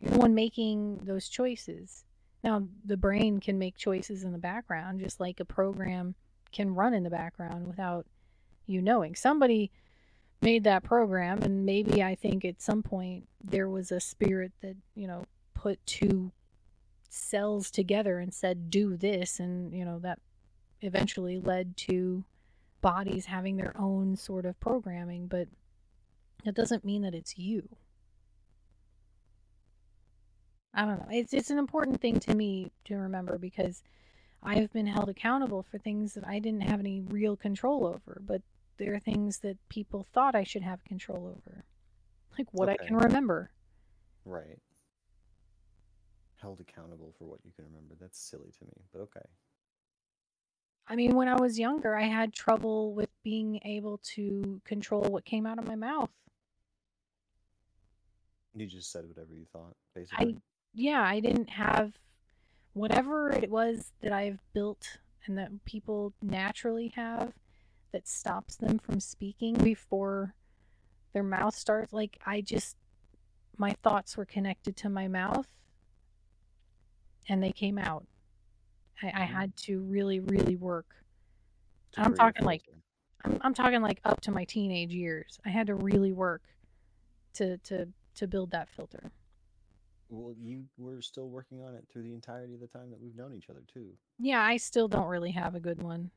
You're 0.00 0.12
the 0.12 0.18
one 0.18 0.34
making 0.34 1.00
those 1.04 1.28
choices. 1.28 2.04
Now, 2.42 2.68
the 2.84 2.96
brain 2.96 3.40
can 3.40 3.58
make 3.58 3.76
choices 3.76 4.22
in 4.22 4.32
the 4.32 4.38
background, 4.38 5.00
just 5.00 5.18
like 5.18 5.40
a 5.40 5.46
program 5.46 6.14
can 6.52 6.74
run 6.74 6.92
in 6.92 7.02
the 7.02 7.10
background 7.10 7.66
without 7.66 8.06
you 8.66 8.82
knowing. 8.82 9.14
Somebody 9.14 9.70
made 10.42 10.64
that 10.64 10.84
program, 10.84 11.42
and 11.42 11.64
maybe 11.64 12.02
I 12.02 12.14
think 12.14 12.44
at 12.44 12.60
some 12.60 12.82
point 12.82 13.26
there 13.42 13.68
was 13.68 13.90
a 13.90 13.98
spirit 13.98 14.52
that, 14.60 14.76
you 14.94 15.06
know, 15.06 15.24
put 15.64 15.86
two 15.86 16.30
cells 17.08 17.70
together 17.70 18.18
and 18.18 18.34
said, 18.34 18.68
do 18.68 18.98
this, 18.98 19.40
and, 19.40 19.72
you 19.72 19.82
know, 19.82 19.98
that 19.98 20.18
eventually 20.82 21.40
led 21.40 21.74
to 21.74 22.22
bodies 22.82 23.24
having 23.24 23.56
their 23.56 23.74
own 23.78 24.14
sort 24.14 24.44
of 24.44 24.60
programming, 24.60 25.26
but 25.26 25.48
it 26.44 26.54
doesn't 26.54 26.84
mean 26.84 27.00
that 27.00 27.14
it's 27.14 27.38
you. 27.38 27.66
I 30.74 30.84
don't 30.84 30.98
know. 30.98 31.08
It's 31.10 31.32
it's 31.32 31.48
an 31.48 31.56
important 31.56 31.98
thing 31.98 32.20
to 32.20 32.34
me 32.34 32.70
to 32.84 32.96
remember 32.96 33.38
because 33.38 33.82
I've 34.42 34.70
been 34.70 34.86
held 34.86 35.08
accountable 35.08 35.62
for 35.62 35.78
things 35.78 36.12
that 36.12 36.26
I 36.26 36.40
didn't 36.40 36.68
have 36.68 36.80
any 36.80 37.00
real 37.00 37.36
control 37.36 37.86
over, 37.86 38.20
but 38.26 38.42
there 38.76 38.92
are 38.92 39.00
things 39.00 39.38
that 39.38 39.56
people 39.70 40.06
thought 40.12 40.34
I 40.34 40.44
should 40.44 40.62
have 40.62 40.84
control 40.84 41.26
over. 41.26 41.64
Like 42.36 42.48
what 42.52 42.68
I 42.68 42.76
can 42.76 42.96
remember. 42.96 43.50
Right. 44.26 44.58
Held 46.44 46.60
accountable 46.60 47.14
for 47.18 47.24
what 47.24 47.40
you 47.42 47.52
can 47.56 47.64
remember. 47.64 47.94
That's 47.98 48.18
silly 48.18 48.52
to 48.58 48.64
me, 48.66 48.82
but 48.92 49.00
okay. 49.00 49.24
I 50.86 50.94
mean, 50.94 51.14
when 51.14 51.26
I 51.26 51.40
was 51.40 51.58
younger, 51.58 51.96
I 51.96 52.02
had 52.02 52.34
trouble 52.34 52.92
with 52.92 53.08
being 53.22 53.60
able 53.64 53.98
to 54.14 54.60
control 54.62 55.04
what 55.04 55.24
came 55.24 55.46
out 55.46 55.58
of 55.58 55.66
my 55.66 55.74
mouth. 55.74 56.10
You 58.54 58.66
just 58.66 58.92
said 58.92 59.08
whatever 59.08 59.32
you 59.32 59.46
thought, 59.54 59.74
I 59.96 60.00
basically. 60.00 60.36
yeah, 60.74 61.02
I 61.02 61.20
didn't 61.20 61.48
have 61.48 61.94
whatever 62.74 63.30
it 63.30 63.48
was 63.50 63.92
that 64.02 64.12
I've 64.12 64.40
built 64.52 64.98
and 65.24 65.38
that 65.38 65.64
people 65.64 66.12
naturally 66.20 66.92
have 66.94 67.32
that 67.92 68.06
stops 68.06 68.56
them 68.56 68.78
from 68.78 69.00
speaking 69.00 69.54
before 69.54 70.34
their 71.14 71.22
mouth 71.22 71.54
starts 71.54 71.94
like 71.94 72.18
I 72.26 72.42
just 72.42 72.76
my 73.56 73.74
thoughts 73.82 74.18
were 74.18 74.26
connected 74.26 74.76
to 74.76 74.90
my 74.90 75.08
mouth 75.08 75.46
and 77.28 77.42
they 77.42 77.52
came 77.52 77.78
out. 77.78 78.06
I, 79.02 79.12
I 79.22 79.24
hmm 79.26 79.34
had 79.34 79.56
to 79.58 79.80
really, 79.80 80.20
really 80.20 80.56
work. 80.56 80.86
I'm 81.96 82.14
talking 82.14 82.44
like. 82.44 82.62
I'm 83.24 83.38
I'm 83.42 83.54
talking 83.54 83.80
like 83.82 84.00
up 84.04 84.20
to 84.22 84.30
my 84.30 84.44
teenage 84.44 84.92
years. 84.92 85.38
I 85.46 85.50
had 85.50 85.66
to 85.68 85.74
really 85.74 86.12
work 86.12 86.42
to 87.34 87.58
to 87.58 87.88
to 88.16 88.26
build 88.26 88.50
that 88.52 88.68
filter. 88.68 89.12
Well, 90.08 90.34
you 90.38 90.64
were 90.78 91.02
still 91.02 91.28
working 91.28 91.62
on 91.62 91.74
it 91.74 91.86
through 91.90 92.02
the 92.04 92.14
entirety 92.14 92.54
of 92.54 92.60
the 92.60 92.66
time 92.68 92.90
that 92.90 93.00
we've 93.00 93.16
known 93.16 93.34
each 93.34 93.50
other, 93.50 93.62
too. 93.72 93.98
Yeah, 94.18 94.42
I 94.42 94.56
still 94.56 94.88
don't 94.88 95.06
really 95.08 95.32
have 95.32 95.54
a 95.54 95.60
good 95.60 95.82
one. 95.82 96.10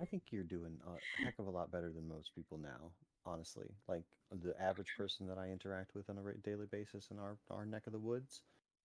I 0.00 0.04
think 0.04 0.24
you're 0.30 0.42
doing 0.42 0.78
a 0.86 1.24
heck 1.24 1.38
of 1.38 1.46
a 1.46 1.50
lot 1.50 1.70
better 1.70 1.90
than 1.92 2.08
most 2.08 2.34
people 2.34 2.58
now, 2.58 2.90
honestly. 3.24 3.66
Like 3.88 4.04
the 4.42 4.60
average 4.60 4.94
person 4.96 5.26
that 5.28 5.38
I 5.38 5.50
interact 5.50 5.94
with 5.94 6.10
on 6.10 6.18
a 6.18 6.34
daily 6.38 6.66
basis 6.66 7.08
in 7.10 7.18
our, 7.18 7.36
our 7.50 7.64
neck 7.64 7.86
of 7.86 7.92
the 7.92 7.98
woods, 7.98 8.42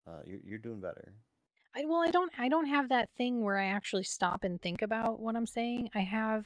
uh, 0.07 0.21
you're, 0.25 0.39
you're 0.45 0.59
doing 0.59 0.79
better. 0.79 1.13
I 1.75 1.85
well, 1.85 2.01
I 2.01 2.11
don't 2.11 2.31
I 2.37 2.49
don't 2.49 2.67
have 2.67 2.89
that 2.89 3.09
thing 3.17 3.43
where 3.43 3.57
I 3.57 3.65
actually 3.65 4.03
stop 4.03 4.43
and 4.43 4.61
think 4.61 4.81
about 4.81 5.19
what 5.19 5.35
I'm 5.35 5.45
saying. 5.45 5.89
I 5.93 5.99
have 5.99 6.45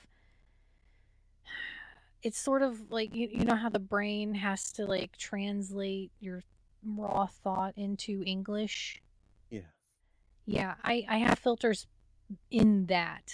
it's 2.24 2.40
sort 2.40 2.62
of 2.62 2.92
like 2.92 3.16
you, 3.16 3.30
you 3.32 3.46
know 3.46 3.56
how 3.56 3.70
the 3.70 3.80
brain 3.80 4.34
has 4.36 4.72
to 4.74 4.86
like 4.86 5.18
translate 5.18 6.12
your 6.20 6.44
raw 6.84 7.28
thought 7.28 7.74
into 7.78 8.24
English. 8.26 9.02
Yeah. 9.50 9.62
Yeah, 10.46 10.76
I 10.84 11.06
I 11.08 11.18
have 11.18 11.40
filters 11.40 11.88
in 12.50 12.88
that. 12.88 13.34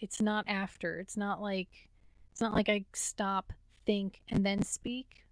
It's 0.00 0.20
not 0.20 0.44
after. 0.48 1.00
It's 1.00 1.16
not 1.16 1.42
like 1.42 1.88
it's 2.32 2.40
not 2.40 2.54
like 2.54 2.68
I 2.68 2.84
stop, 2.94 3.52
think, 3.84 4.20
and 4.30 4.46
then 4.46 4.62
speak. 4.62 5.24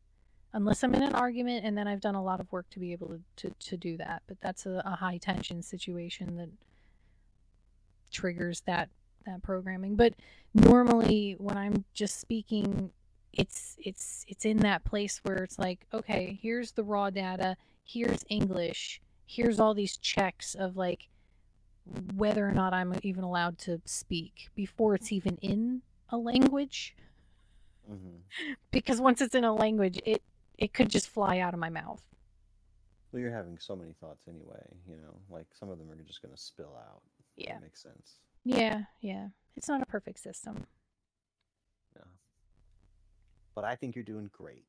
Unless 0.57 0.83
I'm 0.83 0.95
in 0.95 1.03
an 1.03 1.15
argument 1.15 1.67
and 1.67 1.77
then 1.77 1.87
I've 1.87 2.01
done 2.01 2.15
a 2.15 2.25
lot 2.25 2.41
of 2.41 2.51
work 2.51 2.71
to 2.71 2.81
be 2.81 2.93
able 2.93 3.09
to, 3.09 3.21
to, 3.37 3.55
to 3.69 3.77
do 3.77 3.99
that. 3.99 4.23
But 4.27 4.39
that's 4.41 4.65
a, 4.67 4.83
a 4.87 4.97
high 4.97 5.19
tension 5.19 5.63
situation 5.63 6.37
that 6.39 6.49
triggers 8.11 8.63
that 8.63 8.89
that 9.27 9.43
programming. 9.43 9.97
But 9.97 10.15
normally 10.55 11.37
when 11.39 11.59
I'm 11.59 11.85
just 11.95 12.21
speaking, 12.21 12.91
it's 13.35 13.77
it's 13.79 14.25
it's 14.29 14.47
in 14.47 14.59
that 14.59 14.85
place 14.85 15.21
where 15.25 15.45
it's 15.45 15.59
like, 15.59 15.87
okay, 15.93 16.39
here's 16.43 16.73
the 16.73 16.85
raw 16.85 17.11
data, 17.11 17.57
here's 17.85 18.25
English, 18.31 19.03
here's 19.27 19.61
all 19.61 19.75
these 19.75 19.99
checks 19.99 20.55
of 20.55 20.77
like 20.77 21.09
whether 22.15 22.49
or 22.49 22.53
not 22.53 22.73
I'm 22.75 22.95
even 23.03 23.25
allowed 23.25 23.59
to 23.61 23.81
speak 23.85 24.49
before 24.55 24.95
it's 24.95 25.13
even 25.13 25.37
in 25.43 25.83
a 26.11 26.17
language. 26.17 26.97
hmm 27.89 28.17
Because 28.71 29.01
once 29.01 29.21
it's 29.21 29.35
in 29.35 29.45
a 29.45 29.55
language, 29.55 30.01
it 30.07 30.23
it 30.59 30.73
could 30.73 30.89
just 30.89 31.09
fly 31.09 31.39
out 31.39 31.55
of 31.55 31.61
my 31.61 31.69
mouth. 31.71 32.03
Well, 33.13 33.21
you're 33.23 33.33
having 33.33 33.59
so 33.59 33.77
many 33.77 33.93
thoughts 34.01 34.25
anyway, 34.29 34.63
you 34.89 34.97
know, 34.97 35.15
like 35.31 35.47
some 35.55 35.71
of 35.71 35.79
them 35.79 35.91
are 35.91 36.03
just 36.03 36.23
going 36.23 36.35
to 36.35 36.41
spill 36.41 36.77
out. 36.77 37.03
Yeah. 37.37 37.55
That 37.55 37.63
makes 37.63 37.83
sense. 37.83 38.17
Yeah, 38.45 38.83
yeah. 39.01 39.29
It's 39.57 39.69
not 39.69 39.83
a 39.83 39.87
perfect 39.87 40.19
system. 40.21 40.67
Yeah. 41.95 42.03
But 43.55 43.65
I 43.65 43.75
think 43.77 43.95
you're 43.95 44.05
doing 44.05 44.29
great. 44.33 44.65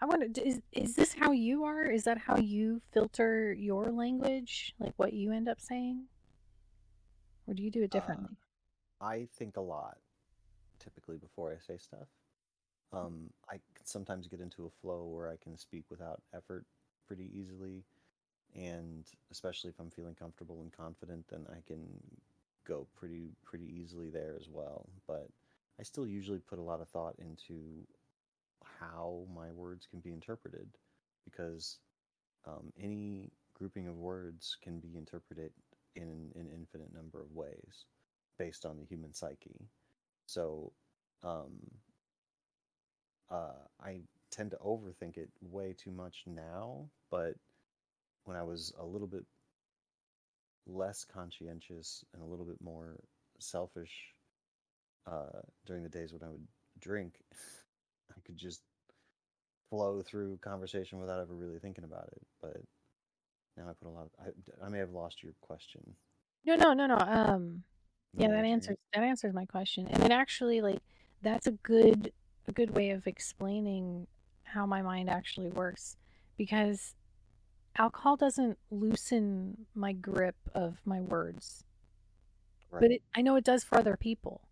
I 0.00 0.06
wonder 0.06 0.28
d- 0.28 0.42
is 0.42 0.60
is 0.72 0.94
this 0.96 1.14
how 1.14 1.30
you 1.32 1.64
are? 1.64 1.84
Is 1.84 2.04
that 2.04 2.18
how 2.18 2.36
you 2.36 2.82
filter 2.92 3.52
your 3.52 3.90
language? 3.90 4.74
Like 4.78 4.92
what 4.96 5.12
you 5.12 5.32
end 5.32 5.48
up 5.48 5.60
saying? 5.60 6.04
Or 7.46 7.54
do 7.54 7.62
you 7.62 7.70
do 7.70 7.82
it 7.82 7.94
Uh, 7.94 7.98
differently? 7.98 8.36
I 9.00 9.28
think 9.38 9.56
a 9.56 9.60
lot 9.60 9.98
typically 10.78 11.16
before 11.16 11.52
I 11.52 11.58
say 11.64 11.78
stuff. 11.78 12.08
Um, 12.96 13.30
I 13.48 13.54
can 13.74 13.84
sometimes 13.84 14.26
get 14.28 14.40
into 14.40 14.66
a 14.66 14.70
flow 14.80 15.04
where 15.04 15.28
I 15.28 15.36
can 15.42 15.56
speak 15.56 15.84
without 15.90 16.22
effort 16.34 16.64
pretty 17.06 17.30
easily, 17.34 17.84
and 18.54 19.04
especially 19.30 19.70
if 19.70 19.78
I'm 19.80 19.90
feeling 19.90 20.14
comfortable 20.14 20.60
and 20.62 20.72
confident, 20.72 21.26
then 21.28 21.46
I 21.50 21.60
can 21.66 21.80
go 22.66 22.86
pretty 22.94 23.32
pretty 23.42 23.66
easily 23.66 24.10
there 24.10 24.36
as 24.40 24.48
well. 24.48 24.88
But 25.06 25.28
I 25.78 25.82
still 25.82 26.06
usually 26.06 26.38
put 26.38 26.58
a 26.58 26.62
lot 26.62 26.80
of 26.80 26.88
thought 26.88 27.16
into 27.18 27.86
how 28.80 29.24
my 29.34 29.50
words 29.50 29.86
can 29.90 30.00
be 30.00 30.12
interpreted, 30.12 30.68
because 31.24 31.78
um, 32.46 32.72
any 32.80 33.30
grouping 33.54 33.88
of 33.88 33.96
words 33.96 34.56
can 34.62 34.78
be 34.80 34.96
interpreted 34.96 35.52
in 35.96 36.32
an 36.34 36.48
infinite 36.52 36.92
number 36.94 37.20
of 37.20 37.32
ways 37.34 37.86
based 38.38 38.64
on 38.66 38.78
the 38.78 38.84
human 38.84 39.12
psyche. 39.12 39.68
So, 40.26 40.72
um, 41.22 41.52
uh, 43.30 43.52
I 43.82 44.00
tend 44.30 44.50
to 44.50 44.56
overthink 44.58 45.16
it 45.16 45.30
way 45.40 45.74
too 45.76 45.90
much 45.90 46.24
now, 46.26 46.88
but 47.10 47.34
when 48.24 48.36
I 48.36 48.42
was 48.42 48.72
a 48.78 48.84
little 48.84 49.06
bit 49.06 49.24
less 50.66 51.04
conscientious 51.04 52.04
and 52.12 52.22
a 52.22 52.26
little 52.26 52.44
bit 52.44 52.60
more 52.62 52.98
selfish 53.38 53.92
uh, 55.06 55.40
during 55.66 55.82
the 55.82 55.88
days 55.88 56.12
when 56.12 56.22
I 56.22 56.30
would 56.30 56.46
drink, 56.80 57.14
I 58.10 58.20
could 58.24 58.36
just 58.36 58.62
flow 59.70 60.02
through 60.02 60.38
conversation 60.38 60.98
without 61.00 61.20
ever 61.20 61.34
really 61.34 61.58
thinking 61.58 61.84
about 61.84 62.08
it. 62.12 62.22
But 62.40 62.62
now 63.56 63.64
I 63.68 63.72
put 63.72 63.88
a 63.88 63.90
lot 63.90 64.06
of, 64.06 64.10
I, 64.26 64.66
I 64.66 64.68
may 64.68 64.78
have 64.78 64.92
lost 64.92 65.22
your 65.22 65.32
question. 65.40 65.82
No, 66.44 66.56
no, 66.56 66.72
no, 66.72 66.86
no. 66.86 66.96
Um 66.96 67.62
yeah, 68.16 68.28
want 68.28 68.42
me 68.42 68.42
to 68.42 68.42
that 68.42 68.46
answers 68.46 68.76
that 68.94 69.02
answers 69.02 69.34
my 69.34 69.44
question. 69.46 69.88
And 69.88 70.02
it 70.04 70.10
actually 70.10 70.60
like 70.60 70.80
that's 71.22 71.46
a 71.46 71.52
good 71.52 72.12
a 72.48 72.52
good 72.52 72.70
way 72.72 72.90
of 72.90 73.06
explaining 73.06 74.06
how 74.44 74.66
my 74.66 74.82
mind 74.82 75.10
actually 75.10 75.48
works 75.48 75.96
because 76.36 76.94
alcohol 77.78 78.16
doesn't 78.16 78.58
loosen 78.70 79.66
my 79.74 79.92
grip 79.92 80.36
of 80.54 80.78
my 80.84 81.00
words, 81.00 81.64
but 82.78 82.90
it 82.90 83.02
I 83.14 83.22
know 83.22 83.36
it 83.36 83.44
does 83.44 83.64
for 83.64 83.78
other 83.78 83.96
people. 83.96 84.42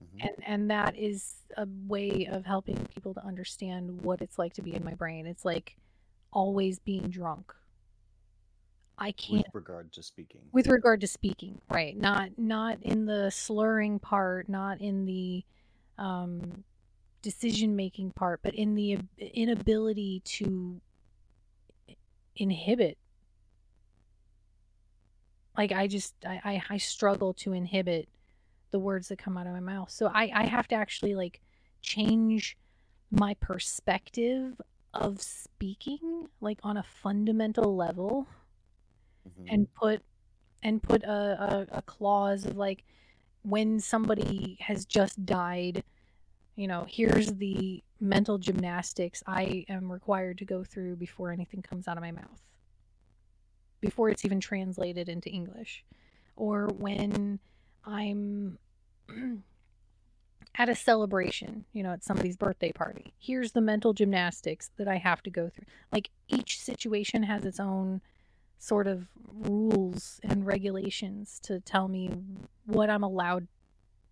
hmm 0.00 0.26
And 0.26 0.32
and 0.46 0.70
that 0.70 0.96
is 0.96 1.36
a 1.56 1.66
way 1.86 2.26
of 2.30 2.46
helping 2.46 2.86
people 2.94 3.14
to 3.14 3.24
understand 3.26 4.02
what 4.02 4.22
it's 4.22 4.38
like 4.38 4.54
to 4.54 4.62
be 4.62 4.74
in 4.74 4.84
my 4.84 4.94
brain. 4.94 5.26
It's 5.26 5.44
like 5.44 5.76
always 6.32 6.78
being 6.80 7.10
drunk. 7.10 7.52
I 8.98 9.12
can't 9.12 9.46
With 9.46 9.54
regard 9.54 9.92
to 9.92 10.02
speaking. 10.02 10.52
with 10.52 10.68
regard 10.68 11.00
to 11.00 11.06
speaking, 11.06 11.60
right? 11.70 11.96
Not 11.96 12.38
not 12.38 12.82
in 12.82 13.06
the 13.06 13.30
slurring 13.30 13.98
part, 13.98 14.48
not 14.48 14.80
in 14.80 15.04
the 15.04 15.44
um 15.98 16.64
decision 17.24 17.76
making 17.76 18.12
part, 18.12 18.42
but 18.44 18.54
in 18.54 18.76
the 18.76 18.98
inability 19.18 20.22
to 20.26 20.82
inhibit. 22.36 22.98
Like 25.56 25.72
I 25.72 25.86
just 25.86 26.14
I, 26.26 26.40
I 26.44 26.62
I 26.74 26.78
struggle 26.78 27.34
to 27.34 27.52
inhibit 27.52 28.08
the 28.72 28.80
words 28.80 29.08
that 29.08 29.18
come 29.18 29.38
out 29.38 29.46
of 29.46 29.54
my 29.54 29.60
mouth. 29.60 29.90
So 29.90 30.08
I 30.08 30.30
I 30.34 30.44
have 30.46 30.68
to 30.68 30.76
actually 30.76 31.14
like 31.14 31.40
change 31.82 32.58
my 33.10 33.34
perspective 33.34 34.60
of 34.94 35.22
speaking 35.22 36.28
like 36.40 36.60
on 36.64 36.76
a 36.78 36.84
fundamental 36.84 37.76
level 37.76 38.28
hmm 39.36 39.50
and 39.50 39.68
put 39.74 40.02
and 40.62 40.82
put 40.82 41.04
a, 41.04 41.66
a, 41.72 41.78
a 41.78 41.82
clause 41.82 42.46
of 42.46 42.56
like 42.56 42.84
when 43.42 43.80
somebody 43.80 44.58
has 44.60 44.86
just 44.86 45.26
died 45.26 45.84
you 46.56 46.66
know 46.66 46.86
here's 46.88 47.32
the 47.34 47.82
mental 48.00 48.38
gymnastics 48.38 49.22
i 49.26 49.64
am 49.68 49.90
required 49.90 50.38
to 50.38 50.44
go 50.44 50.62
through 50.62 50.96
before 50.96 51.30
anything 51.30 51.62
comes 51.62 51.88
out 51.88 51.96
of 51.96 52.02
my 52.02 52.12
mouth 52.12 52.42
before 53.80 54.08
it's 54.08 54.24
even 54.24 54.40
translated 54.40 55.08
into 55.08 55.28
english 55.30 55.84
or 56.36 56.66
when 56.78 57.38
i'm 57.84 58.58
at 60.56 60.68
a 60.68 60.74
celebration, 60.74 61.64
you 61.72 61.82
know, 61.82 61.92
at 61.92 62.04
somebody's 62.04 62.36
birthday 62.36 62.70
party. 62.70 63.12
Here's 63.18 63.52
the 63.52 63.60
mental 63.60 63.92
gymnastics 63.92 64.70
that 64.76 64.86
I 64.86 64.98
have 64.98 65.22
to 65.24 65.30
go 65.30 65.48
through. 65.48 65.64
Like 65.92 66.10
each 66.28 66.60
situation 66.60 67.24
has 67.24 67.44
its 67.44 67.58
own 67.58 68.00
sort 68.58 68.86
of 68.86 69.08
rules 69.32 70.20
and 70.22 70.46
regulations 70.46 71.40
to 71.44 71.60
tell 71.60 71.88
me 71.88 72.10
what 72.66 72.88
I'm 72.88 73.02
allowed 73.02 73.48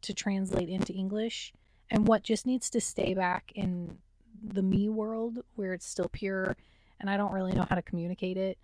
to 0.02 0.12
translate 0.12 0.68
into 0.68 0.92
English 0.92 1.52
and 1.92 2.08
what 2.08 2.22
just 2.24 2.46
needs 2.46 2.70
to 2.70 2.80
stay 2.80 3.14
back 3.14 3.52
in 3.54 3.98
the 4.42 4.62
me 4.62 4.88
world 4.88 5.38
where 5.54 5.74
it's 5.74 5.86
still 5.86 6.08
pure 6.10 6.56
and 6.98 7.10
I 7.10 7.16
don't 7.16 7.32
really 7.32 7.52
know 7.52 7.66
how 7.68 7.76
to 7.76 7.82
communicate 7.82 8.36
it, 8.36 8.58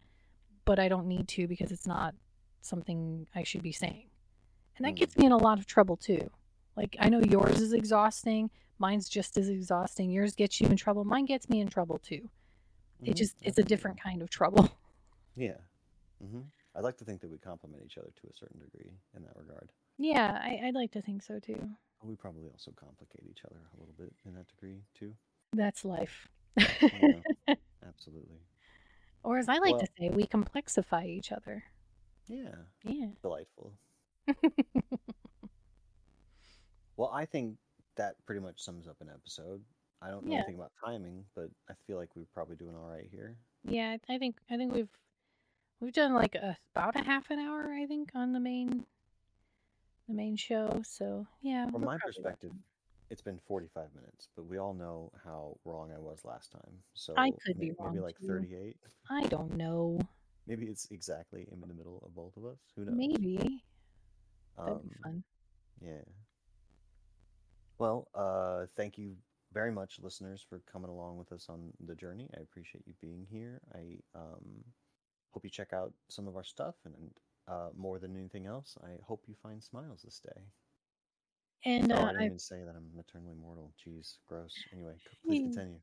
but 0.65 0.79
I 0.79 0.89
don't 0.89 1.07
need 1.07 1.29
to 1.29 1.47
because 1.47 1.71
it's 1.71 1.87
not 1.87 2.15
something 2.63 3.29
I 3.35 3.43
should 3.45 3.63
be 3.63 3.73
saying. 3.73 4.07
And 4.77 4.87
that 4.87 4.97
gets 4.97 5.17
me 5.17 5.27
in 5.27 5.33
a 5.33 5.37
lot 5.37 5.59
of 5.59 5.67
trouble 5.67 5.97
too. 5.97 6.31
Like 6.77 6.97
I 6.99 7.09
know 7.11 7.21
yours 7.21 7.61
is 7.61 7.73
exhausting, 7.73 8.51
mine's 8.79 9.09
just 9.09 9.37
as 9.37 9.49
exhausting. 9.49 10.11
Yours 10.11 10.35
gets 10.35 10.61
you 10.61 10.69
in 10.69 10.77
trouble, 10.77 11.05
mine 11.05 11.27
gets 11.27 11.49
me 11.51 11.61
in 11.61 11.69
trouble 11.69 11.99
too. 11.99 12.31
It 13.05 13.15
Mhm, 13.15 13.17
just 13.17 13.37
it's 13.43 13.59
a 13.59 13.63
different 13.65 14.01
kind 14.01 14.23
of 14.23 14.31
trouble. 14.31 14.71
Yeah. 15.37 15.59
hmm 16.21 16.43
I'd 16.75 16.85
like 16.85 16.99
to 16.99 17.05
think 17.05 17.21
that 17.23 17.31
we 17.31 17.39
complement 17.39 17.83
each 17.85 17.99
other 17.99 18.11
to 18.21 18.27
a 18.29 18.35
certain 18.35 18.61
degree 18.61 18.93
in 19.17 19.23
that 19.25 19.37
regard. 19.37 19.73
yeah, 19.99 20.39
I, 20.43 20.61
I'd 20.67 20.75
like 20.75 20.93
to 20.93 21.03
think 21.03 21.23
so 21.23 21.39
too. 21.41 21.71
We 22.03 22.15
probably 22.17 22.45
also 22.49 22.71
complicate 22.79 23.25
each 23.29 23.41
other 23.45 23.61
a 23.77 23.81
little 23.81 23.95
bit 23.99 24.13
in 24.25 24.35
that 24.35 24.49
degree 24.49 24.83
too. 24.99 25.13
That's 25.53 25.85
life. 25.85 26.29
Yeah, 26.57 27.21
absolutely. 27.87 28.39
or 29.25 29.39
as 29.39 29.49
I 29.49 29.59
like 29.59 29.79
to 29.79 29.87
say, 29.99 30.09
we 30.11 30.25
complexify 30.27 31.07
each 31.07 31.33
other. 31.33 31.65
yeah, 32.29 32.55
Yeah. 32.85 33.09
delightful. 33.23 33.73
Well, 36.97 37.11
I 37.15 37.27
think 37.27 37.57
that 37.97 38.17
pretty 38.27 38.41
much 38.41 38.61
sums 38.61 38.89
up 38.89 38.97
an 39.01 39.09
episode. 39.09 39.63
I 40.03 40.11
don't 40.11 40.25
know 40.27 40.33
Yeah. 40.33 40.39
anything 40.39 40.57
about 40.57 40.73
timing, 40.85 41.25
but 41.35 41.49
I 41.71 41.75
feel 41.87 41.97
like 41.97 42.15
we're 42.17 42.25
probably 42.35 42.57
doing 42.57 42.75
all 42.77 42.89
right 42.89 43.09
here. 43.11 43.37
Yeah, 43.65 43.97
I 44.09 44.15
I 44.15 44.19
think 44.19 44.37
I 44.51 44.57
think 44.57 44.73
we've 44.73 44.89
we've 45.81 45.93
done 45.93 46.13
like 46.15 46.35
a, 46.35 46.57
about 46.75 46.97
a 46.97 47.05
half 47.05 47.31
an 47.31 47.39
hour, 47.39 47.73
I 47.73 47.87
think, 47.87 48.11
on 48.15 48.33
the 48.33 48.41
main 48.41 48.85
the 50.09 50.15
main 50.15 50.37
show. 50.37 50.81
So 50.85 51.27
yeah, 51.43 51.71
From 51.71 51.85
my 51.85 51.99
perspective, 51.99 52.53
it's 53.11 53.23
been 53.23 53.39
45 53.47 53.89
minutes, 53.95 54.29
but 54.37 54.47
we 54.47 54.59
all 54.59 54.75
know 54.75 55.13
how 55.25 55.57
wrong 55.65 55.91
I 55.95 55.99
was 55.99 56.21
last 56.25 56.53
time. 56.53 56.73
So 56.95 57.15
I 57.17 57.31
could 57.45 57.59
be 57.59 57.73
wrong. 57.79 57.93
maybe 57.93 58.03
like 58.03 58.19
too. 58.19 58.27
38. 58.29 58.77
I 59.11 59.27
don't 59.27 59.57
know. 59.57 59.99
Maybe 60.47 60.67
it's 60.67 60.89
exactly 60.91 61.47
in 61.53 61.61
the 61.61 61.67
middle 61.67 62.03
of 62.05 62.15
both 62.15 62.37
of 62.37 62.45
us. 62.47 62.59
Who 62.77 62.85
knows? 62.85 62.95
Maybe 62.97 63.63
that'd 64.57 64.83
be 64.83 64.89
Um, 64.89 64.91
fun. 65.03 65.25
yeah. 65.81 66.03
Well, 67.79 68.09
uh, 68.15 68.67
thank 68.77 68.99
you 68.99 69.15
very 69.53 69.71
much, 69.71 69.99
listeners, 70.03 70.45
for 70.49 70.61
coming 70.71 70.91
along 70.91 71.17
with 71.19 71.33
us 71.33 71.47
on 71.49 71.73
the 71.87 71.95
journey. 71.95 72.29
I 72.37 72.41
appreciate 72.41 72.85
you 72.87 72.95
being 73.01 73.27
here. 73.31 73.61
I 73.75 73.99
um, 74.19 74.65
hope 75.31 75.45
you 75.45 75.51
check 75.51 75.73
out 75.73 75.93
some 76.09 76.27
of 76.27 76.37
our 76.37 76.45
stuff, 76.45 76.75
and 76.85 76.95
uh, 77.49 77.69
more 77.77 77.99
than 77.99 78.17
anything 78.17 78.47
else, 78.47 78.77
I 78.83 78.97
hope 79.07 79.23
you 79.27 79.35
find 79.43 79.63
smiles 79.63 80.03
this 80.05 80.21
day. 80.21 80.41
And 81.65 81.93
Oh, 81.93 81.97
I 81.97 81.99
uh, 81.99 82.07
didn't 82.09 82.23
I 82.23 82.27
even 82.27 82.39
say 82.39 82.63
that 82.65 82.75
I'm 82.77 82.89
eternally 82.99 83.35
mortal. 83.41 83.73
Jeez, 83.85 84.17
gross. 84.29 84.55
Anyway, 84.73 84.93
please 85.27 85.55
continue. 85.55 85.79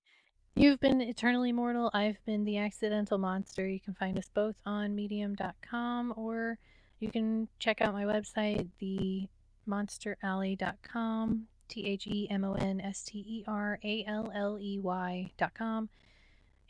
You've 0.57 0.79
been 0.79 1.01
Eternally 1.01 1.51
Mortal. 1.51 1.91
I've 1.93 2.15
been 2.25 2.45
The 2.45 2.59
Accidental 2.59 3.17
Monster. 3.17 3.67
You 3.67 3.81
can 3.81 3.93
find 3.93 4.17
us 4.17 4.29
both 4.33 4.55
on 4.65 4.95
medium.com 4.95 6.13
or 6.15 6.57
you 7.01 7.11
can 7.11 7.49
check 7.59 7.81
out 7.81 7.93
my 7.93 8.05
website, 8.05 8.69
themonsteralley.com, 8.81 11.47
T 11.67 11.85
H 11.85 12.07
E 12.07 12.29
M 12.31 12.45
O 12.45 12.53
N 12.53 12.79
S 12.79 13.03
T 13.03 13.17
E 13.19 13.43
R 13.47 13.79
A 13.83 14.05
L 14.07 14.31
L 14.33 14.57
E 14.57 14.79
Y.com. 14.79 15.89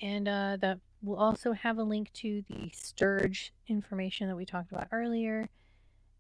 And 0.02 0.28
uh, 0.28 0.58
that 0.62 0.80
will 1.06 1.18
also 1.18 1.54
have 1.54 1.78
a 1.78 1.84
link 1.84 2.12
to 2.14 2.44
the 2.50 2.70
Sturge 2.74 3.54
information 3.68 4.28
that 4.28 4.36
we 4.36 4.46
talked 4.46 4.72
about 4.72 4.88
earlier. 4.92 5.50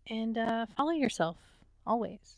And 0.07 0.37
uh, 0.37 0.67
follow 0.77 0.91
yourself 0.91 1.37
always. 1.85 2.37